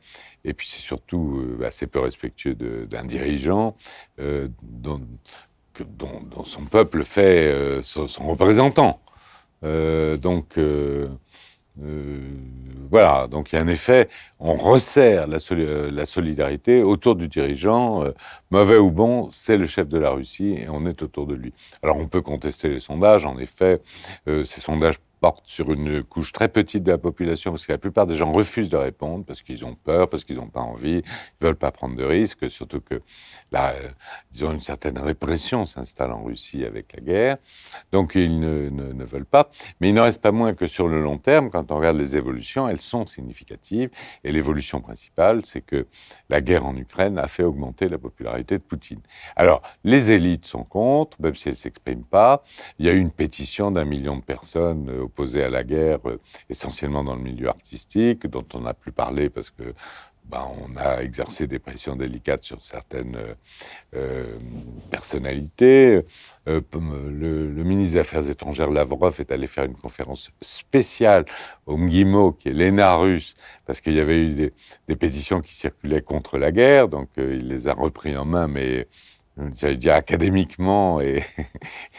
Et 0.44 0.54
puis 0.54 0.68
c'est 0.68 0.80
surtout 0.80 1.40
euh, 1.60 1.64
assez 1.66 1.86
peu 1.86 2.00
respectueux 2.00 2.54
d'un 2.54 3.04
dirigeant 3.04 3.76
euh, 4.18 4.48
dont, 4.62 5.00
dont, 5.78 6.44
son 6.44 6.64
peuple 6.64 7.04
fait 7.04 7.46
euh, 7.48 7.82
son, 7.82 8.06
représentant. 8.26 9.00
donc 9.62 10.58
voilà, 11.76 13.26
donc 13.28 13.52
il 13.52 13.56
y 13.56 13.59
a 13.59 13.62
un 13.62 13.68
effet, 13.68 14.09
on 14.38 14.54
resserre 14.54 15.26
la, 15.26 15.38
la 15.90 16.06
solidarité 16.06 16.83
autour 16.83 17.16
du 17.16 17.28
dirigeant, 17.28 18.04
mauvais 18.50 18.78
ou 18.78 18.90
bon, 18.90 19.30
c'est 19.30 19.56
le 19.56 19.66
chef 19.66 19.88
de 19.88 19.98
la 19.98 20.11
Russie 20.11 20.56
et 20.59 20.68
on 20.68 20.87
est 20.87 21.02
autour 21.02 21.26
de 21.26 21.35
lui. 21.35 21.52
Alors 21.83 21.96
on 21.96 22.09
peut 22.09 22.22
contester 22.22 22.68
les 22.68 22.80
sondages, 22.80 23.26
en 23.26 23.38
effet, 23.38 23.80
ces 24.26 24.61
sondages 24.61 24.98
porte 25.20 25.46
sur 25.46 25.72
une 25.72 26.02
couche 26.02 26.33
très 26.33 26.48
petite 26.48 26.83
de 26.83 26.90
la 26.90 26.98
population, 26.98 27.52
parce 27.52 27.66
que 27.66 27.72
la 27.72 27.78
plupart 27.78 28.06
des 28.06 28.14
gens 28.14 28.33
refusent 28.33 28.70
de 28.70 28.76
répondre, 28.76 29.24
parce 29.24 29.42
qu'ils 29.42 29.64
ont 29.64 29.74
peur, 29.74 30.09
parce 30.09 30.24
qu'ils 30.24 30.37
n'ont 30.37 30.48
pas 30.48 30.61
envie, 30.61 31.02
ils 31.04 31.44
veulent 31.44 31.56
pas 31.56 31.70
prendre 31.70 31.96
de 31.96 32.04
risques, 32.04 32.50
surtout 32.50 32.80
que, 32.80 33.02
là, 33.52 33.72
euh, 33.72 33.88
disons, 34.30 34.52
une 34.52 34.61
certaine 34.61 34.98
répression 34.98 35.66
s'installe 35.66 36.12
en 36.12 36.22
Russie 36.22 36.64
avec 36.64 36.94
la 36.94 37.00
guerre, 37.00 37.37
donc 37.92 38.14
ils 38.14 38.40
ne, 38.40 38.70
ne, 38.70 39.04
veulent 39.04 39.24
pas. 39.24 39.50
Mais 39.80 39.90
il 39.90 39.94
n'en 39.94 40.04
reste 40.04 40.22
pas 40.22 40.33
moins 40.33 40.54
que 40.54 40.66
sur 40.66 40.88
le 40.88 41.00
long 41.00 41.18
terme, 41.18 41.50
quand 41.50 41.70
on 41.70 41.76
regarde 41.76 41.98
les 41.98 42.16
évolutions, 42.16 42.68
elles 42.68 42.80
sont 42.80 43.06
significatives, 43.06 43.90
et 44.24 44.33
l'évolution 44.33 44.80
principale, 44.80 45.44
c'est 45.44 45.61
que 45.61 45.87
la 46.28 46.40
guerre 46.40 46.66
en 46.66 46.76
Ukraine 46.76 47.18
a 47.18 47.28
fait 47.28 47.42
augmenter 47.42 47.88
la 47.88 47.98
popularité 47.98 48.56
de 48.59 48.64
Poutine. 48.64 49.00
Alors, 49.37 49.62
les 49.85 50.12
élites 50.12 50.46
sont 50.46 50.64
contre, 50.64 51.20
même 51.20 51.35
si 51.35 51.48
elles 51.48 51.54
ne 51.54 51.59
s'expriment 51.59 52.04
pas. 52.04 52.42
Il 52.78 52.87
y 52.87 52.88
a 52.88 52.92
eu 52.92 52.98
une 52.98 53.11
pétition 53.11 53.70
d'un 53.70 53.85
million 53.85 54.16
de 54.16 54.22
personnes 54.22 54.88
euh, 54.90 55.10
opposés 55.11 55.42
à 55.42 55.51
la 55.51 55.64
guerre, 55.64 55.99
euh, 56.07 56.18
essentiellement 56.49 57.05
dans 57.05 57.16
le 57.16 57.23
milieu 57.23 57.49
artistique, 57.49 58.27
dont 58.27 58.46
on 58.55 58.61
n'a 58.61 58.75
plus 58.75 58.92
parlé 58.92 59.29
parce 59.29 59.51
que 59.51 59.75
ben, 60.25 60.46
on 60.64 60.77
a 60.77 61.03
exercé 61.03 61.49
des 61.49 61.59
pressions 61.59 61.96
délicates 61.96 62.44
sur 62.44 62.62
certaines 62.62 63.16
euh, 63.16 63.35
euh, 63.96 64.38
personnalités. 64.88 66.03
le, 66.46 67.64
ministre 67.64 67.94
des 67.94 68.01
Affaires 68.01 68.31
étrangères 68.31 68.70
Lavrov 68.70 69.16
est 69.18 69.33
allé 69.33 69.49
faire 69.49 69.64
une 69.64 69.75
conférence 69.75 70.31
spéciale 70.40 71.25
au 71.66 71.77
MGIMO, 71.77 72.33
qui 72.33 72.49
est 72.51 72.53
l'ENA 72.53 72.94
russe, 72.94 73.35
parce 73.66 73.81
qu'il 73.81 73.94
y 73.94 74.01
avait 74.01 74.20
eu 74.20 74.35
des, 74.35 74.53
des, 74.87 74.96
pétitions 74.96 75.40
qui 75.40 75.55
circulaient 75.55 76.03
contre 76.03 76.38
la 76.38 76.53
guerre, 76.53 76.87
donc 76.88 77.09
il 77.16 77.49
les 77.49 77.66
a 77.66 77.75
repris 77.75 78.16
en 78.16 78.25
main, 78.25 78.46
mais 78.46 78.87
j'allais 79.57 79.76
dire 79.76 79.94
académiquement 79.94 81.00
et 81.00 81.22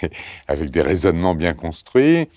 avec 0.47 0.69
des 0.69 0.81
raisonnements 0.81 1.35
bien 1.35 1.53
construits. 1.53 2.27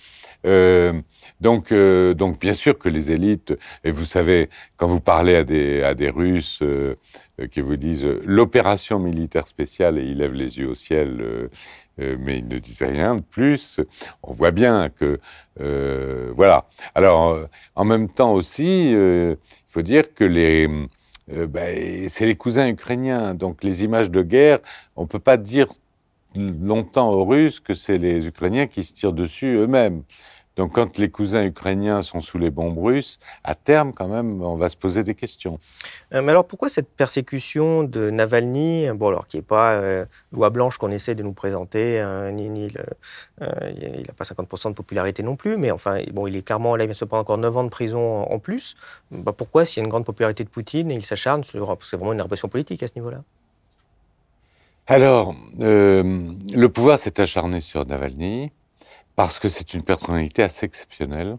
Euh, 0.47 0.93
donc, 1.41 1.73
euh, 1.73 2.15
donc, 2.15 2.39
bien 2.41 2.53
sûr 2.53 2.79
que 2.79 2.89
les 2.89 3.11
élites, 3.11 3.55
et 3.83 3.91
vous 3.91 4.05
savez, 4.05 4.51
quand 4.77 4.87
vous 4.87 5.01
parlez 5.01 5.37
à 5.37 5.45
des, 5.45 5.83
à 5.83 5.95
des 5.95 6.11
Russes 6.11 6.61
euh, 6.63 6.97
qui 7.51 7.61
vous 7.61 7.77
disent 7.77 8.09
l'opération 8.25 8.99
militaire 8.99 9.49
spéciale, 9.49 9.99
et 9.99 10.03
ils 10.03 10.19
lèvent 10.19 10.35
les 10.35 10.59
yeux 10.59 10.69
au 10.69 10.75
ciel, 10.75 11.49
mais 11.99 12.39
ils 12.39 12.49
ne 12.49 12.59
disent 12.59 12.83
rien 12.83 13.17
de 13.17 13.23
plus, 13.23 13.81
on 14.23 14.33
voit 14.33 14.53
bien 14.53 14.89
que, 14.89 15.19
voilà. 16.33 16.69
Alors, 16.95 17.49
en 17.75 17.85
même 17.85 18.09
temps 18.09 18.33
aussi, 18.33 18.91
il 18.93 19.37
faut 19.67 19.83
dire 19.83 20.15
que 20.15 20.25
les 20.25 20.69
euh, 21.33 21.47
ben, 21.47 22.09
c'est 22.09 22.27
les 22.27 22.37
cousins 22.37 22.69
ukrainiens. 22.69 23.35
Donc 23.35 23.65
les 23.65 23.85
images 23.85 24.11
de 24.11 24.23
guerre, 24.23 24.59
on 24.97 25.03
ne 25.03 25.09
peut 25.09 25.19
pas 25.19 25.37
dire 25.37 25.69
longtemps 26.37 27.11
aux 27.11 27.25
Russes 27.25 27.61
que 27.61 27.75
c'est 27.75 27.99
les 27.99 28.27
Ukrainiens 28.27 28.67
qui 28.67 28.83
se 28.85 28.93
tirent 28.93 29.13
dessus 29.13 29.55
eux-mêmes. 29.57 30.03
Donc 30.57 30.73
quand 30.73 30.99
les 30.99 31.11
cousins 31.11 31.45
ukrainiens 31.45 32.03
sont 32.03 32.21
sous 32.21 32.39
les 32.39 32.51
bombes 32.51 32.79
russes, 32.79 33.19
à 33.43 33.55
terme 33.55 33.93
quand 33.93 34.07
même, 34.07 34.41
on 34.43 34.57
va 34.57 34.69
se 34.69 34.77
poser 34.77 35.03
des 35.03 35.15
questions. 35.15 35.59
Euh, 36.13 36.23
mais 36.23 36.31
alors 36.31 36.47
pourquoi 36.47 36.69
cette 36.69 36.89
persécution 36.89 37.83
de 37.83 38.11
Navalny, 38.11 38.89
bon 38.95 39.09
alors 39.09 39.27
qui 39.27 39.37
n'est 39.37 39.43
pas 39.43 39.73
euh, 39.73 40.05
loi 40.33 40.51
blanche 40.51 40.79
qu'on 40.79 40.91
essaie 40.91 41.15
de 41.15 41.23
nous 41.23 41.33
présenter, 41.33 42.01
hein, 42.01 42.31
ni, 42.31 42.51
ni 42.51 42.69
il 43.41 44.05
n'a 44.07 44.13
pas 44.17 44.25
50% 44.25 44.69
de 44.69 44.75
popularité 44.75 45.23
non 45.23 45.37
plus, 45.37 45.57
mais 45.57 45.71
enfin 45.71 46.01
bon, 46.13 46.27
il 46.27 46.37
est 46.37 46.43
clairement 46.43 46.77
là, 46.77 46.85
il 46.85 46.95
se 46.95 47.05
prend 47.05 47.19
encore 47.19 47.39
9 47.39 47.57
ans 47.57 47.65
de 47.65 47.69
prison 47.69 48.23
en, 48.23 48.39
plus. 48.39 48.77
Bah, 49.11 49.33
pourquoi 49.37 49.65
s'il 49.65 49.79
y 49.79 49.81
a 49.81 49.85
une 49.85 49.91
grande 49.91 50.05
popularité 50.05 50.45
de 50.45 50.49
Poutine, 50.49 50.91
il 50.91 51.05
s'acharne 51.05 51.43
sur, 51.43 51.77
c'est 51.83 51.97
vraiment 51.97 52.13
une 52.13 52.23
répression 52.23 52.49
politique 52.49 52.83
à 52.83 52.87
ce 52.87 52.93
niveau-là? 52.95 53.23
Alors, 54.87 55.35
euh, 55.61 56.23
le 56.55 56.69
pouvoir 56.69 56.99
s'est 56.99 57.19
acharné 57.19 57.61
sur 57.61 57.87
Navalny 57.87 58.53
parce 59.17 59.39
que 59.39 59.49
c'est 59.49 59.75
une 59.75 59.83
personnalité 59.83 60.43
assez 60.43 60.67
exceptionnelle. 60.67 61.39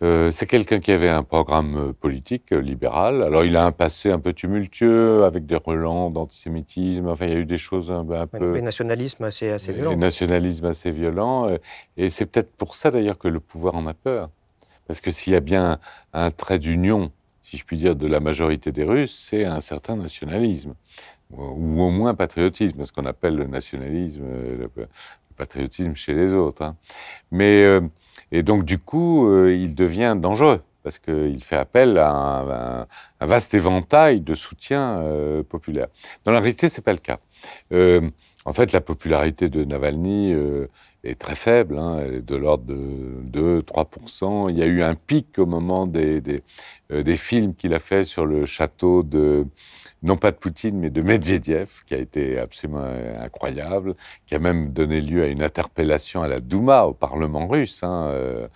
Euh, 0.00 0.30
c'est 0.30 0.46
quelqu'un 0.46 0.78
qui 0.78 0.92
avait 0.92 1.08
un 1.08 1.24
programme 1.24 1.76
euh, 1.76 1.92
politique 1.92 2.52
euh, 2.52 2.60
libéral. 2.60 3.20
Alors, 3.20 3.44
il 3.44 3.56
a 3.56 3.64
un 3.64 3.72
passé 3.72 4.12
un 4.12 4.20
peu 4.20 4.32
tumultueux, 4.32 5.24
avec 5.24 5.44
des 5.44 5.56
relents 5.56 6.10
d'antisémitisme. 6.10 7.08
Enfin, 7.08 7.26
il 7.26 7.32
y 7.32 7.34
a 7.34 7.38
eu 7.38 7.46
des 7.46 7.56
choses 7.56 7.90
un, 7.90 8.08
un 8.08 8.26
peu... 8.28 8.56
Un 8.56 8.60
nationalisme 8.60 9.24
assez, 9.24 9.50
assez 9.50 9.72
violent. 9.72 9.92
Un 9.92 9.96
nationalisme 9.96 10.66
assez 10.66 10.92
violent. 10.92 11.50
Et 11.96 12.10
c'est 12.10 12.26
peut-être 12.26 12.52
pour 12.52 12.76
ça, 12.76 12.92
d'ailleurs, 12.92 13.18
que 13.18 13.26
le 13.26 13.40
pouvoir 13.40 13.74
en 13.74 13.88
a 13.88 13.94
peur. 13.94 14.30
Parce 14.86 15.00
que 15.00 15.10
s'il 15.10 15.32
y 15.32 15.36
a 15.36 15.40
bien 15.40 15.78
un 16.12 16.30
trait 16.30 16.60
d'union, 16.60 17.10
si 17.42 17.56
je 17.56 17.64
puis 17.64 17.76
dire, 17.76 17.96
de 17.96 18.06
la 18.06 18.20
majorité 18.20 18.70
des 18.70 18.84
Russes, 18.84 19.26
c'est 19.28 19.44
un 19.44 19.60
certain 19.60 19.96
nationalisme. 19.96 20.74
Ou 21.30 21.82
au 21.82 21.90
moins 21.90 22.14
patriotisme, 22.14 22.86
ce 22.86 22.92
qu'on 22.92 23.04
appelle 23.04 23.34
le 23.34 23.46
nationalisme, 23.46 24.22
patriotisme 25.38 25.94
chez 25.94 26.12
les 26.12 26.34
autres. 26.34 26.62
Hein. 26.62 26.76
Mais, 27.30 27.62
euh, 27.62 27.80
et 28.32 28.42
donc, 28.42 28.64
du 28.64 28.78
coup, 28.78 29.28
euh, 29.28 29.54
il 29.54 29.74
devient 29.74 30.16
dangereux 30.18 30.60
parce 30.82 30.98
qu'il 30.98 31.42
fait 31.42 31.56
appel 31.56 31.98
à 31.98 32.86
un, 33.20 33.26
vaste 33.26 33.52
éventail 33.52 34.20
de 34.20 34.34
soutien 34.34 35.00
euh, 35.00 35.42
populaire. 35.42 35.88
Dans 36.24 36.32
la 36.32 36.40
réalité, 36.40 36.68
c'est 36.68 36.82
pas 36.82 36.92
le 36.92 36.98
cas. 36.98 37.18
en 38.44 38.52
fait, 38.52 38.72
la 38.72 38.80
popularité 38.80 39.48
de 39.48 39.64
Navalny 39.64 40.34
est 41.08 41.18
très 41.18 41.34
faible, 41.34 41.78
hein, 41.78 42.02
de 42.24 42.36
l'ordre 42.36 42.64
de 42.64 43.60
2-3%. 43.62 44.50
Il 44.50 44.58
y 44.58 44.62
a 44.62 44.66
eu 44.66 44.82
un 44.82 44.94
pic 44.94 45.38
au 45.38 45.46
moment 45.46 45.86
des, 45.86 46.20
des, 46.20 46.42
euh, 46.92 47.02
des 47.02 47.16
films 47.16 47.54
qu'il 47.54 47.74
a 47.74 47.78
fait 47.78 48.04
sur 48.04 48.26
le 48.26 48.46
château 48.46 49.02
de, 49.02 49.46
non 50.02 50.16
pas 50.16 50.30
de 50.30 50.36
Poutine, 50.36 50.78
mais 50.78 50.90
de 50.90 51.02
Medvedev, 51.02 51.70
qui 51.86 51.94
a 51.94 51.98
été 51.98 52.38
absolument 52.38 52.84
incroyable, 53.20 53.94
qui 54.26 54.34
a 54.34 54.38
même 54.38 54.72
donné 54.72 55.00
lieu 55.00 55.22
à 55.24 55.26
une 55.26 55.42
interpellation 55.42 56.22
à 56.22 56.28
la 56.28 56.40
Douma, 56.40 56.84
au 56.86 56.94
Parlement 56.94 57.46
russe. 57.46 57.82
Hein, 57.82 58.08
euh, 58.08 58.48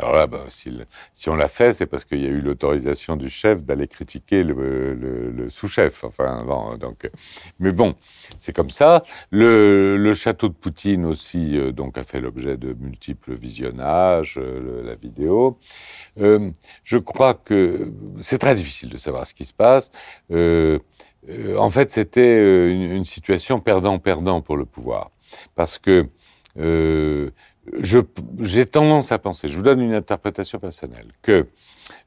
Alors 0.00 0.14
là, 0.14 0.26
ben, 0.26 0.40
si, 0.48 1.28
on 1.28 1.34
l'a 1.34 1.46
fait, 1.46 1.74
c'est 1.74 1.84
parce 1.84 2.06
qu'il 2.06 2.22
y 2.22 2.26
a 2.26 2.30
eu 2.30 2.40
l'autorisation 2.40 3.16
du 3.16 3.28
chef 3.28 3.62
d'aller 3.62 3.86
critiquer 3.86 4.42
le, 4.42 5.46
sous-chef. 5.50 6.04
Enfin, 6.04 6.46
donc, 6.80 7.10
mais 7.58 7.70
bon, 7.70 7.94
c'est 8.38 8.54
comme 8.54 8.70
ça. 8.70 9.02
Le, 9.30 10.12
château 10.14 10.48
de 10.48 10.54
Poutine 10.54 11.04
aussi, 11.04 11.58
euh, 11.58 11.70
donc, 11.70 11.98
a 11.98 12.04
fait 12.04 12.20
l'objet 12.20 12.56
de 12.56 12.72
multiples 12.72 13.34
visionnages, 13.38 14.38
euh, 14.38 14.82
la 14.84 14.94
vidéo. 14.94 15.58
Euh, 16.18 16.50
je 16.82 16.96
crois 16.96 17.34
que 17.34 17.92
c'est 18.20 18.38
très 18.38 18.54
difficile 18.54 18.88
de 18.88 18.96
savoir 18.96 19.26
ce 19.26 19.34
qui 19.34 19.44
se 19.44 19.52
passe. 19.52 19.90
Euh, 20.30 20.78
en 21.58 21.68
fait, 21.68 21.90
c'était 21.90 22.70
une, 22.70 22.90
une, 22.90 23.04
situation 23.04 23.60
perdant-perdant 23.60 24.40
pour 24.40 24.56
le 24.56 24.64
pouvoir, 24.64 25.10
parce 25.54 25.78
que 25.78 26.08
j'ai 27.82 28.66
tendance 28.66 29.12
à 29.12 29.18
penser, 29.18 29.48
je 29.48 29.56
vous 29.56 29.62
donne 29.62 29.80
une 29.80 29.94
interprétation 29.94 30.58
personnelle, 30.58 31.08
que 31.22 31.46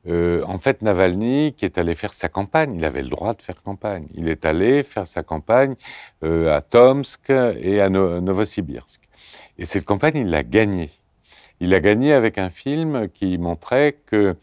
euh, 0.07 0.43
en 0.45 0.59
fait 0.59 0.82
Navalny, 0.82 1.53
qui 1.53 1.66
est 1.66 1.78
allé 1.78 1.95
faire 1.95 2.14
sa 2.14 2.30
campagne, 2.30 2.76
il 2.76 2.86
avait 2.86 3.01
le 3.01 3.09
droit 3.09 3.34
de 3.34 3.41
faire 3.41 3.61
campagne. 3.61 4.07
Il 4.14 4.28
est 4.28 4.45
allé 4.45 4.84
faire 4.84 5.07
sa 5.07 5.24
campagne 5.24 5.76
euh, 6.24 6.55
à 6.55 6.61
Tomsk 6.61 7.30
et 7.30 7.82
à 7.82 7.89
Novosibirsk. 7.89 9.01
Et 9.57 9.66
cette 9.66 9.86
campagne, 9.86 10.18
il 10.18 10.30
l'a 10.30 10.43
gagnée. 10.43 10.89
Il 11.59 11.70
l'a 11.70 11.80
gagnée 11.80 12.14
avec 12.14 12.38
un 12.38 12.49
film 12.49 13.09
qui 13.09 13.38
montrait 13.38 13.97
que 14.05 14.36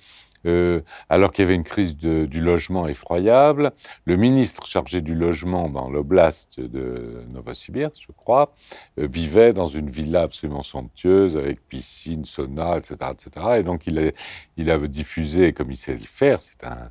euh, 0.46 0.80
alors 1.08 1.32
qu'il 1.32 1.44
y 1.44 1.46
avait 1.46 1.54
une 1.54 1.64
crise 1.64 1.96
du 1.96 2.40
logement 2.40 2.88
effroyable. 2.88 3.72
Le 4.04 4.16
ministre 4.16 4.66
chargé 4.66 5.00
du 5.00 5.14
logement 5.14 5.68
dans 5.68 5.90
l'oblast 5.90 6.60
de 6.60 7.24
Novosibirsk, 7.30 8.02
je 8.06 8.12
crois, 8.12 8.54
euh, 8.98 9.08
vivait 9.10 9.52
dans 9.52 9.66
une 9.66 9.90
villa 9.90 10.22
absolument 10.22 10.62
somptueuse 10.62 11.36
avec 11.36 11.60
piscine, 11.68 12.24
sauna, 12.24 12.78
etc., 12.78 12.96
etc. 13.12 13.46
Et 13.58 13.62
donc 13.62 13.86
il 13.86 14.70
a, 14.70 14.78
diffusé, 14.78 15.52
comme 15.52 15.70
il 15.70 15.76
sait 15.76 15.92
le 15.92 16.06
faire, 16.06 16.40
c'est 16.40 16.64
un, 16.64 16.90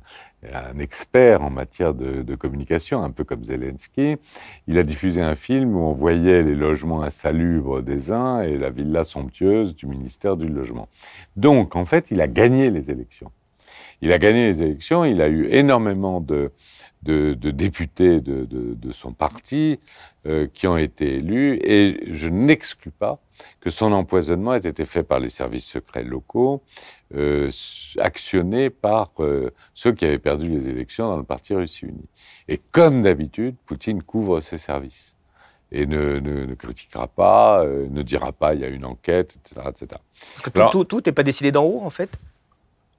un 0.52 0.78
expert 0.78 1.42
en 1.42 1.50
matière 1.50 1.92
de, 1.94 2.22
de, 2.22 2.34
communication, 2.34 3.02
un 3.02 3.10
peu 3.10 3.24
comme 3.24 3.44
Zelensky. 3.44 4.16
Il 4.66 4.78
a 4.78 4.82
diffusé 4.82 5.20
un 5.20 5.34
film 5.34 5.76
où 5.76 5.80
on 5.80 5.92
voyait 5.92 6.42
les 6.42 6.54
logements 6.54 7.02
insalubres 7.02 7.82
des 7.82 8.10
uns 8.12 8.42
et 8.42 8.56
la 8.56 8.70
villa 8.70 9.04
somptueuse 9.04 9.74
du 9.74 9.86
ministère 9.86 10.36
du 10.36 10.48
Logement. 10.48 10.88
Donc, 11.36 11.76
en 11.76 11.84
fait, 11.84 12.10
il 12.10 12.20
a 12.20 12.28
gagné 12.28 12.70
les 12.70 12.90
élections. 12.90 13.30
Il 14.02 14.12
a 14.12 14.18
gagné 14.18 14.46
les 14.46 14.62
élections, 14.62 15.04
il 15.04 15.20
a 15.20 15.28
eu 15.28 15.46
énormément 15.50 16.20
de, 16.20 16.52
de, 17.02 17.34
de 17.34 17.50
députés 17.50 18.20
de, 18.20 18.44
de, 18.46 18.92
son 18.92 19.12
parti 19.12 19.78
euh, 20.26 20.46
qui 20.52 20.66
ont 20.66 20.76
été 20.76 21.14
élus, 21.14 21.58
et 21.62 22.12
je 22.12 22.28
n'exclus 22.28 22.90
pas 22.90 23.20
que 23.60 23.70
son 23.70 23.92
empoisonnement 23.92 24.54
ait 24.54 24.58
été 24.58 24.84
fait 24.84 25.02
par 25.02 25.20
les 25.20 25.28
services 25.28 25.66
secrets 25.66 26.02
locaux, 26.02 26.62
euh, 27.14 27.50
actionné 27.98 28.70
par 28.70 29.10
euh, 29.20 29.50
ceux 29.74 29.92
qui 29.92 30.04
avaient 30.04 30.18
perdu 30.18 30.48
les 30.48 30.68
élections 30.68 31.08
dans 31.08 31.16
le 31.16 31.24
parti 31.24 31.54
Russie 31.54 31.86
Unie. 31.86 32.08
Et 32.48 32.60
comme 32.72 33.02
d'habitude, 33.02 33.56
Poutine 33.66 34.02
couvre 34.02 34.40
ses 34.40 34.58
services 34.58 35.16
et 35.72 35.86
ne, 35.86 36.18
ne, 36.18 36.46
ne 36.46 36.54
critiquera 36.54 37.06
pas, 37.06 37.64
euh, 37.64 37.86
ne 37.90 38.02
dira 38.02 38.32
pas 38.32 38.54
il 38.54 38.60
y 38.60 38.64
a 38.64 38.68
une 38.68 38.84
enquête, 38.84 39.36
etc. 39.36 39.68
etc. 39.68 39.86
Parce 40.34 40.42
que 40.42 40.58
Alors, 40.58 40.86
tout 40.86 41.02
n'est 41.04 41.12
pas 41.12 41.22
décidé 41.22 41.52
d'en 41.52 41.64
haut, 41.64 41.80
en 41.82 41.90
fait? 41.90 42.10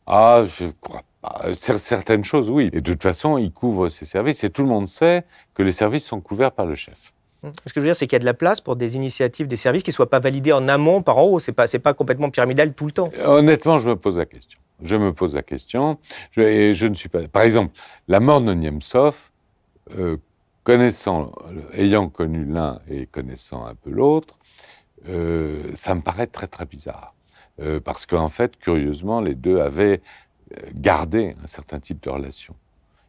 Ah, 0.07 0.43
je 0.45 0.65
crois 0.79 1.03
pas. 1.21 1.53
Certaines 1.53 2.23
choses, 2.23 2.49
oui. 2.49 2.69
Et 2.73 2.81
de 2.81 2.91
toute 2.91 3.03
façon, 3.03 3.37
il 3.37 3.51
couvre 3.51 3.89
ses 3.89 4.05
services 4.05 4.43
et 4.43 4.49
tout 4.49 4.63
le 4.63 4.69
monde 4.69 4.87
sait 4.87 5.23
que 5.53 5.63
les 5.63 5.71
services 5.71 6.05
sont 6.05 6.21
couverts 6.21 6.51
par 6.51 6.65
le 6.65 6.75
chef. 6.75 7.13
Hum. 7.43 7.51
Ce 7.65 7.73
que 7.73 7.79
je 7.79 7.81
veux 7.81 7.87
dire, 7.87 7.95
c'est 7.95 8.07
qu'il 8.07 8.15
y 8.15 8.17
a 8.17 8.19
de 8.19 8.25
la 8.25 8.33
place 8.33 8.61
pour 8.61 8.75
des 8.75 8.95
initiatives 8.95 9.47
des 9.47 9.57
services 9.57 9.83
qui 9.83 9.89
ne 9.89 9.95
soient 9.95 10.09
pas 10.09 10.19
validées 10.19 10.53
en 10.53 10.67
amont 10.67 11.01
par 11.01 11.17
en 11.17 11.23
haut. 11.23 11.39
Ce 11.39 11.51
n'est 11.51 11.55
pas, 11.55 11.67
pas 11.67 11.93
complètement 11.93 12.29
pyramidal 12.29 12.73
tout 12.73 12.85
le 12.85 12.91
temps. 12.91 13.09
Honnêtement, 13.23 13.79
je 13.79 13.89
me 13.89 13.95
pose 13.95 14.17
la 14.17 14.25
question. 14.25 14.59
Je 14.83 14.95
me 14.95 15.13
pose 15.13 15.35
la 15.35 15.43
question. 15.43 15.97
Je, 16.31 16.41
et 16.41 16.73
je 16.73 16.87
ne 16.87 16.95
suis 16.95 17.09
pas. 17.09 17.27
Par 17.27 17.43
exemple, 17.43 17.73
la 18.07 18.19
mort 18.19 18.41
de 18.41 18.53
Niemtsov, 18.53 19.31
euh, 19.97 20.17
connaissant, 20.63 21.31
ayant 21.73 22.09
connu 22.09 22.45
l'un 22.45 22.79
et 22.89 23.05
connaissant 23.05 23.65
un 23.65 23.75
peu 23.75 23.91
l'autre, 23.91 24.37
euh, 25.09 25.63
ça 25.75 25.95
me 25.95 26.01
paraît 26.01 26.27
très 26.27 26.47
très 26.47 26.65
bizarre. 26.65 27.13
Euh, 27.61 27.79
parce 27.79 28.05
qu'en 28.05 28.29
fait, 28.29 28.57
curieusement, 28.57 29.21
les 29.21 29.35
deux 29.35 29.59
avaient 29.59 30.01
euh, 30.51 30.69
gardé 30.73 31.35
un 31.43 31.47
certain 31.47 31.79
type 31.79 32.01
de 32.03 32.09
relation. 32.09 32.55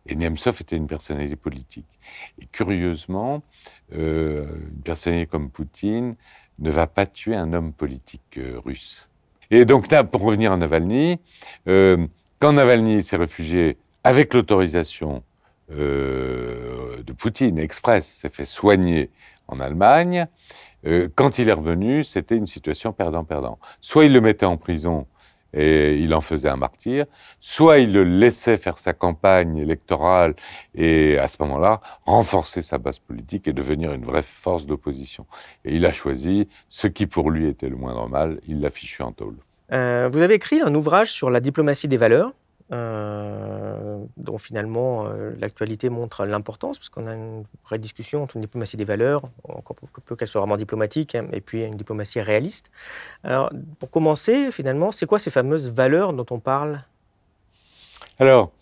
Et 0.07 0.17
Nemtsov 0.17 0.59
était 0.61 0.77
une 0.77 0.87
personnalité 0.87 1.37
politique. 1.37 1.87
Et 2.41 2.47
curieusement, 2.47 3.43
euh, 3.95 4.47
une 4.75 4.83
personnalité 4.83 5.27
comme 5.27 5.51
Poutine 5.51 6.17
ne 6.59 6.71
va 6.71 6.87
pas 6.87 7.07
tuer 7.07 7.37
un 7.37 7.53
homme 7.53 7.73
politique 7.73 8.39
euh, 8.39 8.61
russe. 8.65 9.09
Et 9.51 9.65
donc 9.65 9.91
là, 9.91 10.05
pour 10.05 10.23
revenir 10.23 10.53
à 10.53 10.57
Navalny, 10.57 11.19
quand 11.67 12.53
Navalny 12.55 13.03
s'est 13.03 13.19
réfugié 13.19 13.77
avec 14.03 14.33
l'autorisation 14.33 15.23
de 15.69 17.13
Poutine 17.19 17.59
express, 17.59 18.07
s'est 18.07 18.31
fait 18.31 18.47
soigner 18.47 19.11
en 19.49 19.61
Allemagne, 19.61 20.27
euh, 20.87 21.09
quand 21.15 21.39
il 21.39 21.49
est 21.49 21.53
revenu, 21.53 22.05
c'était 22.05 22.37
une 22.37 22.47
situation 22.47 22.93
perdant-perdant. 22.93 23.59
Soit 23.81 24.05
il 24.07 24.13
le 24.13 24.21
mettait 24.21 24.47
en 24.47 24.57
prison 24.57 25.07
et 25.55 25.99
il 25.99 26.15
en 26.15 26.21
faisait 26.21 26.49
un 26.49 26.57
martyr, 26.57 27.05
soit 27.39 27.79
il 27.79 27.93
le 27.93 28.05
laissait 28.05 28.57
faire 28.57 28.79
sa 28.79 28.93
campagne 28.93 29.59
électorale 29.59 30.35
et 30.75 31.19
à 31.19 31.29
ce 31.29 31.37
moment-là 31.41 31.81
renforcer 32.07 32.63
sa 32.63 32.79
base 32.79 32.99
politique 32.99 33.49
et 33.49 33.53
devenir 33.53 33.93
une 33.93 34.03
vraie 34.03 34.23
force 34.23 34.67
d'opposition. 34.67 35.27
Et 35.65 35.77
il 35.77 35.85
a 35.85 35.93
choisi 35.93 36.49
ce 36.69 36.87
qui 36.87 37.07
pour 37.07 37.31
lui 37.31 37.49
était 37.49 37.69
le 37.69 37.77
moindre 37.77 38.09
mal, 38.09 38.41
il 38.49 38.61
l'a 38.61 38.71
fichu 38.71 39.03
en 39.03 39.13
tôle. 39.13 39.37
Euh, 39.73 40.09
vous 40.11 40.23
avez 40.23 40.35
écrit 40.35 40.61
un 40.61 40.75
ouvrage 40.75 41.13
sur 41.13 41.31
la 41.31 41.41
diplomatie 41.41 41.89
des 41.89 41.97
valeurs 41.97 42.33
euh, 42.73 43.92
dont 44.17 44.39
finalement 44.39 45.07
euh, 45.07 45.33
l'actualité 45.39 45.91
montre 45.91 46.25
l'importance, 46.25 46.79
parce 46.79 46.89
qu'on 46.89 47.07
a 47.07 47.15
une 47.15 47.45
vraie 47.65 47.79
discussion 47.79 48.23
entre 48.23 48.37
une 48.37 48.43
diplomatie 48.43 48.77
des 48.77 48.85
valeurs, 48.85 49.23
encore 49.49 49.77
peu 50.05 50.17
qu'elle 50.17 50.29
soit 50.29 50.41
vraiment 50.41 50.57
diplomatique, 50.57 51.15
hein, 51.15 51.27
et 51.33 51.41
puis 51.41 51.65
une 51.65 51.77
diplomatie 51.77 52.21
réaliste. 52.21 52.71
Alors, 53.25 53.51
pour 53.79 53.91
commencer, 53.91 54.51
finalement, 54.51 54.91
c'est 54.91 55.07
quoi 55.07 55.19
ces 55.19 55.31
fameuses 55.31 55.73
valeurs 55.73 56.13
dont 56.13 56.27
on 56.31 56.39
parle? 56.39 56.83
Alors, 58.19 58.53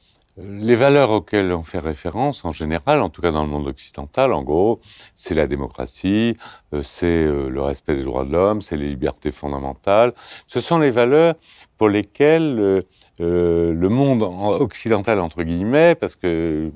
les 0.43 0.75
valeurs 0.75 1.11
auxquelles 1.11 1.53
on 1.53 1.63
fait 1.63 1.79
référence, 1.79 2.45
en 2.45 2.53
général, 2.53 3.01
en 3.01 3.11
tout 3.11 3.21
cas 3.21 3.31
dans 3.31 3.43
le 3.43 3.51
monde 3.51 3.67
occidental, 3.67 4.33
en 4.33 4.43
gros, 4.43 4.81
c'est 5.15 5.35
la 5.35 5.47
démocratie, 5.47 6.37
euh, 6.73 6.83
c'est 6.83 7.07
euh, 7.07 7.49
le 7.49 7.63
respect 7.63 7.95
des 7.97 8.05
droits 8.05 8.25
de 8.25 8.33
l'homme, 8.33 8.63
c'est 8.63 8.77
les 8.77 8.89
libertés 8.89 9.33
fondamentales. 9.33 10.15
Ce 10.47 10.61
sont 10.61 10.79
les 10.79 10.91
valeurs 10.91 11.35
pour 11.81 11.89
lesquelles 11.89 12.59
euh, 12.61 12.81
euh, 13.23 13.73
le 13.73 13.89
monde 13.89 14.23
occidental, 14.23 15.19
entre 15.19 15.45
guillemets, 15.45 15.95
parce 15.95 16.15
que 16.15 16.71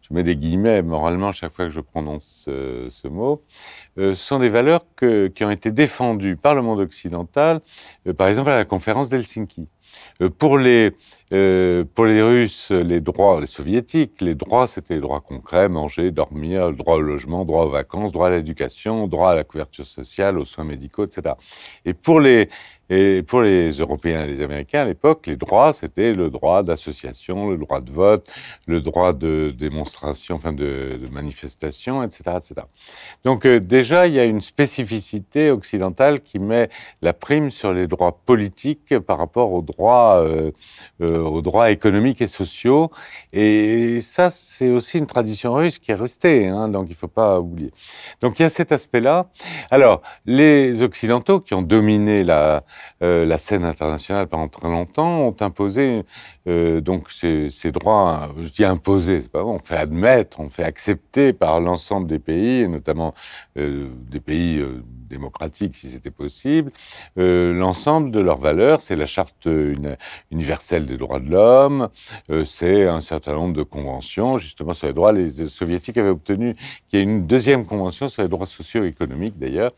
je 0.00 0.14
mets 0.14 0.22
des 0.22 0.34
guillemets 0.34 0.80
moralement 0.80 1.30
chaque 1.30 1.52
fois 1.52 1.66
que 1.66 1.70
je 1.70 1.82
prononce 1.82 2.46
euh, 2.48 2.88
ce 2.88 3.06
mot, 3.06 3.42
sont 4.14 4.38
des 4.38 4.48
valeurs 4.48 4.80
qui 4.96 5.44
ont 5.44 5.50
été 5.50 5.70
défendues 5.72 6.36
par 6.36 6.54
le 6.54 6.62
monde 6.62 6.80
occidental, 6.80 7.60
par 8.16 8.28
exemple 8.28 8.48
à 8.48 8.56
la 8.56 8.64
conférence 8.64 9.10
d'Helsinki. 9.10 9.68
Pour 10.38 10.58
les 10.58 10.92
pour 11.94 12.04
les 12.04 12.22
Russes, 12.22 12.70
les 12.70 13.00
droits, 13.00 13.44
soviétiques, 13.46 14.20
les 14.20 14.34
droits, 14.34 14.66
c'était 14.66 14.94
les 14.94 15.00
droits 15.00 15.20
concrets, 15.20 15.68
manger, 15.68 16.10
dormir, 16.10 16.72
droit 16.72 16.96
au 16.96 17.00
logement, 17.00 17.44
droit 17.44 17.64
aux 17.64 17.70
vacances, 17.70 18.12
droit 18.12 18.28
à 18.28 18.30
l'éducation, 18.30 19.08
droit 19.08 19.30
à 19.30 19.34
la 19.34 19.44
couverture 19.44 19.86
sociale, 19.86 20.38
aux 20.38 20.44
soins 20.44 20.64
médicaux, 20.64 21.04
etc. 21.04 21.34
Et 21.84 21.94
pour 21.94 22.20
les, 22.20 22.48
et 22.90 23.22
pour 23.22 23.40
les 23.40 23.70
Européens 23.70 24.24
et 24.24 24.26
les 24.26 24.42
Américains, 24.42 24.82
à 24.82 24.84
l'époque, 24.84 25.26
les 25.26 25.36
droits, 25.36 25.72
c'était 25.72 26.12
le 26.12 26.28
droit 26.28 26.62
d'association, 26.62 27.50
le 27.50 27.56
droit 27.56 27.80
de 27.80 27.90
vote, 27.90 28.30
le 28.66 28.80
droit 28.82 29.14
de 29.14 29.52
démonstration, 29.56 30.36
enfin 30.36 30.52
de, 30.52 31.00
manifestation, 31.10 32.02
etc., 32.02 32.22
etc. 32.36 32.54
Donc 33.24 33.46
euh, 33.46 33.58
déjà, 33.58 34.06
il 34.06 34.14
y 34.14 34.20
a 34.20 34.24
une 34.24 34.40
spécificité 34.40 35.50
occidentale 35.50 36.20
qui 36.20 36.38
met 36.38 36.68
la 37.00 37.14
prime 37.14 37.50
sur 37.50 37.72
les 37.72 37.86
droits 37.86 38.18
politiques 38.26 38.98
par 38.98 39.18
rapport 39.18 39.52
aux 39.52 39.62
droits 39.62 40.22
euh, 40.22 40.50
euh, 41.00 41.22
aux 41.22 41.40
droits 41.40 41.70
économiques 41.70 42.20
et 42.20 42.26
sociaux. 42.26 42.90
Et 43.32 44.00
ça, 44.00 44.28
c'est 44.30 44.70
aussi 44.70 44.98
une 44.98 45.06
tradition 45.06 45.54
russe 45.54 45.78
qui 45.78 45.90
est 45.90 45.94
restée, 45.94 46.48
hein, 46.48 46.68
donc 46.68 46.86
il 46.88 46.92
ne 46.92 46.96
faut 46.96 47.08
pas 47.08 47.40
oublier. 47.40 47.70
Donc 48.20 48.38
il 48.38 48.42
y 48.42 48.46
a 48.46 48.50
cet 48.50 48.72
aspect-là. 48.72 49.30
Alors, 49.70 50.02
les 50.26 50.82
Occidentaux 50.82 51.40
qui 51.40 51.54
ont 51.54 51.62
dominé 51.62 52.22
la, 52.24 52.64
euh, 53.02 53.24
la 53.24 53.38
scène 53.38 53.64
internationale 53.64 54.28
pendant 54.28 54.48
très 54.48 54.68
longtemps 54.68 55.26
ont 55.26 55.36
imposé 55.40 56.04
euh, 56.46 56.80
donc 56.80 57.10
ces, 57.10 57.50
droits, 57.72 58.30
je 58.40 58.50
dis 58.50 58.64
imposés, 58.64 59.22
c'est 59.22 59.30
pas 59.30 59.42
bon, 59.42 59.54
on 59.54 59.58
fait 59.58 59.76
admettre, 59.76 60.40
on 60.40 60.48
fait 60.48 60.64
accepter 60.64 61.32
par 61.32 61.60
l'ensemble 61.60 62.06
des 62.06 62.18
pays, 62.18 62.62
et 62.62 62.68
notamment 62.68 63.14
euh, 63.58 63.88
des 64.10 64.20
pays 64.20 64.64
démocratiques 65.08 65.74
si 65.74 65.90
c'était 65.90 66.10
possible, 66.10 66.70
l'ensemble 67.16 68.10
de 68.10 68.20
leurs 68.20 68.38
valeurs. 68.38 68.80
C'est 68.80 68.96
la 68.96 69.06
charte 69.06 69.48
universelle 70.30 70.86
des 70.86 70.96
droits 70.96 71.20
de 71.20 71.30
l'homme, 71.30 71.88
c'est 72.44 72.86
un 72.86 73.00
certain 73.00 73.34
nombre 73.34 73.54
de 73.54 73.62
conventions 73.62 74.38
justement 74.38 74.72
sur 74.72 74.86
les 74.86 74.92
droits. 74.92 75.12
Les 75.12 75.48
soviétiques 75.48 75.98
avaient 75.98 76.08
obtenu 76.08 76.54
qu'il 76.88 76.98
y 76.98 77.02
ait 77.02 77.04
une 77.04 77.26
deuxième 77.26 77.66
convention 77.66 78.08
sur 78.08 78.22
les 78.22 78.28
droits 78.28 78.46
sociaux 78.46 78.84
et 78.84 78.88
économiques 78.88 79.38
d'ailleurs. 79.38 79.72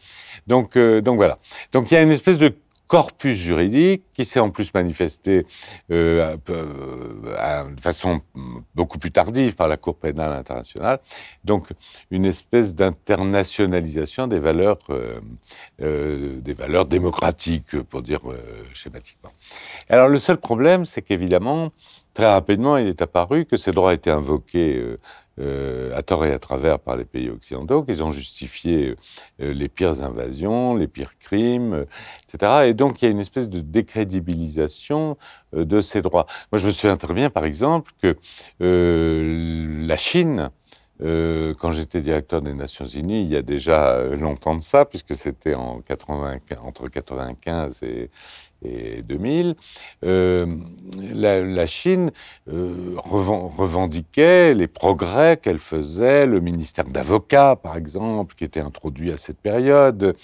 Donc 0.47 0.77
voilà. 0.77 1.39
Donc 1.73 1.91
il 1.91 1.95
y 1.95 1.97
a 1.97 2.03
une 2.03 2.13
espèce 2.13 2.39
de 2.39 2.55
corpus 2.87 3.37
juridique 3.37 4.05
qui 4.13 4.25
s'est 4.25 4.41
en 4.41 4.51
plus 4.51 4.73
manifesté 4.73 5.47
euh, 5.91 6.37
euh, 6.51 7.65
de 7.71 7.81
façon 7.81 8.21
beaucoup 8.75 8.99
plus 8.99 9.11
tardive 9.11 9.57
par 9.57 9.69
la 9.69 9.77
Cour 9.77 9.97
pénale 9.97 10.33
internationale. 10.33 11.01
Donc 11.45 11.69
une 12.11 12.25
espèce 12.25 12.75
d'internationalisation 12.75 14.27
des 14.29 14.39
valeurs, 14.39 14.79
euh, 14.91 16.41
des 16.41 16.53
valeurs 16.53 16.87
démocratiques, 16.87 17.81
pour 17.83 18.03
dire 18.03 18.21
schématiquement. 18.73 19.31
Alors 19.89 20.09
le 20.09 20.19
seul 20.19 20.37
problème, 20.37 20.87
c'est 20.87 21.03
qu'évidemment, 21.03 21.73
très 22.17 22.27
rapidement, 22.27 22.79
il 22.79 22.87
est 22.87 23.03
apparu 23.03 23.45
que 23.45 23.57
ces 23.57 23.73
droits 23.73 23.93
étaient 23.93 24.11
invoqués 24.11 24.77
euh, 24.79 24.97
à 25.39 26.03
tort 26.03 26.25
et 26.25 26.33
à 26.33 26.39
travers 26.39 26.79
par 26.79 26.97
les 26.97 27.05
pays 27.05 27.29
occidentaux, 27.29 27.83
qu'ils 27.83 28.03
ont 28.03 28.13
justifié 28.13 28.97
euh, 29.41 29.53
les 29.53 29.69
pires 29.69 30.03
invasions, 30.03 30.75
les 30.75 30.87
pires 30.87 31.19
crimes, 31.19 31.75
euh, 31.75 31.85
etc. 32.29 32.69
Et 32.69 32.75
donc 32.75 33.03
il 33.03 33.05
y 33.05 33.09
a 33.09 33.11
une 33.11 33.21
espèce 33.21 33.49
de 33.49 33.61
décrédibilisation 33.61 35.17
de 35.53 35.81
ces 35.81 36.03
droits. 36.03 36.27
Moi 36.53 36.59
je 36.59 36.67
me 36.67 36.73
souviens 36.73 36.97
très 36.97 37.15
bien, 37.15 37.31
par 37.31 37.45
exemple, 37.45 37.93
que 38.03 38.17
la 38.59 39.97
Chine, 39.97 40.51
quand 41.01 41.73
j'étais 41.73 42.01
directeur 42.01 42.41
des 42.41 42.53
Nations 42.53 42.87
Unies, 42.87 43.23
il 43.23 43.29
y 43.29 43.37
a 43.37 43.43
déjà 43.43 44.03
longtemps 44.03 44.55
de 44.55 44.63
ça, 44.63 44.85
puisque 44.85 45.15
c'était 45.15 45.55
en 45.55 45.81
80, 45.81 46.39
entre 46.63 46.89
95 46.89 47.83
et, 47.83 48.11
et 48.63 49.03
2000, 49.03 49.55
euh, 50.05 50.47
la, 51.13 51.67
Chine 51.67 52.11
euh, 52.49 52.95
revendiquait 52.97 54.55
les 54.55 54.67
progrès 54.67 55.37
qu'elle 55.37 55.59
faisait, 55.59 56.27
le 56.27 56.41
ministère 56.41 56.85
d'avocats, 56.85 57.57
par 57.57 57.77
exemple, 57.77 58.35
qui 58.35 58.45
était 58.45 58.61
introduit 58.61 59.13
à 59.13 59.17
cette 59.17 59.39
période. 59.39 60.17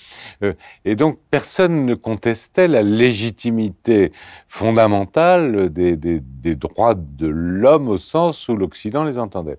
Euh, 0.42 0.54
et 0.84 0.96
donc, 0.96 1.18
personne 1.30 1.84
ne 1.84 1.94
contestait 1.94 2.68
la 2.68 2.82
légitimité 2.82 4.12
fondamentale 4.48 5.70
des, 5.70 5.96
des 5.96 6.54
droits 6.54 6.94
de 6.94 7.26
l'homme 7.26 7.88
au 7.88 7.98
sens 7.98 8.48
où 8.48 8.56
l'Occident 8.56 9.04
les 9.04 9.18
entendait. 9.18 9.58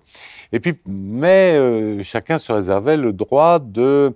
Et 0.52 0.60
puis, 0.60 0.74
mais 0.86 2.02
chacun 2.02 2.38
se 2.38 2.52
réservait 2.52 2.96
le 2.96 3.12
droit 3.12 3.58
de 3.58 4.14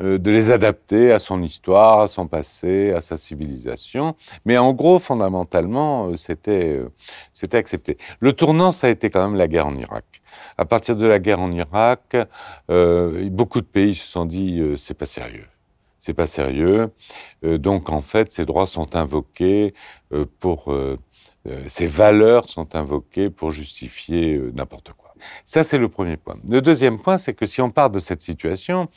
de 0.00 0.30
les 0.30 0.50
adapter 0.50 1.12
à 1.12 1.18
son 1.18 1.42
histoire, 1.42 2.00
à 2.00 2.08
son 2.08 2.26
passé, 2.26 2.92
à 2.92 3.00
sa 3.00 3.16
civilisation. 3.16 4.14
Mais 4.44 4.58
en 4.58 4.72
gros, 4.72 4.98
fondamentalement, 4.98 6.08
euh, 6.08 6.16
c'était 6.16 6.76
euh, 6.76 6.92
c'était 7.32 7.56
accepté. 7.56 7.96
Le 8.20 8.32
tournant, 8.32 8.72
ça 8.72 8.88
a 8.88 8.90
été 8.90 9.10
quand 9.10 9.22
même 9.22 9.36
la 9.36 9.48
guerre 9.48 9.66
en 9.66 9.76
Irak. 9.76 10.04
À 10.58 10.64
partir 10.64 10.96
de 10.96 11.06
la 11.06 11.18
guerre 11.18 11.40
en 11.40 11.50
Irak, 11.52 12.16
beaucoup 12.68 13.60
de 13.60 13.66
pays 13.66 13.94
se 13.94 14.06
sont 14.06 14.26
dit 14.26 14.62
c'est 14.76 14.94
pas 14.94 15.06
sérieux 15.06 15.46
c'est 16.00 16.14
pas 16.14 16.26
sérieux. 16.26 16.90
donc 17.42 17.90
en 17.90 18.00
fait, 18.00 18.30
ces 18.30 18.44
droits 18.44 18.66
sont 18.66 18.94
invoqués 18.96 19.74
pour, 20.38 20.72
ces 21.66 21.86
valeurs 21.86 22.48
sont 22.48 22.76
invoquées 22.76 23.30
pour 23.30 23.50
justifier 23.50 24.40
n'importe 24.54 24.92
quoi. 24.92 25.05
Ça, 25.44 25.64
c'est 25.64 25.78
le 25.78 25.88
premier 25.88 26.16
point. 26.16 26.36
Le 26.48 26.60
deuxième 26.60 26.98
point, 26.98 27.18
c'est 27.18 27.34
que 27.34 27.46
si 27.46 27.60
on 27.60 27.70
part 27.70 27.90
de 27.90 27.98
cette 27.98 28.22
situation, 28.22 28.88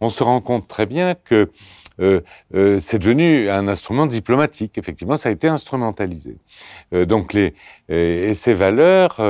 on 0.00 0.10
se 0.10 0.22
rend 0.22 0.40
compte 0.40 0.68
très 0.68 0.86
bien 0.86 1.14
que 1.14 1.50
euh, 2.00 2.20
euh, 2.54 2.78
c'est 2.78 2.98
devenu 2.98 3.48
un 3.48 3.68
instrument 3.68 4.06
diplomatique. 4.06 4.78
Effectivement, 4.78 5.16
ça 5.16 5.28
a 5.28 5.32
été 5.32 5.48
instrumentalisé. 5.48 6.36
Euh, 6.92 7.06
donc, 7.06 7.32
les, 7.32 7.54
et, 7.88 8.34
ces 8.34 8.54
valeurs, 8.54 9.20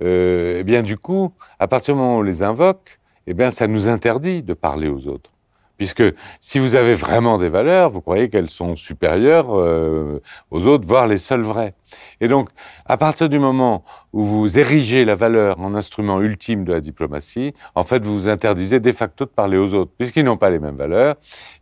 eh 0.00 0.62
bien, 0.64 0.82
du 0.82 0.96
coup, 0.96 1.32
à 1.58 1.68
partir 1.68 1.94
du 1.94 2.00
moment 2.00 2.16
où 2.16 2.20
on 2.20 2.22
les 2.22 2.42
invoque, 2.42 2.98
eh 3.26 3.34
bien, 3.34 3.50
ça 3.50 3.66
nous 3.66 3.88
interdit 3.88 4.42
de 4.42 4.54
parler 4.54 4.88
aux 4.88 5.08
autres. 5.08 5.32
Puisque 5.78 6.04
si 6.40 6.58
vous 6.58 6.74
avez 6.74 6.94
vraiment 6.94 7.36
des 7.36 7.50
valeurs, 7.50 7.90
vous 7.90 8.00
croyez 8.00 8.30
qu'elles 8.30 8.48
sont 8.48 8.76
supérieures 8.76 9.50
aux 9.50 10.66
autres, 10.66 10.86
voire 10.86 11.06
les 11.06 11.18
seules 11.18 11.42
vraies. 11.42 11.74
Et 12.22 12.28
donc, 12.28 12.48
à 12.86 12.96
partir 12.96 13.28
du 13.28 13.38
moment 13.38 13.84
où 14.16 14.24
vous 14.24 14.58
érigez 14.58 15.04
la 15.04 15.14
valeur 15.14 15.60
en 15.60 15.74
instrument 15.74 16.22
ultime 16.22 16.64
de 16.64 16.72
la 16.72 16.80
diplomatie, 16.80 17.52
en 17.74 17.82
fait, 17.82 18.02
vous 18.02 18.18
vous 18.20 18.28
interdisez 18.30 18.80
de 18.80 18.90
facto 18.90 19.26
de 19.26 19.30
parler 19.30 19.58
aux 19.58 19.74
autres, 19.74 19.92
puisqu'ils 19.98 20.24
n'ont 20.24 20.38
pas 20.38 20.48
les 20.48 20.58
mêmes 20.58 20.76
valeurs, 20.76 21.16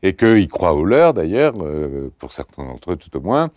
et 0.05 0.14
qu'ils 0.14 0.46
croient 0.46 0.72
aux 0.72 0.84
leurs, 0.84 1.14
d'ailleurs, 1.14 1.55
euh, 1.61 2.12
pour 2.20 2.30
certains 2.30 2.64
d'entre 2.64 2.92
eux 2.92 2.96
tout 2.96 3.16
au 3.16 3.20
moins, 3.20 3.50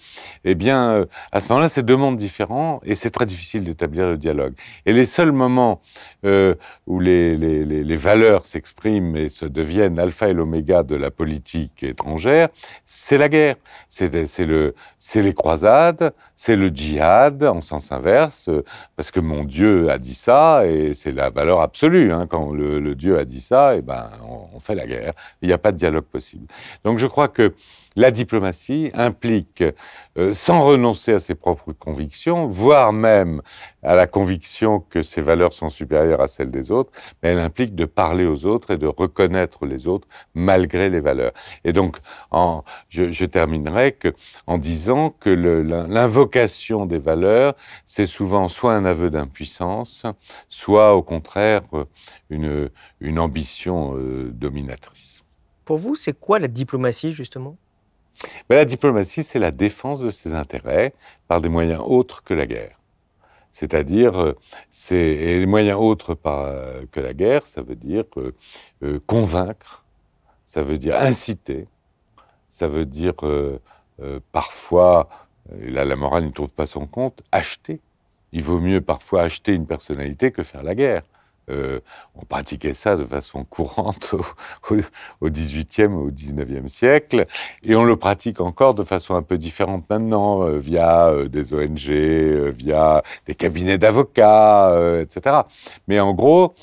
eh 0.46 0.56
bien, 0.56 0.94
euh, 0.94 1.06
à 1.32 1.42
ce 1.42 1.50
moment-là, 1.50 1.70
c'est 1.70 1.84
deux 1.84 1.96
mondes 1.96 2.18
différents, 2.18 2.82
et 2.84 2.96
c'est 2.96 3.12
très 3.12 3.28
difficile 3.28 3.66
d'établir 3.66 4.08
le 4.08 4.18
dialogue. 4.18 4.56
Et 4.88 4.94
les 4.94 5.06
seuls 5.06 5.32
moments 5.32 5.80
euh, 6.26 6.56
où 6.88 7.00
les, 7.00 7.96
valeurs 7.98 8.48
s'expriment 8.48 9.16
et 9.16 9.30
se 9.30 9.46
deviennent 9.46 10.00
alpha 10.00 10.28
et 10.30 10.34
l'oméga 10.34 10.82
de 10.82 10.96
la 10.96 11.12
politique 11.12 11.84
étrangère, 11.84 12.50
c'est 12.84 13.20
la 13.20 13.30
guerre. 13.30 13.58
C'est 13.90 14.10
le, 14.40 14.74
les 15.16 15.34
croisades, 15.36 16.14
c'est 16.36 16.56
le 16.56 16.70
djihad 16.70 17.44
en 17.44 17.62
sens 17.62 17.92
inverse, 17.92 18.50
parce 18.96 19.12
que 19.12 19.20
mon 19.20 19.44
Dieu 19.44 19.90
a 19.92 19.98
dit 19.98 20.14
ça, 20.14 20.66
et 20.66 20.94
c'est 20.94 21.12
la 21.12 21.30
valeur 21.30 21.62
absolue. 21.62 22.12
Hein. 22.12 22.28
Quand 22.28 22.52
le, 22.52 22.96
Dieu 22.96 23.20
a 23.20 23.26
dit 23.26 23.42
ça, 23.42 23.76
et 23.76 23.80
eh 23.80 23.82
ben, 23.82 24.10
on, 24.54 24.60
fait 24.60 24.76
la 24.76 24.88
guerre. 24.88 25.14
Il 25.42 25.48
n'y 25.48 25.54
a 25.54 25.58
pas 25.58 25.72
de 25.72 25.78
dialogue 25.78 26.06
possible. 26.06 26.48
Donc 26.84 26.98
je 26.98 27.06
crois 27.06 27.28
que 27.28 27.54
la 27.98 28.12
diplomatie 28.12 28.92
implique, 28.94 29.64
euh, 30.18 30.32
sans 30.32 30.64
renoncer 30.64 31.14
à 31.14 31.20
ses 31.20 31.34
propres 31.34 31.74
convictions, 31.74 32.48
voire 32.48 32.94
même 32.94 33.42
à 33.82 33.96
la 33.96 34.06
conviction 34.06 34.80
que 34.80 35.02
ses 35.02 35.22
valeurs 35.22 35.52
sont 35.52 35.72
supérieures 35.72 36.22
à 36.22 36.28
celles 36.28 36.52
des 36.52 36.72
autres, 36.72 36.92
mais 37.22 37.30
elle 37.30 37.40
implique 37.40 37.74
de 37.74 37.86
parler 37.86 38.26
aux 38.26 38.46
autres 38.46 38.72
et 38.72 38.78
de 38.78 38.86
reconnaître 38.86 39.66
les 39.66 39.88
autres 39.88 40.08
malgré 40.36 40.90
les 40.90 41.00
valeurs. 41.00 41.32
Et 41.64 41.74
donc, 41.74 41.98
je, 42.90 43.26
terminerai 43.26 43.98
en 44.46 44.60
disant 44.60 45.10
que 45.10 45.32
l'invocation 45.32 46.86
des 46.86 47.00
valeurs, 47.00 47.56
c'est 47.84 48.06
souvent 48.06 48.48
soit 48.48 48.76
un 48.76 48.86
aveu 48.86 49.10
d'impuissance, 49.10 50.04
soit 50.50 50.96
au 50.96 51.02
contraire 51.02 51.64
une, 52.30 52.70
une 53.02 53.18
ambition 53.18 53.98
euh, 53.98 54.30
dominatrice. 54.32 55.24
Pour 55.66 55.78
vous, 55.78 55.96
c'est 55.96 56.18
quoi 56.18 56.38
la 56.38 56.48
diplomatie 56.48 57.12
justement? 57.12 57.58
Mais 58.50 58.56
la 58.56 58.66
diplomatie, 58.66 59.24
c'est 59.24 59.40
la 59.40 59.52
défense 59.52 60.02
de 60.02 60.10
ses 60.10 60.34
intérêts 60.34 60.94
par 61.28 61.42
des 61.42 61.50
moyens 61.50 61.82
autres 61.86 62.24
que 62.24 62.34
la 62.34 62.46
guerre. 62.46 62.78
C'est-à-dire, 63.52 64.22
euh, 64.22 64.36
les 64.92 65.46
moyens 65.48 65.80
autres 65.80 66.16
euh, 66.28 66.86
que 66.92 67.00
la 67.00 67.16
guerre, 67.16 67.48
ça 67.48 67.64
veut 67.64 67.76
dire 67.76 68.04
euh, 68.18 69.00
convaincre, 69.08 69.84
ça 70.46 70.62
veut 70.62 70.78
dire 70.78 70.96
inciter, 70.96 71.68
ça 72.50 72.68
veut 72.68 72.86
dire 72.86 73.16
parfois, 74.32 75.10
là 75.60 75.86
la 75.86 75.96
morale 75.96 76.26
n'y 76.26 76.34
trouve 76.34 76.54
pas 76.54 76.68
son 76.68 76.86
compte, 76.86 77.24
acheter. 77.32 77.82
Il 78.32 78.44
vaut 78.44 78.60
mieux 78.60 78.82
parfois 78.82 79.24
acheter 79.24 79.54
une 79.54 79.66
personnalité 79.66 80.32
que 80.32 80.44
faire 80.44 80.62
la 80.62 80.76
guerre. 80.76 81.02
Euh, 81.50 81.80
on 82.16 82.26
pratiquait 82.26 82.74
ça 82.74 82.98
de 82.98 83.06
façon 83.06 83.46
courante 83.46 84.14
au, 85.22 85.30
XVIIIe 85.30 85.88
ou 85.88 86.08
au 86.08 86.12
XIXe 86.12 86.72
siècle, 86.72 87.26
et 87.64 87.76
on 87.76 87.86
le 87.86 87.96
pratique 87.96 88.42
encore 88.42 88.76
de 88.76 88.84
façon 88.84 89.16
un 89.16 89.22
peu 89.22 89.38
différente 89.38 89.90
maintenant, 89.90 90.44
euh, 90.44 90.58
via 90.58 91.08
euh, 91.08 91.30
des 91.30 91.54
ONG, 91.54 91.90
via 92.52 93.02
des 93.26 93.36
cabinets 93.36 93.78
d'avocats, 93.78 95.00
etc. 95.02 95.38
Mais 95.88 96.00
en 96.00 96.14
gros, 96.14 96.54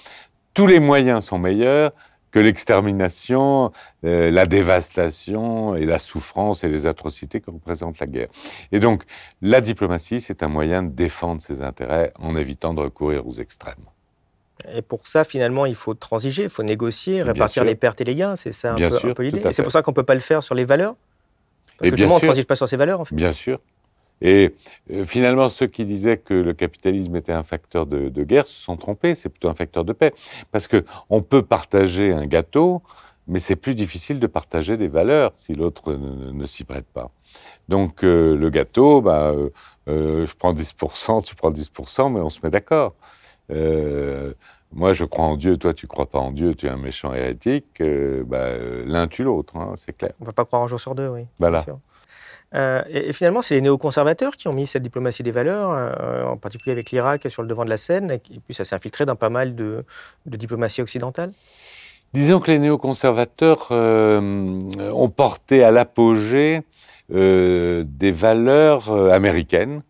tous 0.52 0.66
les 0.66 0.80
moyens 0.80 1.24
sont 1.24 1.38
meilleurs 1.38 1.92
que 2.30 2.40
l'extermination, 2.40 3.70
la 4.02 4.44
dévastation 4.46 5.76
et 5.76 5.86
la 5.86 6.00
souffrance 6.00 6.64
et 6.64 6.68
les 6.68 6.86
atrocités 6.86 7.40
que 7.40 7.50
représente 7.50 8.00
la 8.00 8.06
guerre. 8.06 8.28
Et 8.72 8.80
donc, 8.80 9.04
la 9.40 9.60
diplomatie, 9.60 10.20
c'est 10.20 10.42
un 10.42 10.48
moyen 10.48 10.82
de 10.82 10.90
défendre 10.90 11.40
ses 11.40 11.62
intérêts 11.62 12.12
en 12.18 12.34
évitant 12.34 12.74
de 12.74 12.80
recourir 12.80 13.24
aux 13.26 13.34
extrêmes. 13.34 13.86
Et 14.72 14.82
pour 14.82 15.06
ça, 15.06 15.24
finalement, 15.24 15.66
il 15.66 15.74
faut 15.74 15.94
transiger, 15.94 16.44
il 16.44 16.48
faut 16.48 16.62
négocier, 16.62 17.22
répartir 17.22 17.64
les 17.64 17.74
pertes 17.74 18.00
et 18.00 18.04
les 18.04 18.14
gains. 18.14 18.36
C'est 18.36 18.52
ça 18.52 18.74
un 18.74 18.76
peu, 19.14 19.22
l'idée. 19.22 19.40
Et 19.46 19.52
c'est 19.52 19.62
pour 19.62 19.72
ça 19.72 19.82
qu'on 19.82 19.90
ne 19.90 19.96
peut 19.96 20.04
pas 20.04 20.14
le 20.14 20.20
faire 20.20 20.42
sur 20.42 20.54
les 20.54 20.64
valeurs 20.64 20.94
Parce 21.78 21.88
et 21.88 21.90
que 21.90 21.96
justement, 21.96 22.16
on 22.16 22.20
ne 22.20 22.24
transige 22.24 22.46
pas 22.46 22.56
sur 22.56 22.68
ces 22.68 22.76
valeurs, 22.76 23.00
en 23.00 23.04
fait. 23.04 23.14
Bien 23.14 23.32
sûr. 23.32 23.58
Et 24.20 24.54
euh, 24.90 25.04
finalement, 25.04 25.48
ceux 25.48 25.66
qui 25.66 25.84
disaient 25.84 26.16
que 26.16 26.34
le 26.34 26.54
capitalisme 26.54 27.14
était 27.16 27.32
un 27.32 27.42
facteur 27.42 27.84
de, 27.86 28.08
guerre 28.24 28.46
se 28.46 28.60
sont 28.60 28.76
trompés. 28.76 29.14
C'est 29.14 29.28
plutôt 29.28 29.48
un 29.48 29.54
facteur 29.54 29.84
de 29.84 29.92
paix. 29.92 30.14
Parce 30.50 30.68
qu'on 30.68 31.22
peut 31.22 31.42
partager 31.42 32.12
un 32.12 32.26
gâteau, 32.26 32.82
mais 33.26 33.40
c'est 33.40 33.56
plus 33.56 33.74
difficile 33.74 34.20
de 34.20 34.26
partager 34.26 34.76
des 34.76 34.88
valeurs 34.88 35.32
si 35.36 35.54
l'autre 35.54 35.94
ne, 35.94 36.46
s'y 36.46 36.64
prête 36.64 36.86
pas. 36.86 37.10
Donc 37.68 38.04
euh, 38.04 38.36
le 38.36 38.50
gâteau, 38.50 39.00
bah, 39.00 39.34
euh, 39.88 40.26
je 40.26 40.34
prends 40.34 40.52
10%, 40.52 41.24
tu 41.24 41.34
prends 41.34 41.50
10%, 41.50 42.12
mais 42.12 42.20
on 42.20 42.30
se 42.30 42.38
met 42.42 42.50
d'accord. 42.50 42.94
Euh, 43.50 44.32
moi, 44.72 44.92
je 44.92 45.04
crois 45.04 45.26
en 45.26 45.36
Dieu, 45.36 45.56
toi, 45.56 45.72
tu 45.72 45.86
crois 45.86 46.06
pas 46.06 46.18
en 46.18 46.30
Dieu, 46.30 46.54
tu 46.54 46.66
es 46.66 46.68
un 46.68 46.76
méchant 46.76 47.14
hérétique. 47.14 47.80
Euh, 47.80 48.24
bah, 48.26 48.50
l'un 48.86 49.06
tue 49.06 49.22
l'autre, 49.22 49.56
hein, 49.56 49.74
c'est 49.76 49.96
clair. 49.96 50.12
On 50.20 50.24
va 50.24 50.32
pas 50.32 50.44
croire 50.44 50.62
un 50.62 50.66
jour 50.66 50.80
sur 50.80 50.94
deux, 50.94 51.08
oui. 51.08 51.26
Voilà. 51.38 51.64
Euh, 52.54 52.82
et, 52.88 53.12
finalement, 53.12 53.42
c'est 53.42 53.54
les 53.54 53.60
néoconservateurs 53.60 54.36
qui 54.36 54.48
ont 54.48 54.52
mis 54.52 54.66
cette 54.66 54.82
diplomatie 54.82 55.22
des 55.22 55.32
valeurs, 55.32 56.28
en 56.28 56.36
particulier 56.36 56.72
avec 56.72 56.90
l'Irak 56.90 57.26
sur 57.28 57.42
le 57.42 57.48
devant 57.48 57.64
de 57.64 57.70
la 57.70 57.78
scène, 57.78 58.10
et 58.10 58.18
puis 58.18 58.54
ça 58.54 58.64
s'est 58.64 58.76
infiltré 58.76 59.04
dans 59.06 59.16
pas 59.16 59.30
mal 59.30 59.54
de, 59.56 59.84
de 60.26 60.36
diplomatie 60.36 60.80
occidentale. 60.80 61.32
Disons 62.12 62.38
que 62.38 62.52
les 62.52 62.60
néoconservateurs 62.60 63.72
ont 63.72 65.08
porté 65.08 65.64
à 65.64 65.72
l'apogée 65.72 66.62
des 67.08 68.12
valeurs 68.12 68.92
américaines 69.12 69.82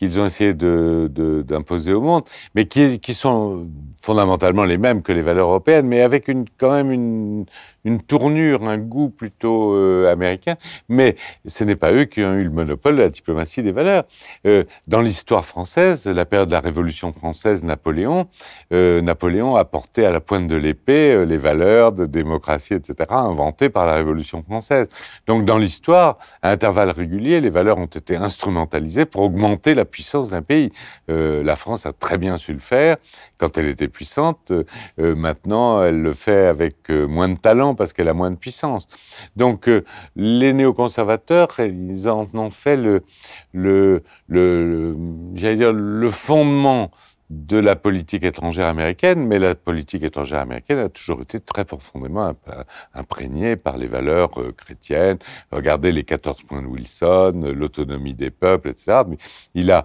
qu'ils 0.00 0.18
ont 0.18 0.24
essayé 0.24 0.54
d'imposer 0.54 1.92
au 1.92 2.00
monde, 2.00 2.22
mais 2.54 2.64
qui, 2.64 3.00
qui, 3.00 3.12
sont 3.12 3.68
fondamentalement 4.00 4.64
les 4.64 4.78
mêmes 4.78 5.02
que 5.02 5.12
les 5.12 5.20
valeurs 5.20 5.48
européennes, 5.48 5.86
mais 5.86 6.00
avec 6.00 6.28
une, 6.28 6.46
quand 6.56 6.70
même 6.70 6.90
une, 6.90 7.44
une 7.84 8.00
tournure, 8.00 8.68
un 8.68 8.78
goût 8.78 9.08
plutôt 9.08 9.74
euh, 9.74 10.10
américain, 10.10 10.56
mais 10.88 11.16
ce 11.46 11.64
n'est 11.64 11.76
pas 11.76 11.92
eux 11.92 12.04
qui 12.04 12.22
ont 12.22 12.34
eu 12.34 12.44
le 12.44 12.50
monopole 12.50 12.96
de 12.96 13.02
la 13.02 13.08
diplomatie 13.08 13.62
des 13.62 13.72
valeurs. 13.72 14.04
Euh, 14.46 14.64
dans 14.86 15.00
l'histoire 15.00 15.44
française, 15.44 16.06
la 16.06 16.24
période 16.24 16.48
de 16.48 16.52
la 16.52 16.60
Révolution 16.60 17.12
française, 17.12 17.64
Napoléon, 17.64 18.26
euh, 18.72 19.00
Napoléon 19.00 19.56
a 19.56 19.64
porté 19.64 20.04
à 20.04 20.10
la 20.10 20.20
pointe 20.20 20.46
de 20.46 20.56
l'épée 20.56 21.24
les 21.26 21.36
valeurs 21.36 21.92
de 21.92 22.06
démocratie, 22.06 22.74
etc., 22.74 22.94
inventées 23.10 23.70
par 23.70 23.86
la 23.86 23.94
Révolution 23.94 24.42
française. 24.42 24.88
Donc 25.26 25.44
dans 25.44 25.58
l'histoire, 25.58 26.18
à 26.42 26.50
intervalles 26.50 26.90
réguliers, 26.90 27.40
les 27.40 27.50
valeurs 27.50 27.78
ont 27.78 27.86
été 27.86 28.16
instrumentalisées 28.16 29.06
pour 29.06 29.22
augmenter 29.22 29.74
la 29.74 29.84
puissance 29.84 30.30
d'un 30.30 30.42
pays. 30.42 30.70
la 31.08 31.56
France 31.56 31.86
a 31.86 31.92
très 31.92 32.18
bien 32.18 32.38
su 32.38 32.52
le 32.52 32.58
faire 32.58 32.96
quand 33.38 33.56
elle 33.58 33.66
était 33.66 33.88
puissante. 33.88 34.52
maintenant, 34.98 35.82
elle 35.82 36.02
le 36.02 36.12
fait 36.12 36.46
avec 36.46 36.90
moins 36.90 37.28
de 37.28 37.38
talent 37.38 37.69
parce 37.74 37.92
qu'elle 37.92 38.08
a 38.08 38.14
moins 38.14 38.30
de 38.30 38.36
puissance. 38.36 38.88
Donc 39.36 39.68
euh, 39.68 39.84
les 40.16 40.52
néoconservateurs, 40.52 41.48
ils 41.58 42.08
en 42.08 42.26
ont 42.34 42.50
fait 42.50 42.76
le, 42.76 43.02
le, 43.52 44.02
le, 44.28 44.94
dire, 45.34 45.72
le 45.72 46.10
fondement 46.10 46.90
de 47.30 47.58
la 47.58 47.76
politique 47.76 48.24
étrangère 48.24 48.66
américaine, 48.66 49.24
mais 49.24 49.38
la 49.38 49.54
politique 49.54 50.02
étrangère 50.02 50.40
américaine 50.40 50.78
a 50.78 50.88
toujours 50.88 51.22
été 51.22 51.38
très 51.38 51.64
profondément 51.64 52.34
imprégnée 52.92 53.54
par 53.54 53.78
les 53.78 53.86
valeurs 53.86 54.40
euh, 54.40 54.52
chrétiennes. 54.52 55.18
Regardez 55.52 55.92
les 55.92 56.02
14 56.02 56.42
points 56.42 56.60
de 56.60 56.66
Wilson, 56.66 57.52
l'autonomie 57.54 58.14
des 58.14 58.30
peuples, 58.30 58.70
etc. 58.70 59.02
il 59.54 59.70
a, 59.70 59.84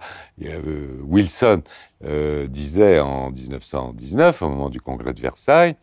euh, 2.04 2.48
disait 2.48 3.00
en 3.00 3.32
1919, 3.32 4.42
au 4.42 4.50
moment 4.50 4.70
du 4.70 4.82
congrès 4.82 5.14
de 5.14 5.22
Versailles, 5.22 5.76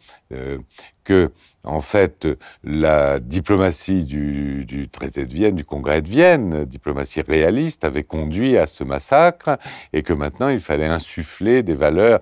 que, 1.05 1.33
en 1.65 1.81
fait, 1.81 2.27
la 2.65 3.21
diplomatie 3.21 4.05
du, 4.05 4.89
traité 4.91 5.27
de 5.27 5.35
Vienne, 5.35 5.55
du 5.55 5.65
congrès 5.65 6.03
de 6.03 6.09
Vienne, 6.09 6.65
diplomatie 6.65 7.23
réaliste, 7.23 7.85
avait 7.85 8.03
conduit 8.03 8.57
à 8.57 8.67
ce 8.67 8.85
massacre 8.85 9.59
et 9.93 10.03
que 10.03 10.13
maintenant 10.13 10.49
il 10.49 10.61
fallait 10.61 10.87
insuffler 10.87 11.63
des 11.63 11.75
valeurs 11.75 12.21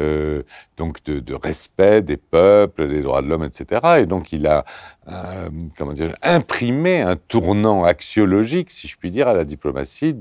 euh, 0.00 0.42
donc 0.76 1.02
de, 1.04 1.34
respect 1.34 2.02
des 2.02 2.16
peuples, 2.16 2.88
des 2.88 3.02
droits 3.02 3.22
de 3.22 3.28
l'homme, 3.28 3.44
etc. 3.44 3.80
Et 3.98 4.06
donc 4.06 4.32
il 4.32 4.46
a 4.46 4.64
euh, 5.08 5.48
comment 5.76 5.92
dire, 5.92 6.14
imprimé 6.22 7.00
un 7.00 7.16
tournant 7.16 7.84
axiologique, 7.84 8.70
si 8.70 8.86
je 8.86 8.96
puis 8.96 9.10
dire, 9.10 9.28
à 9.28 9.34
la 9.34 9.44
diplomatie. 9.44 10.14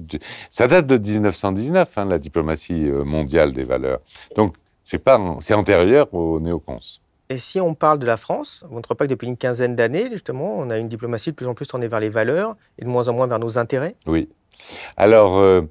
Ça 0.50 0.68
date 0.68 0.88
de 0.88 0.98
1919, 0.98 1.98
hein, 1.98 2.06
la 2.06 2.18
diplomatie 2.18 2.88
euh, 2.88 3.04
mondiale 3.10 3.51
des 3.53 3.64
valeurs. 3.64 3.99
Donc 4.36 4.55
c'est 4.84 4.99
pas, 4.99 5.20
c'est 5.39 5.53
antérieur 5.53 6.14
aux 6.14 6.39
néocons. 6.39 6.80
Et 7.32 7.38
si 7.38 7.62
on 7.62 7.76
parle 7.76 7.99
de 7.99 8.07
la 8.07 8.18
France, 8.18 8.66
vous 8.70 8.78
ne 8.78 8.82
trouvez 8.82 8.97
pas 8.97 9.05
que 9.05 9.12
depuis 9.12 9.28
une 9.28 9.38
quinzaine 9.38 9.76
d'années, 9.76 10.10
justement, 10.12 10.55
on 10.57 10.72
a 10.72 10.80
une 10.80 10.88
diplomatie 10.88 11.30
de 11.30 11.36
plus 11.36 11.45
en 11.45 11.53
plus 11.53 11.68
tournée 11.68 11.88
vers 11.88 11.99
les 11.99 12.10
valeurs 12.10 12.55
et 12.80 12.86
de 12.86 12.89
moins 12.89 13.07
en 13.07 13.14
moins 13.14 13.28
vers 13.28 13.38
nos 13.38 13.60
intérêts 13.60 13.95
Oui. 14.07 14.30
Alors, 14.97 15.38
euh, 15.38 15.62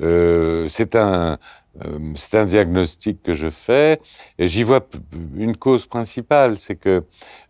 euh, 0.00 0.68
c'est 0.70 0.96
un, 0.96 1.38
euh, 1.84 2.14
un 2.32 2.46
diagnostic 2.46 3.22
que 3.22 3.34
je 3.34 3.50
fais 3.50 4.00
et 4.38 4.46
j'y 4.46 4.62
vois 4.62 4.80
une 5.36 5.54
cause 5.54 5.84
principale, 5.84 6.58
c'est 6.58 6.76
que 6.76 7.04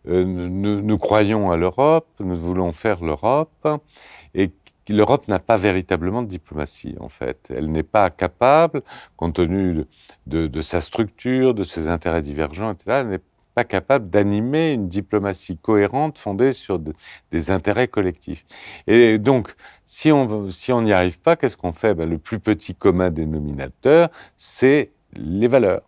nous, 0.05 0.83
nous, 0.83 0.99
croyons 0.99 1.53
à 1.53 1.57
l'Europe, 1.57 2.09
nous 2.19 2.35
voulons 2.35 2.73
faire 2.73 3.03
l'Europe 3.05 3.69
et 4.35 4.51
l'Europe 4.89 5.29
n'a 5.29 5.39
pas 5.39 5.57
véritablement 5.57 6.23
de 6.23 6.29
diplomatie, 6.29 6.97
en 7.01 7.09
fait. 7.09 7.53
Elle 7.55 7.71
n'est 7.71 7.83
pas 7.83 8.11
capable, 8.11 8.83
compte 9.17 9.35
tenu 9.35 9.85
de, 10.27 10.61
sa 10.61 10.81
structure, 10.81 11.55
de 11.55 11.65
ses 11.65 11.89
intérêts 11.89 12.23
divergents, 12.23 12.73
etc., 12.73 12.99
elle 13.01 13.09
n'est 13.09 13.21
pas 13.55 13.65
capable 13.65 14.09
d'animer 14.09 14.73
une 14.73 14.89
diplomatie 14.89 15.59
cohérente 15.59 16.19
fondée 16.19 16.53
sur 16.53 16.81
des 17.31 17.51
intérêts 17.51 17.89
collectifs. 17.89 18.45
Et 18.87 19.19
donc, 19.19 19.55
si 19.85 20.11
on 20.11 20.51
si 20.51 20.73
n'y 20.73 20.93
arrive 20.93 21.21
pas, 21.21 21.37
qu'est-ce 21.37 21.57
qu'on 21.57 21.73
fait? 21.73 21.95
Ben, 21.95 22.09
Le 22.09 22.19
plus 22.19 22.41
petit 22.41 22.75
commun 22.75 23.11
dénominateur, 23.11 24.09
c'est 24.37 24.93
les 25.15 25.49
valeurs. 25.49 25.83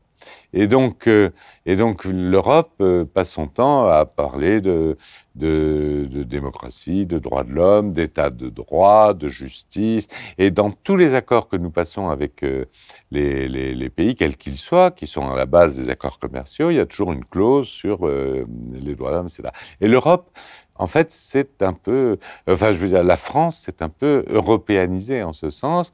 Et 0.52 0.66
donc, 0.66 1.08
euh, 1.08 1.30
et 1.66 1.76
donc 1.76 2.04
l'Europe 2.04 2.72
euh, 2.80 3.04
passe 3.04 3.30
son 3.30 3.46
temps 3.46 3.86
à 3.86 4.04
parler 4.06 4.60
de, 4.60 4.96
démocratie, 5.34 7.06
de 7.06 7.18
droits 7.18 7.44
de 7.44 7.52
l'homme, 7.52 7.92
d'état 7.92 8.30
de 8.30 8.48
droit, 8.48 9.14
de 9.14 9.28
justice. 9.28 10.08
Et 10.38 10.50
dans 10.50 10.70
tous 10.70 10.96
les 10.96 11.14
accords 11.14 11.48
que 11.48 11.56
nous 11.56 11.70
passons 11.70 12.08
avec 12.08 12.42
euh, 12.44 12.66
les, 13.10 13.48
les, 13.48 13.74
les, 13.74 13.90
pays, 13.90 14.14
quels 14.14 14.36
qu'ils 14.36 14.58
soient, 14.58 14.90
qui 14.90 15.06
sont 15.06 15.30
à 15.30 15.36
la 15.36 15.46
base 15.46 15.74
des 15.74 15.90
accords 15.90 16.18
commerciaux, 16.18 16.70
il 16.70 16.76
y 16.76 16.80
a 16.80 16.86
toujours 16.86 17.12
une 17.12 17.24
clause 17.24 17.68
sur 17.68 18.06
les 18.06 18.94
droits 18.94 19.10
de 19.10 19.16
l'homme, 19.16 19.26
etc. 19.26 19.48
Et 19.80 19.88
l'Europe 19.88 20.30
en 20.76 20.86
fait, 20.86 21.10
c'est 21.10 21.62
un 21.62 21.72
peu, 21.72 22.18
enfin, 22.48 22.72
je 22.72 22.78
veux 22.78 22.88
dire, 22.88 23.04
la 23.04 23.16
France, 23.16 23.62
c'est 23.64 23.82
un 23.82 23.88
peu 23.88 24.24
européanisée 24.28 25.22
en 25.22 25.32
ce 25.32 25.50
sens, 25.50 25.92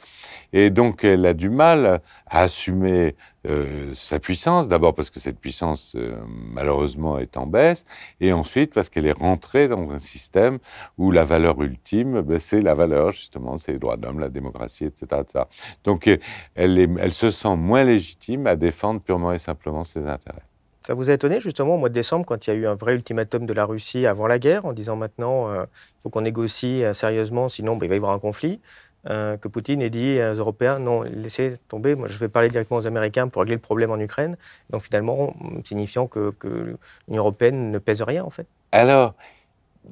et 0.53 0.71
donc 0.71 1.05
elle 1.05 1.27
a 1.27 1.35
du 1.35 1.51
mal 1.51 2.01
à 2.27 2.41
assumer 2.41 3.15
euh, 3.47 3.93
sa 3.95 4.19
puissance, 4.19 4.69
d'abord 4.69 4.95
parce 4.95 5.11
que 5.11 5.19
cette 5.19 5.39
puissance, 5.39 5.95
euh, 5.97 6.17
malheureusement, 6.29 7.19
est 7.19 7.37
en 7.37 7.47
baisse, 7.47 7.87
et 8.21 8.33
ensuite 8.33 8.75
parce 8.75 8.89
qu'elle 8.91 9.07
est 9.07 9.19
rentrée 9.19 9.69
dans 9.69 9.91
un 9.91 9.99
système 9.99 10.59
où 10.99 11.11
la 11.11 11.25
valeur 11.25 11.61
ultime, 11.63 12.21
ben, 12.23 12.39
c'est 12.39 12.61
la 12.61 12.75
valeur, 12.75 13.13
justement, 13.13 13.57
c'est 13.59 13.73
les 13.73 13.79
droits 13.79 13.97
de 13.97 14.07
l'homme, 14.07 14.19
la 14.19 14.29
démocratie, 14.29 14.85
etc., 14.85 15.23
etc. 15.23 15.45
Donc, 15.85 16.07
elle, 16.55 16.79
est, 16.79 16.91
elle 16.99 17.13
se 17.13 17.31
sent 17.31 17.57
moins 17.57 17.85
légitime 17.85 18.47
à 18.47 18.57
défendre 18.57 19.01
purement 19.01 19.33
et 19.33 19.39
simplement 19.39 19.85
ses 19.85 20.07
intérêts. 20.07 20.50
Ça 20.83 20.95
vous 20.95 21.11
a 21.11 21.13
étonné 21.13 21.41
justement 21.41 21.75
au 21.75 21.79
mois 21.79 21.91
de 21.91 21.95
décembre 21.95 22.25
quand 22.25 22.47
il 22.47 22.51
y 22.51 22.53
a 22.55 22.57
eu 22.57 22.67
un 22.67 22.75
vrai 22.75 22.95
ultimatum 22.95 23.45
de 23.45 23.53
la 23.53 23.67
Russie 23.67 24.07
avant 24.07 24.27
la 24.27 24.39
guerre 24.39 24.65
en 24.65 24.73
disant 24.73 24.97
maintenant 24.97 25.51
euh, 25.51 25.65
il 25.65 26.03
faut 26.03 26.11
qu'on 26.11 26.23
négocie 26.23 26.83
euh, 26.83 26.95
sérieusement 26.95 27.51
sinon 27.51 27.77
bah, 27.77 27.85
il 27.85 27.91
va 27.91 27.97
y 27.97 27.99
avoir 27.99 28.13
un 28.13 28.19
conflit 28.19 28.61
euh, 29.09 29.37
que 29.37 29.47
Poutine 29.49 29.83
ait 29.83 29.91
dit 29.91 30.19
aux 30.19 30.35
Européens 30.35 30.79
non 30.79 31.03
laissez 31.03 31.57
tomber 31.69 31.95
moi 31.97 32.09
je 32.09 32.17
vais 32.19 32.29
parler 32.29 32.49
directement 32.49 32.81
aux 32.81 32.87
Américains 32.87 33.29
pour 33.29 33.43
régler 33.43 33.57
le 33.57 33.61
problème 33.61 33.91
en 33.91 33.99
Ukraine 33.99 34.39
donc 34.71 34.81
finalement 34.81 35.35
signifiant 35.65 36.07
que, 36.07 36.31
que 36.31 36.77
l'Union 37.09 37.23
européenne 37.23 37.71
ne 37.71 37.79
pèse 37.79 38.01
rien 38.01 38.25
en 38.25 38.31
fait. 38.31 38.47
Alors 38.73 39.15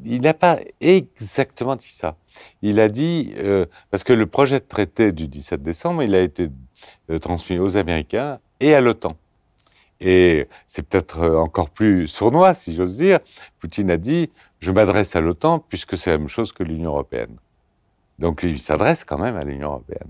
il 0.05 0.23
n'a 0.23 0.35
pas 0.35 0.59
exactement 0.81 1.77
dit 1.77 1.89
ça. 1.89 2.17
Il 2.61 2.79
a 2.79 2.91
dit, 2.91 3.35
parce 3.91 4.05
que 4.05 4.13
le 4.13 4.27
projet 4.27 4.61
de 4.61 4.65
traité 4.65 5.13
du 5.13 5.29
17 5.29 5.63
décembre, 5.63 6.03
il 6.03 6.15
a 6.15 6.21
été 6.21 6.51
transmis 7.23 7.59
aux 7.59 7.79
Américains 7.79 8.39
et 8.61 8.75
à 8.75 8.83
l'OTAN. 8.83 9.17
Et 10.01 10.47
c'est 10.67 10.83
peut-être 10.83 11.21
euh, 11.21 11.39
encore 11.39 11.71
plus 11.71 12.07
sournois, 12.07 12.55
si 12.55 12.75
j'ose 12.75 12.97
dire. 12.97 13.19
Poutine 13.59 13.91
a 13.91 13.97
dit 13.97 14.31
Je 14.61 14.71
m'adresse 14.73 15.17
à 15.17 15.21
l'OTAN 15.21 15.59
puisque 15.59 15.97
c'est 15.97 16.11
la 16.11 16.19
même 16.19 16.29
chose 16.29 16.53
que 16.53 16.63
l'Union 16.63 16.91
européenne. 16.91 17.37
Donc 18.19 18.43
il 18.43 18.61
s'adresse 18.61 19.05
quand 19.05 19.19
même 19.19 19.37
à 19.37 19.45
l'Union 19.45 19.71
européenne. 19.71 20.09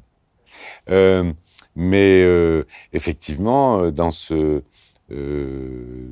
Euh, 0.90 1.32
mais 1.76 2.22
euh, 2.22 2.64
effectivement, 2.92 3.90
dans 3.90 4.10
ce, 4.10 4.62
euh, 5.10 6.10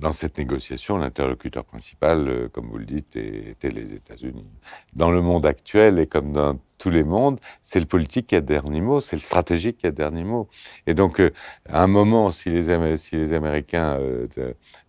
dans 0.00 0.12
cette 0.12 0.38
négociation, 0.38 0.98
l'interlocuteur 0.98 1.64
principal, 1.64 2.28
euh, 2.28 2.48
comme 2.48 2.66
vous 2.66 2.78
le 2.78 2.84
dites, 2.84 3.16
était 3.16 3.70
les 3.70 3.94
États-Unis. 3.94 4.46
Dans 4.92 5.10
le 5.10 5.20
monde 5.20 5.46
actuel 5.46 5.98
et 5.98 6.06
comme 6.06 6.32
dans 6.32 6.58
tous 6.78 6.90
les 6.90 7.02
mondes, 7.02 7.40
c'est 7.62 7.80
le 7.80 7.86
politique 7.86 8.28
qui 8.28 8.36
a 8.36 8.40
dernier 8.40 8.80
mot, 8.80 9.00
c'est 9.00 9.16
le 9.16 9.22
stratégique 9.22 9.78
qui 9.78 9.86
a 9.86 9.90
dernier 9.90 10.24
mot. 10.24 10.48
Et 10.86 10.94
donc, 10.94 11.20
euh, 11.20 11.30
à 11.68 11.82
un 11.82 11.86
moment, 11.86 12.30
si 12.30 12.50
les, 12.50 12.96
si 12.96 13.16
les 13.16 13.32
Américains 13.32 13.98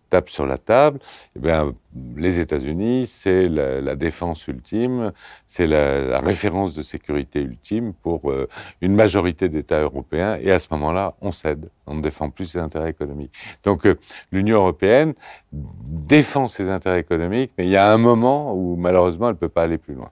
tape 0.08 0.30
sur 0.30 0.46
la 0.46 0.58
table, 0.58 0.98
eh 1.36 1.38
bien, 1.38 1.74
les 2.16 2.40
États-Unis, 2.40 3.06
c'est 3.06 3.48
la, 3.48 3.96
défense 3.96 4.46
ultime, 4.48 5.12
c'est 5.46 5.66
la, 5.66 6.20
référence 6.20 6.74
de 6.74 6.82
sécurité 6.82 7.40
ultime 7.40 7.92
pour 7.94 8.30
euh, 8.30 8.48
une 8.80 8.94
majorité 8.94 9.48
d'États 9.48 9.80
européens. 9.80 10.38
Et 10.40 10.50
à 10.50 10.58
ce 10.58 10.68
moment-là, 10.72 11.14
on 11.20 11.32
cède, 11.32 11.70
on 11.86 11.94
ne 11.94 12.02
défend 12.02 12.30
plus 12.30 12.46
ses 12.46 12.58
intérêts 12.58 12.90
économiques. 12.90 13.32
Donc 13.64 13.86
euh, 13.86 13.98
l'Union 14.32 14.58
européenne 14.58 15.14
défend 15.52 16.48
ses 16.48 16.68
intérêts 16.68 17.00
économiques, 17.00 17.52
mais 17.58 17.64
il 17.64 17.70
y 17.70 17.76
a 17.76 17.90
un 17.92 17.98
moment 17.98 18.54
où 18.54 18.76
malheureusement, 18.76 19.28
elle 19.28 19.34
ne 19.34 19.38
peut 19.38 19.48
pas 19.48 19.62
aller 19.62 19.78
plus 19.78 19.94
loin. 19.94 20.10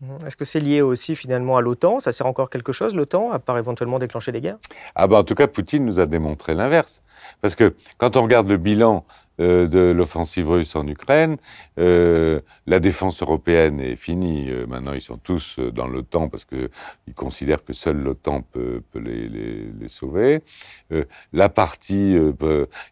Mmh. 0.00 0.26
Est-ce 0.26 0.36
que 0.36 0.44
c'est 0.44 0.60
lié 0.60 0.80
aussi 0.80 1.16
finalement 1.16 1.56
à 1.56 1.60
l'OTAN? 1.60 1.98
Ça 1.98 2.12
sert 2.12 2.26
encore 2.26 2.50
quelque 2.50 2.72
chose, 2.72 2.94
l'OTAN, 2.94 3.32
à 3.32 3.38
part 3.40 3.58
éventuellement 3.58 3.98
déclencher 3.98 4.30
des 4.30 4.40
guerres? 4.40 4.58
Ah 4.94 5.08
ben, 5.08 5.18
En 5.18 5.24
tout 5.24 5.34
cas, 5.34 5.48
Poutine 5.48 5.84
nous 5.84 5.98
a 5.98 6.06
démontré 6.06 6.54
l'inverse. 6.54 7.02
Parce 7.40 7.56
que 7.56 7.74
quand 7.98 8.16
on 8.16 8.22
regarde 8.22 8.48
le 8.48 8.58
bilan 8.58 9.04
euh, 9.40 9.68
de 9.68 9.78
l'offensive 9.78 10.50
russe 10.50 10.74
en 10.74 10.86
Ukraine. 10.88 11.36
Euh, 11.78 12.40
la 12.66 12.80
défense 12.80 13.22
européenne 13.22 13.78
est 13.78 13.94
finie. 13.94 14.50
Euh, 14.50 14.66
maintenant, 14.66 14.94
ils 14.94 15.00
sont 15.00 15.16
tous 15.16 15.60
dans 15.60 15.86
l'OTAN 15.86 16.28
parce 16.28 16.44
qu'ils 16.44 16.68
considèrent 17.14 17.64
que 17.64 17.72
seule 17.72 17.98
l'OTAN 17.98 18.42
peut, 18.42 18.82
les, 18.94 19.28
les, 19.28 19.88
sauver. 19.88 20.42
la 21.32 21.48
partie 21.48 22.16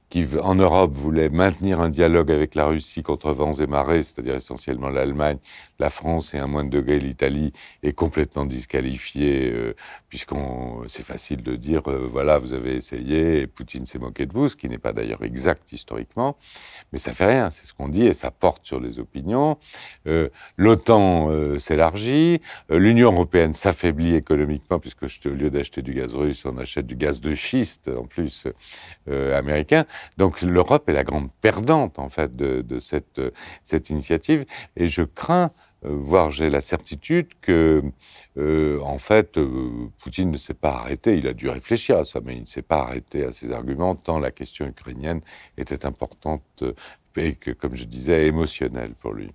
qui, 0.08 0.24
en 0.40 0.54
Europe, 0.54 0.92
voulait 0.92 1.28
maintenir 1.28 1.80
un 1.80 1.90
dialogue 1.90 2.30
avec 2.30 2.54
la 2.54 2.66
Russie 2.66 3.02
contre 3.02 3.32
vents 3.32 3.52
et 3.54 3.66
marées, 3.66 4.02
c'est-à-dire 4.02 4.36
essentiellement 4.36 4.88
l'Allemagne, 4.88 5.38
la 5.78 5.90
France 5.90 6.34
et 6.34 6.38
à 6.38 6.46
moins 6.46 6.64
de 6.64 6.70
degré 6.70 6.98
l'Italie 6.98 7.52
est 7.82 7.92
complètement 7.92 8.44
disqualifiée, 8.44 9.50
euh, 9.52 9.74
puisqu'on 10.08 10.82
c'est 10.88 11.04
facile 11.04 11.42
de 11.42 11.56
dire 11.56 11.82
euh, 11.88 12.06
voilà, 12.10 12.38
vous 12.38 12.52
avez 12.52 12.74
essayé 12.74 13.40
et 13.40 13.46
Poutine 13.46 13.86
s'est 13.86 13.98
moqué 13.98 14.26
de 14.26 14.32
vous, 14.32 14.48
ce 14.48 14.56
qui 14.56 14.68
n'est 14.68 14.78
pas 14.78 14.92
d'ailleurs 14.92 15.22
exact 15.22 15.72
historiquement, 15.72 16.36
mais 16.92 16.98
ça 16.98 17.12
fait 17.12 17.26
rien, 17.26 17.50
c'est 17.50 17.66
ce 17.66 17.74
qu'on 17.74 17.88
dit 17.88 18.06
et 18.06 18.14
ça 18.14 18.30
porte 18.30 18.64
sur 18.64 18.80
les 18.80 19.00
opinions. 19.00 19.58
Euh, 20.06 20.28
L'OTAN 20.56 21.30
s'élargit, 21.58 22.40
l'Union 22.70 23.12
européenne 23.12 23.52
s'affaiblit 23.52 24.14
économiquement, 24.14 24.78
puisque 24.78 25.04
au 25.04 25.30
lieu 25.30 25.50
d'acheter 25.50 25.82
du 25.82 25.94
gaz 25.94 26.14
russe, 26.14 26.44
on 26.44 26.56
achète 26.58 26.86
du 26.86 26.96
gaz 26.96 27.20
de 27.20 27.34
schiste 27.34 27.90
en 27.96 28.04
plus 28.04 28.46
américain. 29.06 29.84
Donc 30.16 30.42
l'Europe 30.42 30.88
est 30.88 30.92
la 30.92 31.04
grande 31.04 31.30
perdante 31.40 31.98
en 31.98 32.08
fait 32.08 32.34
de, 32.34 32.62
de 32.62 32.78
cette, 32.78 33.20
cette 33.64 33.90
initiative 33.90 34.44
et 34.76 34.86
je 34.86 35.02
crains 35.02 35.50
voire 35.82 36.30
j'ai 36.30 36.50
la 36.50 36.60
certitude 36.60 37.28
que, 37.40 37.82
euh, 38.38 38.80
en 38.80 38.98
fait, 38.98 39.38
euh, 39.38 39.88
Poutine 39.98 40.30
ne 40.30 40.36
s'est 40.36 40.54
pas 40.54 40.72
arrêté. 40.72 41.16
Il 41.18 41.26
a 41.26 41.32
dû 41.32 41.48
réfléchir 41.48 41.98
à 41.98 42.04
ça, 42.04 42.20
mais 42.24 42.36
il 42.36 42.42
ne 42.42 42.46
s'est 42.46 42.62
pas 42.62 42.80
arrêté 42.80 43.24
à 43.24 43.32
ses 43.32 43.52
arguments 43.52 43.94
tant 43.94 44.18
la 44.18 44.30
question 44.30 44.66
ukrainienne 44.66 45.20
était 45.56 45.86
importante 45.86 46.64
et 47.16 47.34
que, 47.34 47.50
comme 47.50 47.74
je 47.74 47.84
disais, 47.84 48.26
émotionnelle 48.26 48.94
pour 48.94 49.12
lui. 49.12 49.32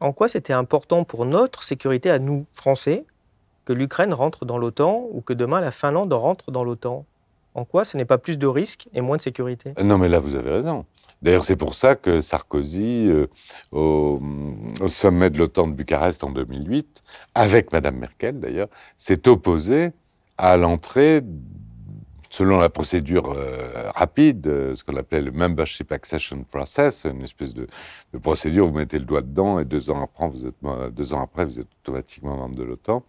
En 0.00 0.12
quoi 0.12 0.28
c'était 0.28 0.52
important 0.52 1.04
pour 1.04 1.24
notre 1.26 1.62
sécurité 1.62 2.10
à 2.10 2.18
nous, 2.18 2.46
Français, 2.52 3.04
que 3.64 3.72
l'Ukraine 3.72 4.12
rentre 4.12 4.44
dans 4.44 4.58
l'OTAN 4.58 5.06
ou 5.10 5.20
que 5.20 5.32
demain 5.32 5.60
la 5.60 5.70
Finlande 5.70 6.12
rentre 6.12 6.50
dans 6.50 6.62
l'OTAN? 6.62 7.06
En 7.54 7.64
quoi 7.64 7.84
ce 7.84 7.96
n'est 7.96 8.04
pas 8.04 8.18
plus 8.18 8.36
de 8.36 8.48
risques 8.48 8.88
et 8.94 9.00
moins 9.00 9.16
de 9.16 9.22
sécurité? 9.22 9.74
Non, 9.82 9.96
mais 9.96 10.08
là, 10.08 10.18
vous 10.18 10.34
avez 10.34 10.50
raison. 10.50 10.84
D'ailleurs, 11.22 11.44
c'est 11.44 11.56
pour 11.56 11.74
ça 11.74 11.94
que 11.94 12.20
Sarkozy, 12.20 13.06
euh, 13.08 13.28
au, 13.72 14.20
sommet 14.88 15.30
de 15.30 15.38
l'OTAN 15.38 15.68
de 15.68 15.72
Bucarest 15.72 16.24
en 16.24 16.30
2008, 16.30 17.02
avec 17.34 17.72
Madame 17.72 17.96
Merkel 17.96 18.40
d'ailleurs, 18.40 18.68
s'est 18.98 19.28
opposé 19.28 19.92
à 20.36 20.56
l'entrée, 20.56 21.22
selon 22.28 22.58
la 22.58 22.68
procédure 22.68 23.32
euh, 23.32 23.90
rapide, 23.94 24.46
euh, 24.48 24.74
ce 24.74 24.82
qu'on 24.82 24.96
appelait 24.96 25.22
le 25.22 25.30
Membership 25.30 25.92
Accession 25.92 26.42
Process, 26.42 27.04
une 27.04 27.22
espèce 27.22 27.54
de, 27.54 27.68
procédure 28.20 28.66
où 28.66 28.72
vous 28.72 28.78
mettez 28.78 28.98
le 28.98 29.04
doigt 29.04 29.22
dedans 29.22 29.60
et 29.60 29.64
deux 29.64 29.90
ans 29.90 30.02
après, 30.02 30.28
vous 30.28 30.46
êtes, 30.46 30.94
deux 30.94 31.14
ans 31.14 31.22
après, 31.22 31.44
vous 31.44 31.60
êtes 31.60 31.68
automatiquement 31.84 32.36
membre 32.36 32.56
de 32.56 32.64
l'OTAN. 32.64 33.04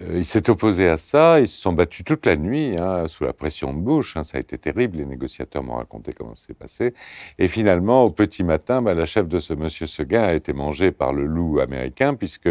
Euh, 0.00 0.18
il 0.18 0.24
s'est 0.24 0.48
opposé 0.48 0.88
à 0.88 0.96
ça, 0.96 1.40
ils 1.40 1.48
se 1.48 1.60
sont 1.60 1.72
battus 1.72 2.04
toute 2.04 2.24
la 2.26 2.36
nuit 2.36 2.76
hein, 2.78 3.08
sous 3.08 3.24
la 3.24 3.32
pression 3.32 3.72
de 3.72 3.78
Bush. 3.78 4.16
Hein, 4.16 4.24
ça 4.24 4.38
a 4.38 4.40
été 4.40 4.56
terrible, 4.56 4.98
les 4.98 5.06
négociateurs 5.06 5.62
m'ont 5.62 5.76
raconté 5.76 6.12
comment 6.12 6.34
ça 6.34 6.46
s'est 6.46 6.54
passé. 6.54 6.94
Et 7.38 7.48
finalement, 7.48 8.04
au 8.04 8.10
petit 8.10 8.44
matin, 8.44 8.80
bah, 8.80 8.94
la 8.94 9.06
chef 9.06 9.26
de 9.26 9.38
ce 9.38 9.54
monsieur 9.54 9.86
Seguin 9.86 10.22
a 10.22 10.34
été 10.34 10.52
mangée 10.52 10.92
par 10.92 11.12
le 11.12 11.24
loup 11.26 11.58
américain, 11.60 12.14
puisque 12.14 12.50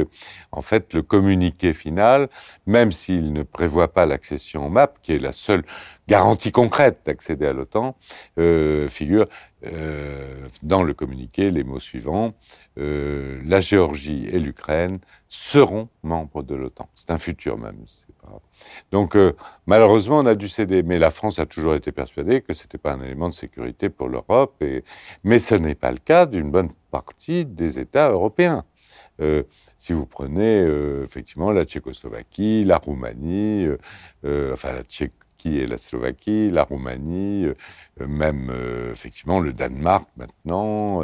en 0.52 0.62
fait 0.62 0.94
le 0.94 1.02
communiqué 1.04 1.72
final, 1.72 2.28
même 2.66 2.92
s'il 2.92 3.32
ne 3.32 3.44
prévoit 3.44 3.94
pas 3.94 4.06
l'accession 4.06 4.66
au 4.66 4.70
MAP, 4.70 5.02
qui 5.02 5.14
est 5.14 5.20
la 5.20 5.32
seule 5.32 5.64
garantie 6.08 6.52
concrète 6.52 7.00
d'accéder 7.06 7.46
à 7.46 7.54
l'OTAN, 7.54 7.96
euh, 8.40 8.88
figure 8.88 9.28
euh, 9.66 10.48
dans 10.62 10.84
le 10.84 10.94
communiqué 10.94 11.50
les 11.50 11.64
mots 11.64 11.80
suivants 11.80 12.36
euh, 12.78 13.42
la 13.44 13.60
Géorgie 13.60 14.28
et 14.32 14.38
l'Ukraine 14.38 15.00
seront 15.30 15.90
membres 16.04 16.44
de 16.44 16.54
l'OTAN. 16.54 16.88
C'est 16.94 17.10
un 17.10 17.18
futur 17.18 17.58
même. 17.58 17.84
Donc 18.92 19.16
euh, 19.16 19.34
malheureusement, 19.66 20.20
on 20.20 20.28
a 20.28 20.36
dû 20.36 20.48
céder. 20.48 20.84
Mais 20.84 21.00
la 21.00 21.10
France 21.10 21.40
a 21.40 21.48
toujours 21.48 21.74
été 21.74 21.92
persuadée 21.92 22.42
que 22.42 22.54
ce 22.54 22.66
n'était 22.66 22.78
pas 22.78 22.94
un 22.94 23.02
élément 23.02 23.30
de 23.30 23.34
sécurité 23.34 23.90
pour 23.90 24.10
l'Europe. 24.10 24.64
Mais 25.24 25.40
ce 25.40 25.56
n'est 25.56 25.76
pas 25.76 25.92
le 25.92 25.98
cas 25.98 26.28
d'une 26.28 26.52
bonne 26.52 26.70
partie 26.92 27.44
des 27.46 27.80
États 27.80 28.12
européens. 28.12 28.64
Si 29.80 29.94
vous 29.94 30.06
prenez 30.06 30.62
effectivement 31.04 31.52
la 31.52 31.66
Tchécoslovaquie, 31.66 32.64
la 32.64 32.78
Roumanie, 32.78 33.68
enfin 34.24 34.72
la 34.74 34.84
Tchécoslovaquie, 34.84 35.27
qui 35.38 35.60
est 35.60 35.68
la 35.68 35.78
Slovaquie, 35.78 36.50
la 36.50 36.64
Roumanie, 36.64 37.46
euh, 37.46 38.08
même 38.08 38.50
euh, 38.52 38.92
effectivement 38.92 39.40
le 39.40 39.54
Danemark 39.54 40.10
maintenant, 40.18 41.04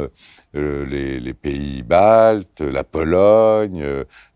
euh, 0.54 0.84
les, 0.86 1.34
pays 1.34 1.82
baltes, 1.82 2.60
la 2.60 2.84
Pologne, 2.84 3.84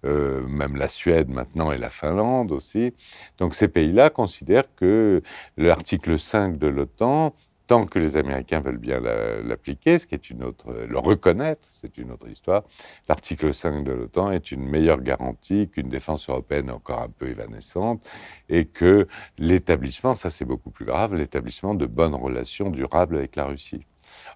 même 0.02 0.76
la 0.76 0.88
Suède 0.88 1.28
maintenant 1.28 1.72
et 1.72 1.78
la 1.78 1.90
Finlande 1.90 2.52
aussi. 2.52 2.92
Donc 3.38 3.54
ces 3.54 3.68
pays-là 3.68 4.10
considèrent 4.10 4.74
que 4.74 5.22
l'article 5.56 6.18
5 6.18 6.58
de 6.58 6.66
l'OTAN 6.66 7.34
tant 7.68 7.86
que 7.86 7.98
les 7.98 8.16
Américains 8.16 8.60
veulent 8.60 8.78
bien 8.78 8.98
l'appliquer, 8.98 9.98
ce 9.98 10.06
qui 10.06 10.14
est 10.14 10.30
une 10.30 10.42
autre, 10.42 10.72
le 10.72 10.98
reconnaître, 10.98 11.68
c'est 11.70 11.98
une 11.98 12.10
autre 12.10 12.26
histoire. 12.26 12.64
L'article 13.08 13.52
5 13.52 13.84
de 13.84 13.92
l'OTAN 13.92 14.32
est 14.32 14.50
une 14.50 14.66
meilleure 14.66 15.02
garantie 15.02 15.68
qu'une 15.68 15.90
défense 15.90 16.28
européenne 16.30 16.70
encore 16.70 17.02
un 17.02 17.10
peu 17.10 17.28
évanescente 17.28 18.04
et 18.48 18.64
que 18.64 19.06
l'établissement, 19.38 20.14
ça 20.14 20.30
c'est 20.30 20.46
beaucoup 20.46 20.70
plus 20.70 20.86
grave, 20.86 21.14
l'établissement 21.14 21.74
de 21.74 21.86
bonnes 21.86 22.14
relations 22.14 22.70
durables 22.70 23.18
avec 23.18 23.36
la 23.36 23.44
Russie. 23.44 23.84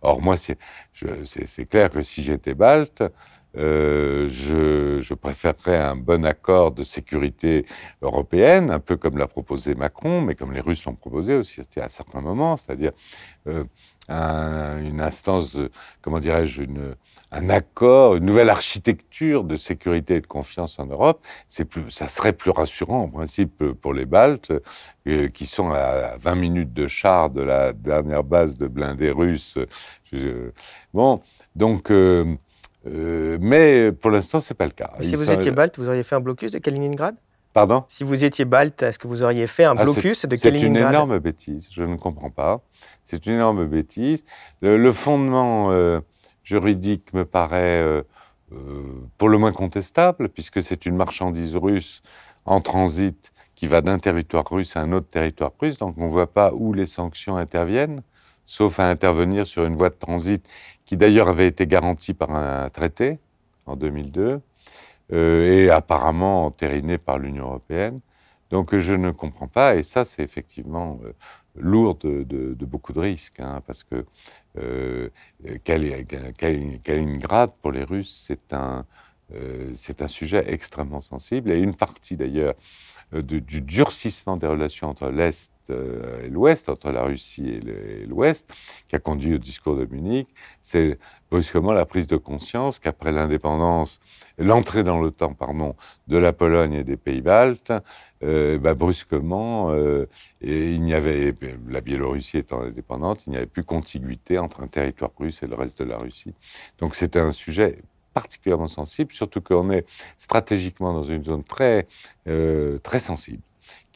Or, 0.03 0.21
moi, 0.21 0.37
c'est 0.37 0.59
clair 1.69 1.91
que 1.91 2.03
si 2.03 2.23
j'étais 2.23 2.55
balte, 2.55 3.03
euh, 3.57 4.29
je, 4.31 5.01
je, 5.01 5.13
préférerais 5.13 5.77
un 5.77 5.95
bon 5.95 6.25
accord 6.25 6.73
de 6.73 6.83
sécurité 6.83 7.67
européenne, 8.01 8.71
un 8.71 8.81
peu 8.81 8.97
comme 8.97 9.19
l'a 9.19 9.29
proposé 9.29 9.75
Macron, 9.75 10.23
mais 10.23 10.35
comme 10.35 10.53
les 10.53 10.61
Russes 10.61 10.87
l'ont 10.87 10.95
proposé 10.95 11.35
aussi 11.35 11.61
à 11.77 11.89
certains 11.91 12.23
moments, 12.23 12.57
c'est-à-dire 12.57 12.93
euh, 13.47 13.65
une 14.13 15.01
instance, 15.01 15.57
de, 15.57 15.71
comment 16.01 16.21
dirais-je, 16.21 16.63
un 17.33 17.49
accord, 17.49 18.17
une 18.17 18.27
nouvelle 18.27 18.51
architecture 18.51 19.45
de 19.45 19.57
sécurité 19.57 20.17
et 20.17 20.21
de 20.21 20.27
confiance 20.27 20.79
en 20.79 20.87
Europe. 20.87 21.25
C'est 21.49 21.65
plus, 21.65 21.91
ça 21.91 22.07
serait 22.07 22.33
plus 22.33 22.51
rassurant 22.51 23.03
en 23.03 23.09
principe 23.09 23.65
pour 23.81 23.95
les 23.95 24.05
Baltes, 24.05 24.53
euh, 25.09 25.29
qui 25.29 25.47
sont 25.47 25.71
à 25.71 26.17
20 26.19 26.35
minutes 26.35 26.73
de 26.75 26.87
char 26.87 27.31
de 27.31 27.43
la 27.43 27.73
dernière 27.73 28.23
base 28.23 28.57
de 28.59 28.67
blindés 28.67 29.11
russes. 29.11 29.59
bon, 30.93 31.21
donc. 31.57 31.91
Euh, 31.91 32.37
euh, 32.87 33.39
mais 33.41 33.93
pour 33.93 34.11
l'instant, 34.11 34.41
c'est 34.41 34.55
pas 34.55 34.65
le 34.65 34.73
cas. 34.73 34.91
Si 35.01 35.15
vous 35.15 35.31
étiez 35.31 35.53
balte, 35.53 35.79
vous 35.79 35.87
auriez 35.87 36.03
fait 36.03 36.17
un 36.17 36.21
blocus 36.21 36.51
de 36.51 36.59
Kaliningrad? 36.59 37.15
Pardon? 37.53 37.85
Si 37.89 38.03
vous 38.03 38.25
étiez 38.25 38.45
balte, 38.45 38.83
est-ce 38.83 38.99
que 38.99 39.07
vous 39.07 39.23
auriez 39.23 39.47
fait 39.47 39.65
un 39.65 39.77
ah, 39.77 39.85
blocus 39.85 40.25
de 40.25 40.37
Kaliningrad 40.37 40.75
C'est 40.75 40.81
une 40.81 40.89
énorme 40.89 41.19
bêtise, 41.19 41.69
je 41.71 41.83
ne 41.83 41.97
comprends 41.97 42.31
pas. 42.31 42.63
C'est 43.05 43.27
une 43.27 43.35
énorme 43.35 43.67
bêtise. 43.67 44.25
Le, 44.63 44.91
fondement 44.93 45.71
euh, 45.71 46.01
juridique 46.45 47.13
me 47.13 47.25
paraît 47.25 47.83
euh, 47.83 48.03
pour 49.19 49.29
le 49.29 49.39
moins 49.39 49.53
contestable, 49.53 50.29
puisque 50.29 50.63
c'est 50.63 50.87
une 50.87 50.97
marchandise 50.97 51.57
russe 51.57 52.03
en 52.45 52.61
transit 52.61 53.33
qui 53.55 53.67
va 53.67 53.81
d'un 53.81 53.99
territoire 53.99 54.45
russe 54.51 54.77
à 54.77 54.81
un 54.81 54.93
autre 54.93 55.09
territoire 55.09 55.53
russe, 55.61 55.77
donc 55.77 55.95
on 55.99 56.07
ne 56.07 56.11
voit 56.11 56.33
pas 56.33 56.53
où 56.53 56.73
les 56.73 56.87
sanctions 56.87 57.37
interviennent, 57.37 58.03
sauf 58.47 58.81
à 58.81 58.89
intervenir 58.89 59.47
sur 59.47 59.65
une 59.65 59.77
voie 59.77 59.91
de 59.91 59.95
transit 59.95 60.45
qui 60.85 60.97
d'ailleurs 60.97 61.29
avait 61.29 61.47
été 61.47 61.67
garanti 61.67 62.15
par 62.15 62.31
un 62.35 62.69
traité 62.71 63.19
en 63.67 63.77
2002 63.77 64.23
euh, 64.23 64.39
et 65.13 65.71
apparemment 65.71 66.47
entériné 66.47 66.99
par 66.99 67.19
l'Union 67.19 67.45
européenne. 67.45 68.01
Donc 68.51 68.77
je 68.77 68.95
ne 68.95 69.11
comprends 69.11 69.49
pas, 69.49 69.77
et 69.77 69.83
ça 69.83 70.05
c'est 70.05 70.23
effectivement 70.23 71.01
euh, 71.05 71.13
lourd 71.57 71.95
de, 71.95 72.55
beaucoup 72.61 72.93
de 72.93 73.01
risques, 73.01 73.41
hein, 73.41 73.63
parce 73.67 73.83
que 73.83 74.05
euh, 74.59 75.09
Kaliningrad, 75.65 77.51
pour 77.63 77.73
les 77.73 77.85
Russes, 77.85 78.25
c'est 78.27 78.53
un, 78.53 78.85
euh, 79.35 79.71
c'est 79.75 80.03
un 80.03 80.07
sujet 80.07 80.45
extrêmement 80.49 81.01
sensible, 81.01 81.51
et 81.51 81.61
une 81.61 81.75
partie 81.75 82.17
d'ailleurs 82.17 82.55
du 83.13 83.61
durcissement 83.61 84.37
des 84.39 84.47
relations 84.47 84.89
entre 84.89 85.09
l'Est 85.09 85.52
euh, 85.52 85.52
et 85.71 86.29
l'Ouest, 86.29 86.69
entre 86.69 86.91
la 86.91 87.03
Russie 87.03 87.61
et 87.67 88.07
l'Ouest, 88.07 88.53
qui 88.89 88.97
a 88.97 88.99
conduit 88.99 89.35
au 89.35 89.39
discours 89.39 89.77
de 89.77 89.85
Munich, 89.87 90.29
c'est 90.61 90.99
brusquement 91.31 91.73
la 91.73 91.87
prise 91.87 92.07
de 92.07 92.17
conscience 92.17 92.79
qu'après 92.79 93.13
l'indépendance, 93.13 94.01
l'entrée 94.39 94.83
dans 94.83 95.01
l'OTAN, 95.01 95.35
pardon, 95.35 95.75
de 96.09 96.19
la 96.19 96.33
Pologne 96.33 96.75
et 96.75 96.85
des 96.85 96.97
pays 96.97 97.21
baltes, 97.21 97.73
euh, 98.23 98.59
bah, 98.59 98.75
brusquement, 98.75 99.71
euh, 99.71 100.07
et 100.41 100.73
il 100.73 100.83
n'y 100.83 100.95
avait, 100.95 101.35
la 101.69 101.81
Biélorussie 101.81 102.39
étant 102.39 102.63
indépendante, 102.63 103.27
il 103.27 103.31
n'y 103.31 103.37
avait 103.37 103.47
plus 103.47 103.65
contiguïté 103.65 104.39
entre 104.39 104.63
un 104.63 104.67
territoire 104.67 105.11
russe 105.19 105.43
et 105.43 105.47
le 105.47 105.55
reste 105.55 105.79
de 105.81 105.89
la 105.89 105.99
Russie. 105.99 106.35
Donc 106.79 106.95
c'était 106.95 107.21
un 107.21 107.33
sujet 107.33 107.79
particulièrement 108.15 108.69
sensible, 108.69 109.13
surtout 109.13 109.41
qu'on 109.41 109.71
est 109.71 109.87
stratégiquement 110.19 110.93
dans 110.93 111.05
une 111.05 111.25
zone 111.25 111.45
très, 111.45 111.87
très 112.83 112.99
sensible 112.99 113.43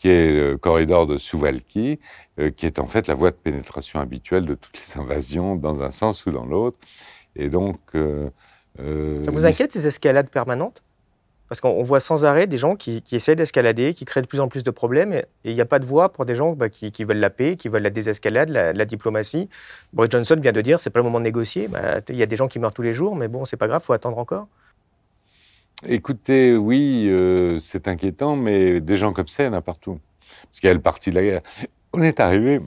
qui 0.06 0.12
est 0.12 0.30
le 0.30 0.56
corridor 0.56 1.04
de 1.06 1.16
Souvalki, 1.16 1.98
euh, 2.38 2.50
qui 2.50 2.64
est 2.64 2.78
en 2.78 2.86
fait 2.86 3.08
la 3.08 3.14
voie 3.14 3.32
de 3.32 3.36
pénétration 3.36 3.98
habituelle 3.98 4.46
de 4.46 4.54
toutes 4.54 4.78
les 4.78 5.00
invasions 5.02 5.56
dans 5.56 5.82
un 5.82 5.90
sens 5.90 6.26
ou 6.26 6.30
dans 6.30 6.46
l'autre. 6.46 6.78
Et 7.34 7.48
donc. 7.48 7.80
Euh, 7.96 8.30
euh, 8.78 9.24
ça 9.24 9.32
vous 9.32 9.44
inquiète 9.44 9.72
ces 9.72 9.86
escalades 9.88 10.30
permanentes? 10.30 10.84
Parce 11.48 11.60
qu'on 11.60 11.82
voit 11.82 12.00
sans 12.00 12.24
arrêt 12.24 12.46
des 12.46 12.58
gens 12.58 12.74
qui, 12.76 13.02
essaient 13.12 13.36
d'escalader, 13.36 13.94
qui 13.94 14.04
créent 14.04 14.22
de 14.22 14.26
plus 14.26 14.40
en 14.40 14.48
plus 14.48 14.64
de 14.64 14.70
problèmes, 14.70 15.12
et 15.12 15.24
il 15.44 15.54
n'y 15.54 15.60
a 15.60 15.66
pas 15.66 15.78
de 15.78 15.86
voie 15.86 16.12
pour 16.12 16.24
des 16.24 16.34
gens 16.34 16.52
bah, 16.52 16.68
qui, 16.68 17.04
veulent 17.04 17.18
la 17.18 17.30
paix, 17.30 17.54
qui 17.56 17.68
veulent 17.68 17.84
la 17.84 17.90
désescalade, 17.90 18.48
la, 18.48 18.84
diplomatie. 18.84 19.48
Boris 19.92 20.10
Johnson 20.10 20.36
vient 20.40 20.50
de 20.50 20.60
dire 20.60 20.80
c'est 20.80 20.90
pas 20.90 20.98
le 20.98 21.04
moment 21.04 21.18
de 21.18 21.24
négocier. 21.24 21.68
Bah, 21.68 22.00
il 22.08 22.16
y 22.16 22.22
a 22.22 22.26
des 22.26 22.36
gens 22.36 22.48
qui 22.48 22.58
meurent 22.58 22.72
tous 22.72 22.82
les 22.82 22.94
jours, 22.94 23.14
mais 23.14 23.28
bon, 23.28 23.44
c'est 23.44 23.56
pas 23.56 23.68
grave, 23.68 23.82
faut 23.82 23.92
attendre 23.92 24.18
encore. 24.18 24.48
Écoutez, 25.84 26.56
oui, 26.56 27.06
euh, 27.08 27.58
c'est 27.58 27.86
inquiétant, 27.86 28.34
mais 28.34 28.80
des 28.80 28.96
gens 28.96 29.12
comme 29.12 29.28
ça, 29.28 29.42
il 29.42 29.46
y 29.46 29.48
en 29.50 29.52
a 29.52 29.60
partout. 29.60 30.00
Parce 30.44 30.60
qu'il 30.60 30.68
y 30.68 30.70
a 30.70 30.74
le 30.74 30.80
parti 30.80 31.10
de 31.10 31.16
la 31.16 31.22
guerre. 31.22 31.42
On 31.92 32.00
est 32.00 32.18
arrivé, 32.18 32.60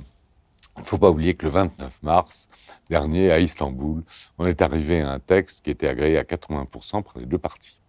il 0.78 0.82
ne 0.82 0.86
faut 0.86 1.00
pas 1.00 1.10
oublier 1.10 1.34
que 1.34 1.46
le 1.46 1.52
29 1.52 2.04
mars 2.04 2.50
dernier, 2.88 3.32
à 3.32 3.40
Istanbul, 3.40 4.04
on 4.38 4.46
est 4.46 4.62
arrivé 4.62 5.02
à 5.02 5.12
un 5.12 5.20
texte 5.20 5.62
qui 5.64 5.72
était 5.72 5.88
agréé 5.88 6.20
à 6.20 6.24
80% 6.24 7.04
par 7.04 7.14
les 7.18 7.26
deux 7.26 7.40
partis. 7.40 7.80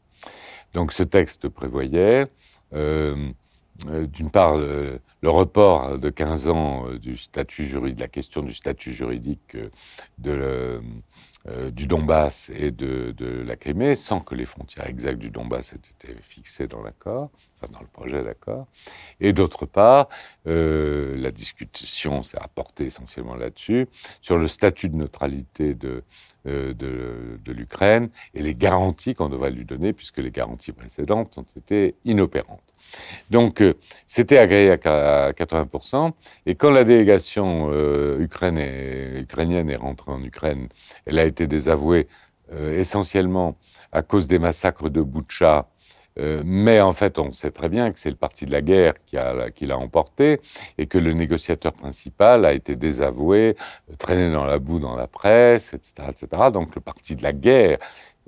Donc 0.73 0.93
ce 0.93 1.03
texte 1.03 1.49
prévoyait, 1.49 2.27
euh, 2.73 3.31
euh, 3.89 4.07
d'une 4.07 4.31
part, 4.31 4.57
le 4.57 5.01
report 5.25 5.99
de 5.99 6.09
15 6.09 6.49
ans 6.49 6.87
du 6.95 7.17
statut 7.19 7.67
juridique, 7.67 7.97
de 7.97 8.03
la 8.03 8.09
question 8.09 8.43
du 8.43 8.55
statut 8.55 8.93
juridique 8.93 9.57
de, 10.19 10.81
euh, 11.49 11.71
du 11.71 11.87
Donbass 11.87 12.51
et 12.55 12.71
de, 12.71 13.15
la 13.47 13.57
Crimée, 13.57 13.97
sans 13.97 14.21
que 14.21 14.35
les 14.35 14.45
frontières 14.45 14.87
exactes 14.87 15.19
du 15.19 15.31
Donbass 15.31 15.73
aient 15.73 15.77
été 15.77 16.21
fixées 16.21 16.67
dans 16.67 16.83
l'accord, 16.83 17.31
dans 17.69 17.81
le 17.81 17.87
projet 17.87 18.23
d'accord. 18.23 18.67
Et 19.21 19.33
d'autre 19.33 19.67
part, 19.67 20.09
euh, 20.47 21.17
la 21.17 21.31
discussion 21.31 22.23
s'est 22.23 22.39
apportée 22.41 22.85
essentiellement 22.87 23.35
là-dessus, 23.35 23.87
sur 24.21 24.39
le 24.39 24.47
statut 24.47 24.89
de 24.89 24.97
neutralité 24.97 25.75
de, 25.75 26.03
euh, 26.47 26.73
de, 26.75 27.53
l'Ukraine 27.53 28.11
et 28.35 28.43
les 28.43 28.55
garanties 28.55 29.15
qu'on 29.15 29.29
devrait 29.29 29.51
lui 29.51 29.65
donner, 29.65 29.93
puisque 29.93 30.19
les 30.19 30.31
garanties 30.31 30.73
précédentes 30.73 31.37
ont 31.37 31.45
été 31.57 31.97
inopérantes. 32.05 32.63
Donc, 33.31 33.63
c'était 34.07 34.39
agréé 34.39 34.71
à 34.71 35.33
80%. 35.33 36.13
Et 36.47 36.55
quand 36.55 36.71
la 36.71 36.85
délégation 36.85 37.71
ukrainienne 38.19 39.69
est 39.69 39.77
rentrée 39.77 40.13
en 40.13 40.23
Ukraine, 40.23 40.69
elle 41.05 41.19
a 41.19 41.25
été 41.25 41.47
désavoué 41.47 42.07
euh, 42.53 42.81
essentiellement 42.81 43.57
à 43.93 44.03
cause 44.03 44.27
des 44.27 44.41
massacres 44.41 44.91
de 44.91 45.03
Boutcha. 45.03 45.69
Euh, 46.19 46.43
mais 46.45 46.81
en 46.81 46.93
fait, 46.93 47.19
on 47.19 47.33
sait 47.33 47.51
très 47.51 47.69
bien 47.69 47.93
que 47.93 47.99
c'est 47.99 48.11
le 48.11 48.17
parti 48.17 48.47
de 48.47 48.53
la 48.53 48.63
guerre 48.63 48.95
qui, 49.05 49.67
l'a 49.67 49.79
emporté 49.79 50.41
et 50.77 50.87
que 50.87 50.99
le 50.99 51.13
négociateur 51.13 51.73
principal 51.73 52.45
a 52.45 52.53
été 52.53 52.77
désavoué, 52.77 53.57
traîné 53.99 54.33
dans 54.33 54.45
la 54.45 54.59
boue 54.59 54.81
dans 54.81 54.97
la 54.97 55.07
presse, 55.07 55.73
etc., 55.75 56.09
etc. 56.09 56.51
Donc 56.53 56.75
le 56.75 56.81
parti 56.81 57.15
de 57.17 57.23
la 57.23 57.33
guerre 57.33 57.79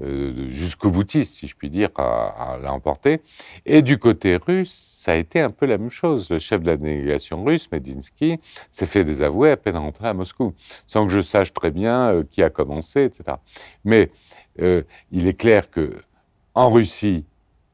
euh, 0.00 0.48
jusqu'au 0.48 0.90
boutiste, 0.90 1.36
si 1.36 1.46
je 1.46 1.54
puis 1.54 1.70
dire, 1.70 1.90
l'a 1.96 2.72
emporté. 2.72 3.20
Et 3.66 3.82
du 3.82 3.98
côté 3.98 4.36
russe, 4.36 4.72
ça 4.72 5.12
a 5.12 5.14
été 5.16 5.40
un 5.40 5.50
peu 5.50 5.66
la 5.66 5.78
même 5.78 5.90
chose. 5.90 6.30
Le 6.30 6.38
chef 6.38 6.62
de 6.62 6.66
la 6.66 6.76
délégation 6.76 7.44
russe, 7.44 7.70
Medinsky, 7.70 8.38
s'est 8.70 8.86
fait 8.86 9.04
désavouer 9.04 9.50
à 9.50 9.56
peine 9.56 9.76
rentré 9.76 10.08
à 10.08 10.14
Moscou, 10.14 10.54
sans 10.86 11.06
que 11.06 11.12
je 11.12 11.20
sache 11.20 11.52
très 11.52 11.70
bien 11.70 12.12
euh, 12.12 12.24
qui 12.28 12.42
a 12.42 12.50
commencé, 12.50 13.04
etc. 13.04 13.36
Mais 13.84 14.10
euh, 14.60 14.82
il 15.10 15.28
est 15.28 15.38
clair 15.38 15.70
que 15.70 15.92
en 16.54 16.70
Russie, 16.70 17.24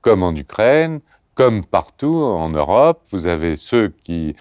comme 0.01 0.23
en 0.23 0.35
Ukraine, 0.35 1.01
comme 1.39 1.65
partout 1.65 2.17
en 2.17 2.49
Europe, 2.49 3.03
vous 3.13 3.29
avez 3.29 3.55
ceux 3.55 3.93
qui, 4.03 4.35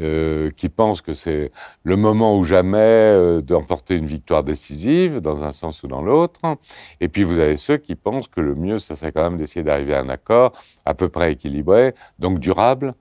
euh, 0.00 0.52
qui 0.52 0.68
pensent 0.68 1.00
que 1.00 1.12
c'est 1.12 1.50
le 1.82 1.96
moment 1.96 2.38
ou 2.38 2.44
jamais 2.44 2.78
euh, 2.78 3.40
d'emporter 3.40 3.96
une 3.96 4.06
victoire 4.06 4.44
décisive, 4.44 5.20
dans 5.20 5.42
un 5.42 5.50
sens 5.50 5.82
ou 5.82 5.88
dans 5.88 6.00
l'autre. 6.00 6.40
Et 7.00 7.08
puis 7.08 7.24
vous 7.24 7.40
avez 7.40 7.56
ceux 7.56 7.76
qui 7.76 7.96
pensent 7.96 8.28
que 8.28 8.40
le 8.40 8.54
mieux, 8.54 8.78
ça 8.78 8.94
serait 8.94 9.10
quand 9.10 9.24
même 9.24 9.36
d'essayer 9.36 9.64
d'arriver 9.64 9.94
à 9.94 10.00
un 10.00 10.08
accord 10.08 10.52
à 10.84 10.94
peu 10.94 11.08
près 11.08 11.32
équilibré, 11.32 11.92
donc 12.20 12.38
durable, 12.38 12.94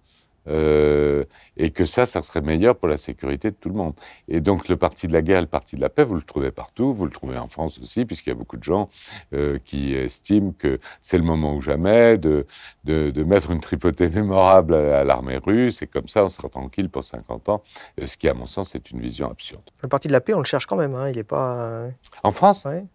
euh, 0.48 1.24
et 1.56 1.72
que 1.72 1.86
ça, 1.86 2.06
ça 2.06 2.22
serait 2.22 2.42
meilleur 2.42 2.76
pour 2.76 2.88
la 2.88 2.98
sécurité 2.98 3.52
de 3.52 3.56
tout 3.56 3.70
le 3.70 3.76
monde. 3.76 3.94
Et 4.28 4.42
donc 4.42 4.68
le 4.68 4.78
parti 4.78 5.08
de 5.08 5.14
la 5.14 5.22
guerre, 5.22 5.42
le 5.42 5.48
parti 5.48 5.76
de 5.76 5.82
la 5.82 5.90
paix, 5.90 6.04
vous 6.04 6.16
le 6.16 6.22
trouvez 6.22 6.52
partout, 6.52 6.94
vous 6.94 7.06
le 7.06 7.12
trouvez 7.12 7.38
en 7.38 7.48
France 7.48 7.80
aussi, 7.80 8.06
puisqu'il 8.06 8.30
y 8.30 8.34
a 8.34 8.36
beaucoup 8.36 8.58
de 8.58 8.64
gens 8.64 8.90
euh, 9.34 9.60
qui 9.64 9.94
estiment 9.94 10.52
que 10.52 10.80
c'est 11.02 11.18
le 11.18 11.24
moment 11.24 11.56
ou 11.56 11.62
jamais 11.62 12.18
de, 12.18 12.46
de, 12.84 13.12
de, 13.12 13.24
mettre 13.24 13.52
une 13.52 13.62
tripotée 13.62 14.10
mémorable 14.10 14.76
à, 14.76 15.04
l'armée 15.04 15.38
russe, 15.38 15.82
et 15.82 15.88
comme 15.88 16.08
ça, 16.08 16.26
on 16.26 16.30
sera 16.30 16.50
tranquille 16.50 16.90
pour 16.90 17.04
50 17.04 17.50
ans, 17.50 17.64
euh, 18.02 18.08
ce 18.08 18.18
qui, 18.18 18.28
à 18.28 18.34
mon 18.34 18.46
sens, 18.46 18.76
est 18.76 18.92
une 18.92 19.00
vision 19.00 19.30
absurde. 19.30 19.64
Le 19.82 19.88
parti 19.88 20.08
de 20.08 20.14
la 20.14 20.22
paix, 20.22 20.34
on 20.34 20.40
le 20.40 20.46
cherche 20.46 20.66
quand 20.66 20.78
même, 20.78 20.96
hein, 20.96 21.10
il 21.10 21.16
n'est 21.16 21.24
pas... 21.24 21.88
En 22.24 22.32
France? 22.32 22.66
Ouais. 22.66 22.86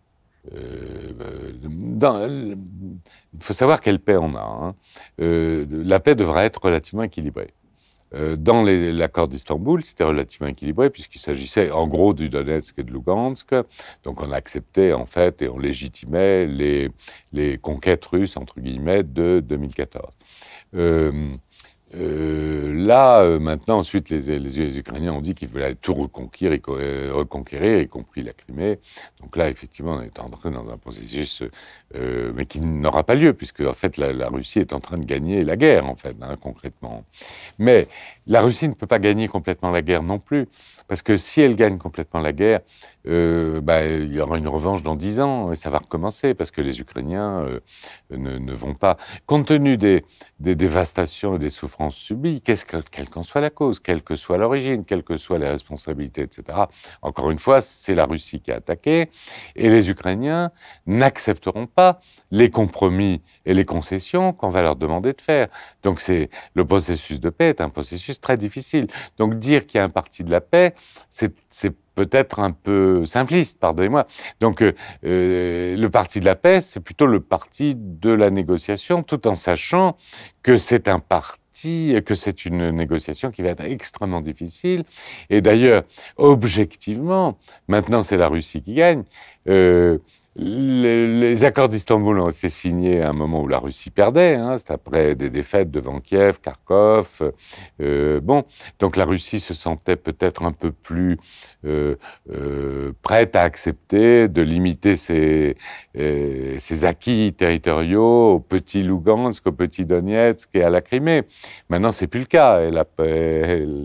Euh, 0.54 1.12
dans, 1.62 2.26
il 2.26 2.56
faut 3.40 3.52
savoir 3.52 3.80
quelle 3.80 4.00
paix 4.00 4.16
on 4.16 4.34
a. 4.34 4.40
Hein. 4.40 4.74
Euh, 5.20 5.66
la 5.70 6.00
paix 6.00 6.14
devra 6.14 6.44
être 6.44 6.62
relativement 6.62 7.02
équilibrée. 7.02 7.52
Euh, 8.14 8.36
dans 8.36 8.62
l'accord 8.62 9.28
d'Istanbul, 9.28 9.84
c'était 9.84 10.04
relativement 10.04 10.48
équilibré 10.48 10.88
puisqu'il 10.88 11.18
s'agissait 11.18 11.70
en 11.70 11.86
gros 11.86 12.14
du 12.14 12.30
Donetsk 12.30 12.78
et 12.78 12.82
de 12.82 12.90
Lugansk. 12.90 13.54
Donc 14.04 14.22
on 14.22 14.32
acceptait 14.32 14.94
en 14.94 15.04
fait 15.04 15.42
et 15.42 15.48
on 15.48 15.58
légitimait 15.58 16.46
les, 16.46 16.88
les 17.34 17.58
conquêtes 17.58 18.06
russes 18.06 18.38
entre 18.38 18.60
guillemets 18.60 19.02
de 19.02 19.40
2014. 19.46 20.14
Euh, 21.94 22.74
là, 22.74 23.20
euh, 23.20 23.38
maintenant, 23.38 23.78
ensuite, 23.78 24.10
les, 24.10 24.78
Ukrainiens 24.78 25.12
ont 25.12 25.20
dit 25.20 25.34
qu'ils 25.34 25.48
voulaient 25.48 25.74
tout 25.74 25.94
reconquérir, 25.94 26.60
euh, 26.68 27.10
reconquérir, 27.12 27.80
y 27.80 27.88
compris 27.88 28.22
la 28.22 28.32
Crimée. 28.32 28.78
Donc 29.20 29.36
là, 29.36 29.48
effectivement, 29.48 29.94
on 29.94 30.02
est 30.02 30.18
entré 30.18 30.50
dans 30.50 30.68
un 30.68 30.76
processus, 30.76 31.42
euh, 31.94 32.32
mais 32.34 32.44
qui 32.44 32.60
n'aura 32.60 33.04
pas 33.04 33.14
lieu, 33.14 33.32
puisque 33.32 33.60
en 33.60 33.72
fait, 33.72 33.96
la, 33.96 34.12
la, 34.12 34.28
Russie 34.28 34.60
est 34.60 34.72
en 34.72 34.80
train 34.80 34.98
de 34.98 35.06
gagner 35.06 35.44
la 35.44 35.56
guerre, 35.56 35.86
en 35.86 35.96
fait, 35.96 36.14
hein, 36.20 36.36
concrètement. 36.40 37.04
Mais 37.58 37.88
la 38.28 38.42
Russie 38.42 38.68
ne 38.68 38.74
peut 38.74 38.86
pas 38.86 38.98
gagner 38.98 39.26
complètement 39.26 39.70
la 39.70 39.82
guerre 39.82 40.02
non 40.02 40.18
plus, 40.18 40.46
parce 40.86 41.02
que 41.02 41.16
si 41.16 41.40
elle 41.40 41.56
gagne 41.56 41.78
complètement 41.78 42.20
la 42.20 42.32
guerre, 42.32 42.60
euh, 43.06 43.60
bah, 43.62 43.86
il 43.86 44.12
y 44.12 44.20
aura 44.20 44.36
une 44.36 44.48
revanche 44.48 44.82
dans 44.82 44.96
dix 44.96 45.20
ans 45.20 45.50
et 45.50 45.56
ça 45.56 45.70
va 45.70 45.78
recommencer, 45.78 46.34
parce 46.34 46.50
que 46.50 46.60
les 46.60 46.80
Ukrainiens 46.80 47.40
euh, 47.40 47.60
ne, 48.10 48.52
vont 48.52 48.74
pas, 48.74 48.98
compte 49.26 49.46
tenu 49.46 49.78
des, 49.78 50.04
dévastations 50.38 51.36
et 51.36 51.38
des 51.38 51.50
souffrances 51.50 51.96
subies, 51.96 52.42
quelle 52.42 53.08
qu'en 53.08 53.22
soit 53.22 53.40
la 53.40 53.50
cause, 53.50 53.80
quelle 53.80 54.02
que 54.02 54.14
soit 54.14 54.36
l'origine, 54.36 54.84
quelles 54.84 55.04
que 55.04 55.16
soient 55.16 55.38
les 55.38 55.48
responsabilités, 55.48 56.22
etc. 56.22 56.58
Encore 57.00 57.30
une 57.30 57.38
fois, 57.38 57.62
c'est 57.62 57.94
la 57.94 58.04
Russie 58.04 58.40
qui 58.40 58.52
a 58.52 58.56
attaqué, 58.56 59.08
et 59.56 59.70
les 59.70 59.88
Ukrainiens 59.88 60.50
n'accepteront 60.86 61.66
pas 61.66 61.98
les 62.30 62.50
compromis 62.50 63.22
et 63.46 63.54
les 63.54 63.64
concessions 63.64 64.34
qu'on 64.34 64.50
va 64.50 64.60
leur 64.60 64.76
demander 64.76 65.14
de 65.14 65.20
faire. 65.22 65.48
Donc 65.82 66.00
c'est 66.00 66.28
le 66.54 66.66
processus 66.66 67.20
de 67.20 67.30
paix 67.30 67.48
est 67.48 67.60
un 67.62 67.70
processus 67.70 68.17
très 68.20 68.36
difficile. 68.36 68.86
Donc 69.18 69.38
dire 69.38 69.66
qu'il 69.66 69.78
y 69.78 69.80
a 69.80 69.84
un 69.84 69.88
parti 69.88 70.24
de 70.24 70.30
la 70.30 70.40
paix, 70.40 70.74
c'est 71.10 71.34
peut-être 71.94 72.38
un 72.38 72.52
peu 72.52 73.04
simpliste, 73.04 73.58
pardonnez-moi. 73.58 74.06
Donc 74.40 74.62
euh, 74.62 74.72
euh, 75.04 75.76
le 75.76 75.90
parti 75.90 76.20
de 76.20 76.24
la 76.24 76.36
paix, 76.36 76.60
c'est 76.60 76.80
plutôt 76.80 77.06
le 77.06 77.20
parti 77.20 77.74
de 77.76 78.10
la 78.10 78.30
négociation, 78.30 79.02
tout 79.02 79.26
en 79.26 79.34
sachant 79.34 79.96
que 80.42 80.56
c'est 80.56 80.88
un 80.88 81.00
parti 81.00 81.38
que 82.04 82.14
c'est 82.14 82.44
une 82.44 82.70
négociation 82.70 83.30
qui 83.30 83.42
va 83.42 83.48
être 83.48 83.64
extrêmement 83.64 84.20
difficile. 84.20 84.84
Et 85.28 85.40
d'ailleurs, 85.40 85.82
objectivement, 86.16 87.36
maintenant 87.66 88.02
c'est 88.02 88.16
la 88.16 88.28
Russie 88.28 88.62
qui 88.62 88.74
gagne. 88.74 89.02
Euh, 89.48 89.98
les, 90.38 91.44
accords 91.44 91.68
d'Istanbul 91.68 92.20
ont 92.20 92.30
été 92.30 92.48
signés 92.48 93.02
à 93.02 93.10
un 93.10 93.12
moment 93.12 93.42
où 93.42 93.48
la 93.48 93.58
Russie 93.58 93.90
perdait. 93.90 94.36
Hein, 94.36 94.56
c'est 94.58 94.70
après 94.70 95.14
des 95.14 95.30
défaites 95.30 95.70
devant 95.70 95.98
Kiev, 95.98 96.38
Kharkov. 96.40 97.32
Euh, 97.80 98.20
bon, 98.20 98.44
donc 98.78 98.96
la 98.96 99.04
Russie 99.04 99.40
se 99.40 99.52
sentait 99.52 99.96
peut-être 99.96 100.44
un 100.44 100.52
peu 100.52 100.70
plus 100.70 101.18
euh, 101.66 101.96
euh, 102.32 102.92
prête 103.02 103.34
à 103.34 103.42
accepter 103.42 104.28
de 104.28 104.42
limiter 104.42 104.94
ses, 104.96 105.56
euh, 105.98 106.54
ses, 106.58 106.84
acquis 106.84 107.34
territoriaux 107.36 108.34
au 108.34 108.40
petit 108.40 108.84
Lugansk, 108.84 109.44
au 109.48 109.52
petit 109.52 109.84
Donetsk 109.84 110.50
et 110.54 110.62
à 110.62 110.70
la 110.70 110.80
Crimée. 110.80 111.22
Maintenant, 111.68 111.90
c'est 111.90 112.06
plus 112.06 112.20
le 112.20 112.26
cas. 112.26 112.60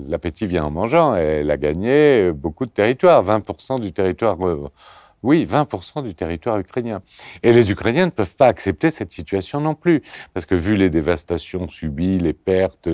L'appétit 0.07 0.45
vient 0.45 0.65
en 0.65 0.71
mangeant. 0.71 1.15
Elle 1.15 1.49
a 1.49 1.57
gagné 1.57 2.31
beaucoup 2.31 2.65
de 2.65 2.71
territoires, 2.71 3.23
20% 3.23 3.79
du 3.79 3.91
territoire 3.91 4.37
oui, 5.23 5.45
20% 5.45 6.03
du 6.03 6.13
territoire 6.13 6.59
ukrainien. 6.59 7.01
Et 7.41 7.53
les 7.53 7.71
Ukrainiens 7.71 8.05
ne 8.05 8.11
peuvent 8.11 8.35
pas 8.35 8.47
accepter 8.47 8.91
cette 8.91 9.11
situation 9.11 9.61
non 9.61 9.73
plus, 9.73 10.01
parce 10.33 10.45
que 10.45 10.55
vu 10.55 10.75
les 10.75 10.89
dévastations 10.89 11.67
subies, 11.67 12.19
les 12.19 12.33
pertes, 12.33 12.89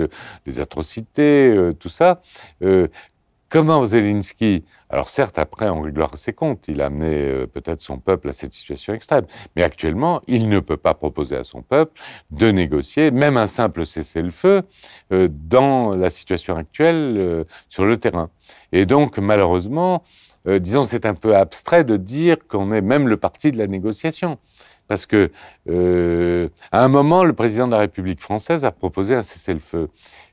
les 0.46 0.60
atrocités, 0.60 1.48
euh, 1.48 1.72
tout 1.72 1.88
ça, 1.88 2.20
euh, 2.62 2.86
comment 3.48 3.84
Zelensky, 3.84 4.64
alors 4.90 5.08
certes 5.08 5.38
après 5.38 5.68
on 5.68 5.80
réglera 5.82 6.16
ses 6.16 6.32
comptes, 6.32 6.68
il 6.68 6.80
a 6.82 6.86
amené 6.86 7.14
euh, 7.14 7.46
peut-être 7.48 7.80
son 7.80 7.98
peuple 7.98 8.28
à 8.28 8.32
cette 8.32 8.52
situation 8.52 8.94
extrême, 8.94 9.24
mais 9.56 9.64
actuellement 9.64 10.22
il 10.28 10.48
ne 10.48 10.60
peut 10.60 10.76
pas 10.76 10.94
proposer 10.94 11.36
à 11.36 11.42
son 11.42 11.62
peuple 11.62 12.00
de 12.30 12.50
négocier 12.52 13.10
même 13.10 13.36
un 13.36 13.48
simple 13.48 13.86
cessez-le-feu 13.86 14.62
dans 15.10 15.94
la 15.94 16.10
situation 16.10 16.56
actuelle 16.56 17.44
sur 17.68 17.84
le 17.84 17.96
terrain. 17.96 18.30
Et 18.72 18.86
donc 18.86 19.18
malheureusement, 19.18 20.04
euh, 20.46 20.58
disons, 20.58 20.84
c'est 20.84 21.06
un 21.06 21.14
peu 21.14 21.36
abstrait 21.36 21.84
de 21.84 21.96
dire 21.96 22.36
qu'on 22.48 22.72
est 22.72 22.80
même 22.80 23.08
le 23.08 23.16
parti 23.16 23.50
de 23.52 23.58
la 23.58 23.66
négociation. 23.66 24.38
Parce 24.88 25.06
que, 25.06 25.30
euh, 25.68 26.48
à 26.72 26.82
un 26.82 26.88
moment, 26.88 27.22
le 27.22 27.32
président 27.32 27.66
de 27.66 27.72
la 27.72 27.78
République 27.78 28.20
française 28.20 28.64
a 28.64 28.72
proposé 28.72 29.14
un 29.14 29.22
cessez-le-feu. 29.22 29.88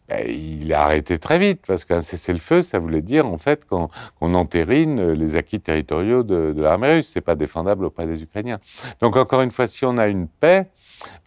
ben, 0.08 0.26
il 0.28 0.74
a 0.74 0.84
arrêté 0.84 1.20
très 1.20 1.38
vite, 1.38 1.62
parce 1.68 1.86
qu'un 1.86 2.02
cessez-le-feu, 2.02 2.62
ça 2.62 2.80
voulait 2.80 3.02
dire 3.02 3.28
en 3.28 3.38
fait 3.38 3.66
qu'on 3.66 3.90
entérine 4.22 5.12
les 5.12 5.36
acquis 5.36 5.60
territoriaux 5.60 6.24
de, 6.24 6.54
de 6.54 6.62
l'armée 6.62 6.96
russe. 6.96 7.12
C'est 7.14 7.22
pas 7.22 7.36
défendable 7.36 7.86
auprès 7.86 8.08
des 8.08 8.24
Ukrainiens. 8.24 8.60
Donc 9.02 9.16
encore 9.18 9.42
une 9.42 9.52
fois, 9.52 9.68
si 9.68 9.86
on 9.86 9.98
a 9.98 10.08
une 10.08 10.28
paix, 10.28 10.70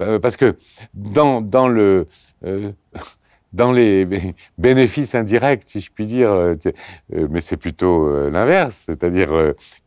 euh, 0.01 0.19
parce 0.19 0.37
que 0.37 0.57
dans, 0.95 1.41
dans 1.41 1.69
le 1.69 2.09
euh, 2.45 2.73
dans 3.53 3.73
les 3.73 4.07
bénéfices 4.59 5.15
indirects, 5.15 5.63
si 5.67 5.81
je 5.81 5.91
puis 5.91 6.07
dire, 6.07 6.31
euh, 6.31 6.55
mais 7.11 7.41
c'est 7.41 7.57
plutôt 7.57 8.31
l'inverse, 8.31 8.85
c'est-à-dire 8.87 9.31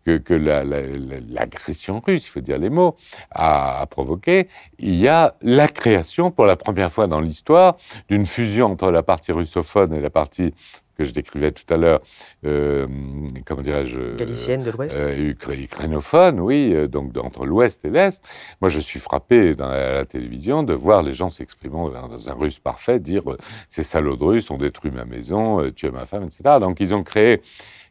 que, 0.05 0.17
que 0.17 0.33
l'agression 0.33 2.01
russe, 2.05 2.25
il 2.27 2.29
faut 2.29 2.41
dire 2.41 2.57
les 2.57 2.69
mots, 2.69 2.95
a, 3.31 3.85
provoqué, 3.89 4.47
il 4.79 4.95
y 4.95 5.07
a 5.07 5.35
la 5.41 5.67
création, 5.67 6.31
pour 6.31 6.45
la 6.45 6.55
première 6.55 6.91
fois 6.91 7.07
dans 7.07 7.21
l'histoire, 7.21 7.77
d'une 8.09 8.25
fusion 8.25 8.71
entre 8.71 8.91
la 8.91 9.03
partie 9.03 9.31
russophone 9.31 9.93
et 9.93 10.01
la 10.01 10.09
partie 10.09 10.53
que 10.97 11.03
je 11.03 11.11
décrivais 11.11 11.51
tout 11.51 11.71
à 11.73 11.77
l'heure, 11.77 12.01
euh, 12.45 12.87
comment 13.45 13.61
dirais-je 13.61 14.15
Galicienne 14.15 14.63
de 14.63 14.71
l'Ouest 14.71 14.95
euh, 14.95 15.33
Ukrainophone, 15.51 16.39
oui, 16.39 16.71
euh, 16.73 16.87
donc 16.87 17.17
entre 17.17 17.45
l'Ouest 17.45 17.85
et 17.85 17.89
l'Est. 17.89 18.23
Moi, 18.61 18.69
je 18.69 18.79
suis 18.79 18.99
frappé 18.99 19.55
dans 19.55 19.69
la, 19.69 20.05
télévision 20.05 20.63
de 20.63 20.73
voir 20.73 21.01
les 21.01 21.13
gens 21.13 21.29
s'exprimant 21.29 21.89
dans 21.89 22.29
un 22.29 22.33
russe 22.33 22.59
parfait, 22.59 22.99
dire 22.99 23.21
ces 23.69 23.83
salauds 23.83 24.17
de 24.17 24.23
russes 24.23 24.51
ont 24.51 24.57
détruit 24.57 24.91
ma 24.91 25.05
maison, 25.05 25.69
tué 25.71 25.91
ma 25.91 26.05
femme, 26.05 26.23
etc. 26.23 26.57
Donc, 26.59 26.79
ils 26.79 26.93
ont 26.93 27.03
créé 27.03 27.41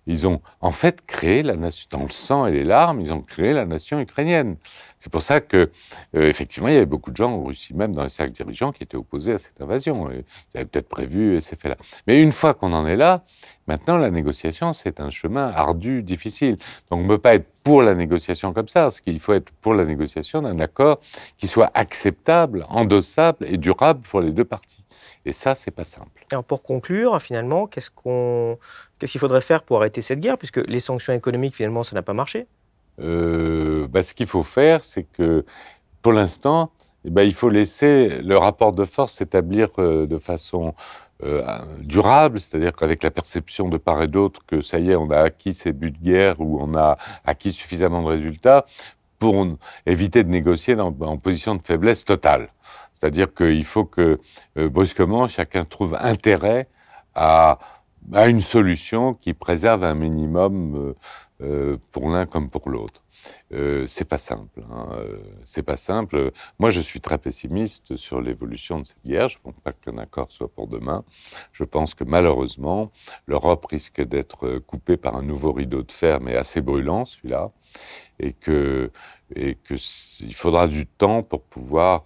ils 0.06 0.26
ont 0.26 0.40
en 0.60 0.72
fait 0.72 1.04
créé 1.06 1.42
la 1.42 1.56
nation, 1.56 1.86
dans 1.90 2.02
le 2.02 2.08
sang 2.08 2.46
et 2.46 2.52
les 2.52 2.64
larmes, 2.64 3.00
ils 3.00 3.12
ont 3.12 3.20
créé 3.20 3.52
la 3.52 3.64
nation 3.64 4.00
ukrainienne. 4.00 4.56
C'est 4.98 5.10
pour 5.10 5.22
ça 5.22 5.40
que, 5.40 5.70
euh, 6.16 6.28
effectivement, 6.28 6.68
il 6.68 6.74
y 6.74 6.76
avait 6.76 6.86
beaucoup 6.86 7.10
de 7.10 7.16
gens 7.16 7.32
en 7.32 7.44
Russie, 7.44 7.74
même 7.74 7.94
dans 7.94 8.02
les 8.02 8.08
cercles 8.08 8.32
dirigeants, 8.32 8.72
qui 8.72 8.82
étaient 8.82 8.96
opposés 8.96 9.32
à 9.32 9.38
cette 9.38 9.60
invasion. 9.60 10.10
ils 10.10 10.24
avaient 10.54 10.64
peut-être 10.64 10.88
prévu 10.88 11.40
ces 11.40 11.56
faits-là. 11.56 11.76
Mais 12.06 12.22
une 12.22 12.32
fois 12.32 12.54
qu'on 12.54 12.72
en 12.72 12.86
est 12.86 12.96
là, 12.96 13.24
maintenant, 13.66 13.96
la 13.96 14.10
négociation, 14.10 14.72
c'est 14.72 15.00
un 15.00 15.10
chemin 15.10 15.48
ardu, 15.48 16.02
difficile. 16.02 16.56
Donc, 16.90 17.00
on 17.00 17.02
ne 17.02 17.08
peut 17.08 17.18
pas 17.18 17.34
être 17.34 17.48
pour 17.62 17.82
la 17.82 17.94
négociation 17.94 18.52
comme 18.52 18.68
ça. 18.68 18.90
Ce 18.90 19.00
qu'il 19.02 19.18
faut 19.20 19.32
être 19.32 19.50
pour 19.60 19.74
la 19.74 19.84
négociation 19.84 20.42
d'un 20.42 20.58
accord 20.60 21.00
qui 21.38 21.48
soit 21.48 21.70
acceptable, 21.74 22.66
endossable 22.68 23.46
et 23.46 23.56
durable 23.56 24.00
pour 24.02 24.20
les 24.20 24.32
deux 24.32 24.44
parties. 24.44 24.81
Et 25.24 25.32
ça, 25.32 25.54
c'est 25.54 25.70
pas 25.70 25.84
simple. 25.84 26.26
Alors 26.32 26.44
pour 26.44 26.62
conclure, 26.62 27.20
finalement, 27.20 27.66
qu'est-ce 27.66 27.90
qu'on, 27.90 28.58
qu'est-ce 28.98 29.12
qu'il 29.12 29.20
faudrait 29.20 29.40
faire 29.40 29.62
pour 29.62 29.78
arrêter 29.78 30.02
cette 30.02 30.20
guerre, 30.20 30.38
puisque 30.38 30.58
les 30.66 30.80
sanctions 30.80 31.12
économiques, 31.12 31.54
finalement, 31.54 31.84
ça 31.84 31.94
n'a 31.94 32.02
pas 32.02 32.12
marché 32.12 32.46
euh, 33.00 33.86
bah, 33.88 34.02
Ce 34.02 34.14
qu'il 34.14 34.26
faut 34.26 34.42
faire, 34.42 34.82
c'est 34.82 35.04
que, 35.04 35.44
pour 36.02 36.12
l'instant, 36.12 36.72
eh 37.04 37.10
ben, 37.10 37.22
il 37.22 37.34
faut 37.34 37.48
laisser 37.48 38.20
le 38.22 38.36
rapport 38.36 38.72
de 38.72 38.84
force 38.84 39.14
s'établir 39.14 39.68
euh, 39.78 40.06
de 40.06 40.16
façon 40.16 40.74
euh, 41.22 41.44
durable, 41.78 42.40
c'est-à-dire 42.40 42.72
qu'avec 42.72 43.02
la 43.04 43.12
perception 43.12 43.68
de 43.68 43.76
part 43.76 44.02
et 44.02 44.08
d'autre 44.08 44.40
que 44.46 44.60
ça 44.60 44.80
y 44.80 44.90
est, 44.90 44.96
on 44.96 45.10
a 45.10 45.18
acquis 45.18 45.54
ces 45.54 45.72
buts 45.72 45.92
de 45.92 45.98
guerre 45.98 46.40
ou 46.40 46.58
on 46.60 46.74
a 46.74 46.98
acquis 47.24 47.52
suffisamment 47.52 48.02
de 48.02 48.08
résultats 48.08 48.66
pour 49.20 49.46
éviter 49.86 50.24
de 50.24 50.28
négocier 50.28 50.74
en 50.74 51.16
position 51.16 51.54
de 51.54 51.62
faiblesse 51.62 52.04
totale. 52.04 52.48
C'est-à-dire 53.02 53.34
qu'il 53.34 53.64
faut 53.64 53.84
que 53.84 54.20
euh, 54.56 54.68
brusquement 54.68 55.26
chacun 55.26 55.64
trouve 55.64 55.96
intérêt 55.98 56.68
à, 57.16 57.58
à, 58.12 58.28
une 58.28 58.40
solution 58.40 59.14
qui 59.14 59.34
préserve 59.34 59.82
un 59.82 59.96
minimum 59.96 60.76
euh, 60.76 60.94
euh 61.40 61.76
pour 61.90 62.08
l'un 62.10 62.26
comme 62.26 62.48
pour 62.48 62.70
l'autre. 62.70 63.02
Euh, 63.52 63.88
c'est 63.88 64.08
pas 64.08 64.18
simple. 64.18 64.62
Hein. 64.70 64.86
C'est 65.44 65.64
pas 65.64 65.76
simple. 65.76 66.30
Moi, 66.60 66.70
je 66.70 66.78
suis 66.78 67.00
très 67.00 67.18
pessimiste 67.18 67.96
sur 67.96 68.20
l'évolution 68.20 68.78
de 68.78 68.86
cette 68.86 69.04
guerre. 69.04 69.28
Je 69.28 69.38
ne 69.38 69.50
pense 69.50 69.60
pas 69.64 69.72
qu'un 69.72 69.98
accord 69.98 70.30
soit 70.30 70.48
pour 70.48 70.68
demain. 70.68 71.04
Je 71.52 71.64
pense 71.64 71.96
que 71.96 72.04
malheureusement, 72.04 72.92
l'Europe 73.26 73.66
risque 73.66 74.00
d'être 74.00 74.58
coupée 74.60 74.96
par 74.96 75.16
un 75.16 75.22
nouveau 75.22 75.52
rideau 75.52 75.82
de 75.82 75.90
fer, 75.90 76.20
mais 76.20 76.36
assez 76.36 76.60
brûlant, 76.60 77.04
celui-là, 77.04 77.50
et 78.20 78.32
que 78.32 78.92
et 79.34 79.54
que 79.54 79.74
il 80.20 80.34
faudra 80.34 80.68
du 80.68 80.86
temps 80.86 81.22
pour 81.22 81.42
pouvoir 81.42 82.04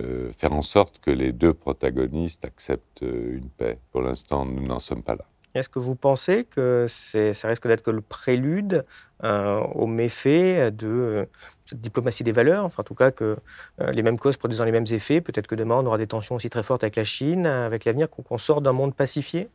euh, 0.00 0.32
faire 0.36 0.52
en 0.52 0.62
sorte 0.62 0.98
que 1.00 1.10
les 1.10 1.32
deux 1.32 1.54
protagonistes 1.54 2.44
acceptent 2.44 3.02
euh, 3.02 3.36
une 3.36 3.48
paix. 3.48 3.78
Pour 3.92 4.02
l'instant, 4.02 4.44
nous 4.44 4.66
n'en 4.66 4.80
sommes 4.80 5.02
pas 5.02 5.14
là. 5.14 5.24
Est-ce 5.54 5.68
que 5.68 5.78
vous 5.78 5.94
pensez 5.94 6.44
que 6.44 6.86
ça 6.88 7.46
risque 7.46 7.68
d'être 7.68 7.82
que 7.82 7.92
le 7.92 8.00
prélude 8.00 8.84
euh, 9.22 9.60
aux 9.60 9.86
méfaits 9.86 10.74
de 10.74 11.28
cette 11.64 11.80
diplomatie 11.80 12.24
des 12.24 12.32
valeurs? 12.32 12.64
Enfin, 12.64 12.80
en 12.80 12.84
tout 12.84 12.96
cas, 12.96 13.12
que 13.12 13.36
les 13.78 14.02
mêmes 14.02 14.18
causes 14.18 14.36
produisant 14.36 14.64
les 14.64 14.72
mêmes 14.72 14.86
effets, 14.90 15.20
peut-être 15.20 15.46
que 15.46 15.54
demain, 15.54 15.76
on 15.76 15.86
aura 15.86 15.96
des 15.96 16.08
tensions 16.08 16.34
aussi 16.34 16.50
très 16.50 16.64
fortes 16.64 16.82
avec 16.82 16.96
la 16.96 17.04
Chine, 17.04 17.46
avec 17.46 17.84
l'avenir, 17.84 18.10
qu'on 18.10 18.36
sort 18.36 18.62
d'un 18.62 18.72
monde 18.72 18.96
pacifié? 18.96 19.48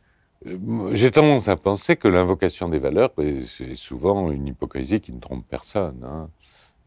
J'ai 0.92 1.10
tendance 1.10 1.48
à 1.48 1.56
penser 1.56 1.96
que 1.96 2.08
l'invocation 2.08 2.70
des 2.70 2.78
valeurs 2.78 3.12
est 3.18 3.74
souvent 3.74 4.30
une 4.30 4.46
hypocrisie 4.46 5.02
qui 5.02 5.12
ne 5.12 5.20
trompe 5.20 5.46
personne. 5.46 6.02
Hein. 6.02 6.30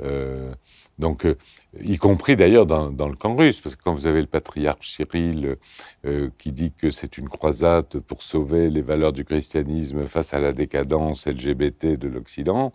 Euh, 0.04 0.54
donc, 1.00 1.26
euh, 1.26 1.36
y 1.82 1.98
compris 1.98 2.36
d'ailleurs 2.36 2.66
dans, 2.66 2.90
le 2.90 3.16
camp 3.16 3.36
russe, 3.36 3.62
parce 3.62 3.76
que 3.76 3.84
quand 3.84 3.94
vous 3.96 4.06
avez 4.06 4.22
le 4.22 4.28
patriarche 4.28 4.92
Cyril 4.92 5.58
euh, 6.06 6.30
qui 6.38 6.52
dit 6.52 6.72
que 6.72 6.92
c'est 6.92 7.18
une 7.18 7.30
croisade 7.30 8.00
pour 8.00 8.22
sauver 8.22 8.70
les 8.70 8.82
valeurs 8.82 9.14
du 9.14 9.26
christianisme 9.26 10.06
face 10.06 10.34
à 10.34 10.40
la 10.40 10.54
décadence 10.54 11.28
LGBT 11.28 11.98
de 11.98 12.08
l'Occident, 12.08 12.74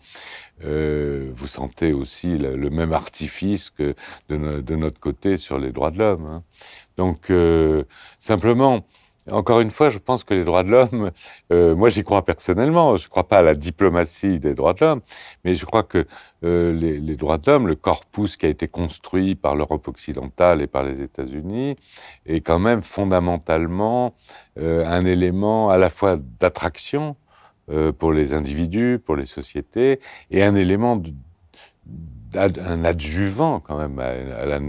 vous 0.61 1.47
sentez 1.47 1.93
aussi 1.93 2.37
le, 2.37 2.71
même 2.71 2.93
artifice 2.93 3.71
que 3.71 3.95
de, 4.29 4.77
notre 4.77 4.99
côté 4.99 5.37
sur 5.37 5.59
les 5.59 5.71
droits 5.71 5.93
de 5.93 5.99
l'homme. 5.99 6.27
Hein. 6.27 6.43
Donc, 6.97 7.33
simplement, 8.19 8.85
encore 9.31 9.61
une 9.61 9.71
fois, 9.71 9.91
je 9.91 9.99
pense 9.99 10.25
que 10.25 10.35
les 10.35 10.45
droits 10.45 10.63
de 10.63 10.71
l'homme, 10.71 11.11
euh, 11.53 11.75
moi 11.75 11.89
j'y 11.89 12.03
crois 12.03 12.25
personnellement, 12.25 12.97
je 12.97 13.05
ne 13.05 13.09
crois 13.09 13.29
pas 13.29 13.39
à 13.39 13.43
la 13.43 13.55
diplomatie 13.55 14.39
des 14.39 14.55
droits 14.55 14.75
de 14.75 14.85
l'homme, 14.85 15.01
mais 15.45 15.55
je 15.55 15.65
crois 15.67 15.83
que 15.83 16.07
euh, 16.45 16.73
les, 16.73 17.17
droits 17.17 17.39
de 17.39 17.51
l'homme, 17.51 17.67
le 17.67 17.75
corpus 17.75 18.37
qui 18.37 18.47
a 18.47 18.49
été 18.49 18.69
construit 18.69 19.35
par 19.35 19.57
l'Europe 19.57 19.89
occidentale 19.89 20.63
et 20.63 20.67
par 20.67 20.83
les 20.83 21.03
États-Unis, 21.03 21.77
est 22.27 22.41
quand 22.41 22.59
même 22.59 22.83
fondamentalement 22.83 24.15
euh, 24.59 24.85
un 24.87 25.05
élément 25.05 25.71
à 25.71 25.79
la 25.79 25.91
fois 25.91 26.17
d'attraction 26.41 27.17
pour 27.99 28.13
les 28.13 28.33
individus, 28.33 28.99
pour 28.99 29.15
les 29.15 29.27
sociétés, 29.27 30.01
et 30.31 30.43
un 30.43 30.55
élément 30.55 31.03
un 32.37 32.85
adjuvant 32.85 33.61
quand 33.61 33.79
même 33.79 33.99
à, 33.99 34.45
la, 34.45 34.61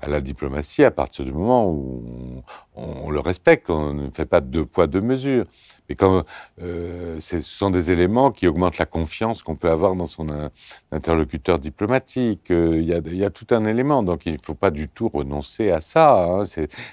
à, 0.00 0.08
la, 0.08 0.20
diplomatie 0.20 0.84
à 0.84 0.90
partir 0.90 1.24
du 1.24 1.32
moment 1.32 1.70
où 1.70 2.42
on, 2.78 3.10
le 3.10 3.20
respecte, 3.20 3.70
on 3.70 3.92
ne 3.94 4.10
fait 4.10 4.26
pas 4.26 4.40
deux 4.40 4.64
poids 4.64 4.86
deux 4.86 5.00
mesures. 5.00 5.46
Mais 5.88 5.94
quand 5.94 6.24
euh, 6.60 7.18
ce 7.20 7.40
sont 7.40 7.70
des 7.70 7.90
éléments 7.90 8.30
qui 8.30 8.46
augmentent 8.46 8.78
la 8.78 8.86
confiance 8.86 9.42
qu'on 9.42 9.56
peut 9.56 9.70
avoir 9.70 9.94
dans 9.96 10.06
son 10.06 10.28
euh, 10.28 10.48
interlocuteur 10.92 11.58
diplomatique, 11.58 12.50
euh, 12.50 12.78
il 12.80 13.16
y, 13.16 13.24
a, 13.24 13.30
tout 13.30 13.46
un 13.50 13.64
élément, 13.64 14.02
donc 14.02 14.26
il 14.26 14.32
ne 14.32 14.38
faut 14.42 14.54
pas 14.54 14.70
du 14.70 14.88
tout 14.88 15.08
renoncer 15.08 15.70
à 15.70 15.80
ça. 15.80 16.24
Hein. 16.24 16.44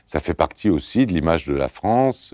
Ça 0.05 0.19
fait 0.19 0.33
partie 0.33 0.69
aussi 0.69 1.05
de 1.05 1.13
l'image 1.13 1.47
de 1.47 1.53
la 1.53 1.67
France, 1.67 2.33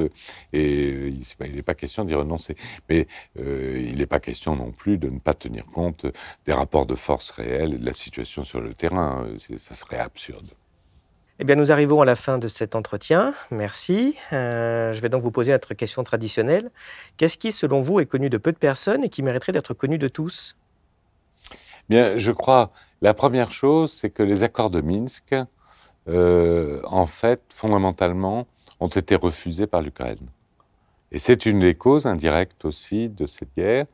et 0.54 0.89
il 1.10 1.56
n'est 1.56 1.62
pas 1.64 1.74
question 1.74 2.06
d'y 2.06 2.16
renoncer. 2.16 2.56
Mais 2.89 3.08
il 3.39 3.97
n'est 3.97 4.06
pas 4.06 4.20
question 4.20 4.56
non 4.56 4.72
plus 4.72 4.97
de 4.97 5.10
ne 5.10 5.20
pas 5.20 5.34
tenir 5.34 5.66
compte 5.66 6.06
des 6.45 6.54
rapports 6.54 6.86
de 6.86 6.95
force 6.95 7.32
réels 7.32 7.74
et 7.74 7.78
de 7.78 7.86
la 7.86 7.93
situation 7.93 8.43
sur 8.43 8.62
le 8.62 8.74
terrain. 8.74 9.26
Ça 9.58 9.76
serait 9.76 9.99
absurde. 9.99 10.47
Eh 11.42 11.44
bien, 11.44 11.56
nous 11.56 11.72
arrivons 11.72 12.04
à 12.04 12.06
la 12.06 12.16
fin 12.16 12.38
de 12.38 12.48
cet 12.48 12.76
entretien. 12.76 13.34
Merci. 13.50 14.16
Euh, 14.32 14.94
je 14.94 15.02
vais 15.02 15.10
donc 15.10 15.24
vous 15.24 15.32
poser 15.32 15.52
notre 15.52 15.74
question 15.74 16.04
traditionnelle. 16.04 16.70
Qu'est-ce 17.18 17.36
qui, 17.39 17.52
selon 17.52 17.82
vous, 17.82 18.00
est 18.00 18.06
connu 18.06 18.30
de 18.30 18.38
peu 18.38 18.52
de 18.52 18.60
personnes 18.60 19.04
et 19.04 19.10
qui 19.10 19.24
mériterait 19.24 19.52
d'être 19.52 19.74
connu 19.74 19.98
de 19.98 20.08
tous? 20.08 20.56
Bien, 21.89 22.16
je 22.16 22.32
crois, 22.32 22.72
la 23.02 23.16
première 23.16 23.50
chose, 23.50 23.92
c'est 23.92 24.12
que 24.12 24.22
les 24.22 24.44
accords 24.44 24.70
de 24.70 24.82
Minsk, 24.82 25.34
euh, 26.08 26.80
en 26.86 27.08
fait, 27.08 27.42
fondamentalement, 27.52 28.46
ont 28.80 28.89
été 28.89 29.16
refusés 29.16 29.66
par 29.66 29.82
l'Ukraine. 29.82 30.30
Et 31.12 31.18
c'est 31.18 31.48
une 31.48 31.62
des 31.62 31.74
causes 31.74 32.06
indirectes 32.06 32.66
aussi 32.66 33.10
de 33.10 33.26
cette 33.26 33.56
guerre, 33.56 33.88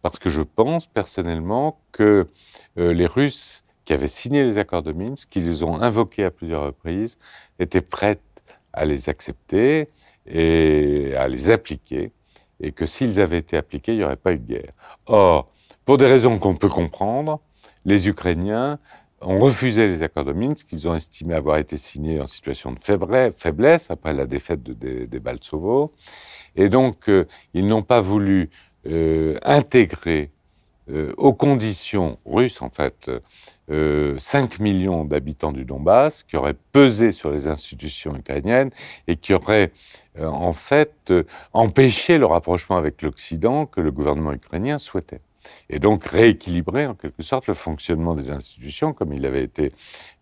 parce 0.00 0.20
que 0.20 0.30
je 0.30 0.42
pense 0.42 0.86
personnellement 0.86 1.80
que 1.90 2.28
euh, 2.78 2.94
les 2.94 3.06
Russes 3.06 3.63
qui 3.84 3.92
avaient 3.92 4.08
signé 4.08 4.44
les 4.44 4.58
accords 4.58 4.82
de 4.82 4.92
Minsk, 4.92 5.28
qui 5.28 5.40
les 5.40 5.62
ont 5.62 5.80
invoqués 5.80 6.24
à 6.24 6.30
plusieurs 6.30 6.64
reprises, 6.64 7.18
étaient 7.58 7.80
prêtes 7.80 8.22
à 8.72 8.84
les 8.84 9.08
accepter 9.08 9.88
et 10.26 11.14
à 11.16 11.28
les 11.28 11.50
appliquer, 11.50 12.12
et 12.60 12.72
que 12.72 12.86
s'ils 12.86 13.20
avaient 13.20 13.38
été 13.38 13.56
appliqués, 13.56 13.92
il 13.92 13.98
n'y 13.98 14.04
aurait 14.04 14.16
pas 14.16 14.32
eu 14.32 14.38
de 14.38 14.46
guerre. 14.46 14.72
Or, 15.06 15.50
pour 15.84 15.98
des 15.98 16.06
raisons 16.06 16.38
qu'on 16.38 16.56
peut 16.56 16.68
comprendre, 16.68 17.40
les 17.84 18.08
Ukrainiens 18.08 18.78
ont 19.20 19.38
refusé 19.38 19.86
les 19.86 20.02
accords 20.02 20.24
de 20.24 20.32
Minsk, 20.32 20.66
qu'ils 20.66 20.88
ont 20.88 20.94
estimé 20.94 21.34
avoir 21.34 21.58
été 21.58 21.76
signés 21.76 22.20
en 22.20 22.26
situation 22.26 22.72
de 22.72 22.78
faiblesse 22.78 23.90
après 23.90 24.12
la 24.12 24.26
défaite 24.26 24.62
de, 24.62 24.72
des, 24.72 25.06
des 25.06 25.20
Baltsovo, 25.20 25.92
et 26.56 26.68
donc 26.68 27.08
euh, 27.08 27.26
ils 27.52 27.66
n'ont 27.66 27.82
pas 27.82 28.00
voulu 28.00 28.50
euh, 28.86 29.36
intégrer 29.42 30.30
aux 31.16 31.32
conditions 31.32 32.18
russes, 32.26 32.60
en 32.60 32.70
fait, 32.70 33.10
5 33.68 34.58
millions 34.60 35.04
d'habitants 35.04 35.52
du 35.52 35.64
Donbass 35.64 36.22
qui 36.22 36.36
auraient 36.36 36.56
pesé 36.72 37.10
sur 37.10 37.30
les 37.30 37.48
institutions 37.48 38.14
ukrainiennes 38.14 38.70
et 39.08 39.16
qui 39.16 39.32
auraient 39.32 39.72
en 40.20 40.52
fait 40.52 41.12
empêché 41.54 42.18
le 42.18 42.26
rapprochement 42.26 42.76
avec 42.76 43.00
l'Occident 43.00 43.64
que 43.64 43.80
le 43.80 43.90
gouvernement 43.90 44.32
ukrainien 44.32 44.78
souhaitait 44.78 45.20
et 45.70 45.78
donc 45.78 46.04
rééquilibrer 46.06 46.86
en 46.86 46.94
quelque 46.94 47.22
sorte 47.22 47.46
le 47.46 47.54
fonctionnement 47.54 48.14
des 48.14 48.30
institutions 48.30 48.92
comme 48.92 49.12
il 49.12 49.24
avait 49.26 49.44
été 49.44 49.72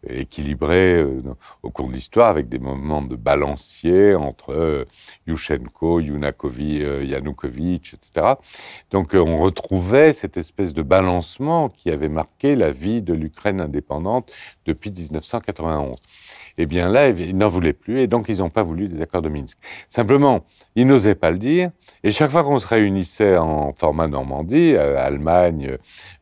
équilibré 0.08 0.94
euh, 0.94 1.22
au 1.62 1.70
cours 1.70 1.88
de 1.88 1.92
l'histoire 1.92 2.28
avec 2.28 2.48
des 2.48 2.58
moments 2.58 3.02
de 3.02 3.16
balancier 3.16 4.14
entre 4.14 4.52
euh, 4.52 4.84
Yushchenko, 5.26 6.00
Yunakovic, 6.00 6.82
euh, 6.82 7.04
Yanukovych, 7.04 7.94
etc. 7.94 8.34
Donc 8.90 9.14
on 9.14 9.38
retrouvait 9.38 10.12
cette 10.12 10.36
espèce 10.36 10.72
de 10.74 10.82
balancement 10.82 11.68
qui 11.68 11.90
avait 11.90 12.08
marqué 12.08 12.56
la 12.56 12.70
vie 12.70 13.02
de 13.02 13.14
l'Ukraine 13.14 13.60
indépendante 13.60 14.32
depuis 14.66 14.90
1991. 14.90 15.96
Eh 16.58 16.66
bien 16.66 16.88
là, 16.88 17.08
ils 17.08 17.36
n'en 17.36 17.48
voulaient 17.48 17.72
plus 17.72 18.00
et 18.00 18.06
donc 18.06 18.28
ils 18.28 18.38
n'ont 18.38 18.50
pas 18.50 18.62
voulu 18.62 18.88
des 18.88 19.02
accords 19.02 19.22
de 19.22 19.28
Minsk. 19.28 19.58
Simplement, 19.88 20.44
ils 20.74 20.86
n'osaient 20.86 21.14
pas 21.14 21.30
le 21.30 21.38
dire 21.38 21.70
et 22.04 22.10
chaque 22.10 22.30
fois 22.30 22.44
qu'on 22.44 22.58
se 22.58 22.66
réunissait 22.66 23.36
en 23.36 23.72
format 23.74 24.08
Normandie, 24.08 24.76
Allemagne, 24.76 25.76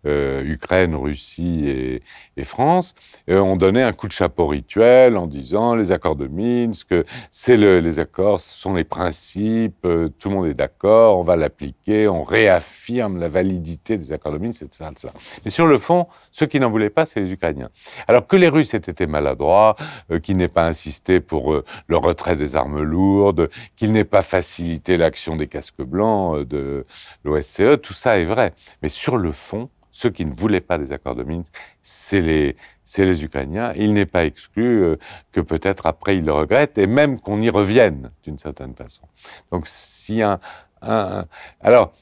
Ukraine, 0.05 0.95
Russie 0.95 1.69
et, 1.69 2.03
France, 2.45 2.95
on 3.29 3.57
donnait 3.57 3.83
un 3.83 3.93
coup 3.93 4.09
de 4.09 4.13
chapeau 4.13 4.47
rituel 4.47 5.19
en 5.19 5.27
disant 5.27 5.75
les 5.75 5.93
accords 5.93 6.17
de 6.17 6.27
Minsk, 6.27 6.95
c'est 7.31 7.57
les 7.57 7.99
accords, 7.99 8.41
ce 8.41 8.61
sont 8.61 8.75
les 8.75 8.85
principes, 8.85 9.85
euh, 9.85 10.09
tout 10.19 10.29
le 10.29 10.35
monde 10.35 10.47
est 10.47 10.55
d'accord, 10.55 11.19
on 11.19 11.23
va 11.23 11.37
l'appliquer, 11.37 12.09
on 12.09 12.23
réaffirme 12.23 13.19
la 13.19 13.29
validité 13.29 13.97
des 13.97 14.13
accords 14.13 14.33
de 14.33 14.39
Minsk, 14.39 14.63
etc. 14.63 14.91
etc. 14.91 15.09
Mais 15.45 15.51
sur 15.51 15.67
le 15.67 15.77
fond, 15.77 16.07
ceux 16.31 16.47
qui 16.47 16.61
n'en 16.61 16.71
voulaient 16.71 16.91
pas, 16.91 17.07
c'est 17.07 17.21
les 17.21 17.33
Ukrainiens. 17.33 17.71
Alors 18.09 18.27
que 18.27 18.37
les 18.37 18.49
Russes 18.49 18.75
aient 18.75 18.79
été 18.79 19.07
maladroits, 19.07 19.77
euh, 20.21 20.31
qu'ils 20.31 20.37
n'aient 20.37 20.49
pas 20.49 20.67
insisté 20.67 21.21
pour 21.21 21.53
euh, 21.53 21.65
le 21.87 21.97
retrait 21.97 22.37
des 22.37 22.57
armes 22.57 22.83
lourdes, 22.83 23.49
qu'ils 23.77 23.93
n'aient 23.93 24.05
pas 24.05 24.23
facilité 24.23 24.97
l'action 24.97 25.37
des 25.37 25.47
casques 25.47 25.83
blancs 25.83 26.47
de 26.47 26.87
l'OSCE, 27.25 27.81
tout 27.83 27.93
ça 27.93 28.19
est 28.19 28.25
vrai. 28.25 28.53
Mais 28.83 28.89
sur 28.89 29.17
le 29.17 29.33
fond, 29.33 29.69
ceux 29.91 30.11
qui 30.11 30.25
ne 30.25 30.35
voulaient 30.35 30.61
pas 30.61 30.79
des 30.79 30.93
accords 30.93 31.17
de 31.17 31.25
Minsk, 31.25 31.53
c'est 31.83 32.21
les, 32.21 32.57
c'est 32.85 33.05
les 33.05 33.25
Ukrainiens. 33.25 33.73
Il 33.77 33.93
n'est 33.93 34.07
pas 34.07 34.25
exclu 34.25 34.83
euh, 34.83 34.97
que 35.33 35.41
peut-être 35.41 35.87
après 35.87 36.17
ils 36.17 36.25
le 36.25 36.33
regrettent 36.33 36.79
et 36.79 36.87
même 36.87 37.21
qu'on 37.21 37.41
y 37.41 37.51
revienne 37.51 38.11
d'une 38.23 38.39
certaine 38.39 38.75
façon. 38.75 39.03
Donc 39.51 39.67
si 39.67 40.23
un, 40.23 40.39
un 40.83 41.27
alors 41.61 41.93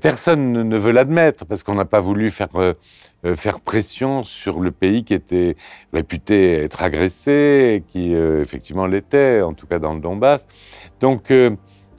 personne 0.00 0.52
ne 0.68 0.76
veut 0.76 0.92
l'admettre 0.92 1.44
parce 1.44 1.62
qu'on 1.62 1.74
n'a 1.74 1.84
pas 1.84 2.00
voulu 2.00 2.30
faire 2.30 2.48
euh, 2.56 2.74
euh, 3.24 3.34
faire 3.34 3.60
pression 3.60 4.22
sur 4.22 4.60
le 4.60 4.70
pays 4.70 5.04
qui 5.04 5.14
était 5.14 5.56
réputé 5.92 6.62
être 6.62 6.82
agressé, 6.82 7.82
qui 7.88 8.12
effectivement 8.12 8.86
l'était, 8.86 9.42
en 9.42 9.54
tout 9.54 9.66
cas 9.66 9.78
dans 9.78 9.94
le 9.94 10.00
Donbass. 10.00 10.46
Donc 11.00 11.32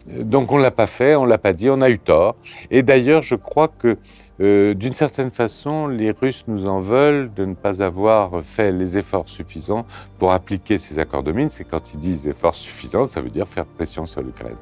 donc 0.08 0.52
on 0.52 0.58
l'a 0.58 0.72
pas 0.72 0.88
fait, 0.88 1.16
on 1.16 1.26
l'a 1.26 1.38
pas 1.38 1.54
dit, 1.54 1.70
on 1.70 1.82
a 1.82 1.90
eu 1.90 2.00
tort. 2.00 2.36
Et 2.72 2.84
d'ailleurs, 2.84 3.22
je 3.22 3.36
crois 3.36 3.68
que 3.68 3.98
euh, 4.42 4.74
d'une 4.74 4.94
certaine 4.94 5.32
façon, 5.32 5.88
les 5.88 6.12
Russes 6.12 6.46
nous 6.48 6.66
en 6.66 6.80
veulent 6.80 7.32
de 7.34 7.46
ne 7.46 7.54
pas 7.54 7.84
avoir 7.84 8.44
fait 8.44 8.72
les 8.72 8.98
efforts 8.98 9.28
suffisants 9.28 9.86
pour 10.18 10.32
appliquer 10.32 10.78
ces 10.78 11.00
accords 11.00 11.24
de 11.24 11.32
Minsk. 11.32 11.62
Et 11.62 11.64
quand 11.66 11.94
ils 11.94 12.00
disent 12.00 12.28
efforts 12.28 12.56
suffisants, 12.56 13.06
ça 13.06 13.22
veut 13.22 13.30
dire 13.30 13.48
faire 13.48 13.66
pression 13.66 14.06
sur 14.06 14.22
l'Ukraine. 14.22 14.56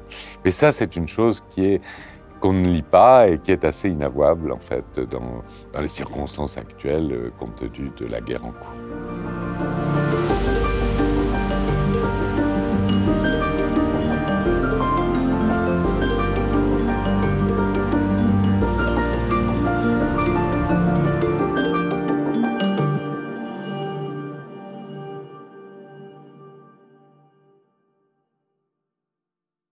Mais 0.44 0.50
ça, 0.50 0.72
c'est 0.72 0.96
une 0.96 1.08
chose 1.08 1.42
qui 1.50 1.64
est 1.64 1.80
qu'on 2.40 2.52
ne 2.52 2.68
lit 2.68 2.82
pas 2.82 3.28
et 3.28 3.38
qui 3.38 3.52
est 3.52 3.64
assez 3.64 3.90
inavouable 3.90 4.52
en 4.52 4.58
fait 4.58 5.00
dans, 5.00 5.42
les 5.80 5.88
circonstances 5.88 6.56
actuelles 6.56 7.12
euh, 7.12 7.30
compte 7.38 7.56
tenu 7.56 7.90
de 7.96 8.06
la 8.06 8.20
guerre 8.20 8.44
en 8.44 8.52
cours. 8.52 9.87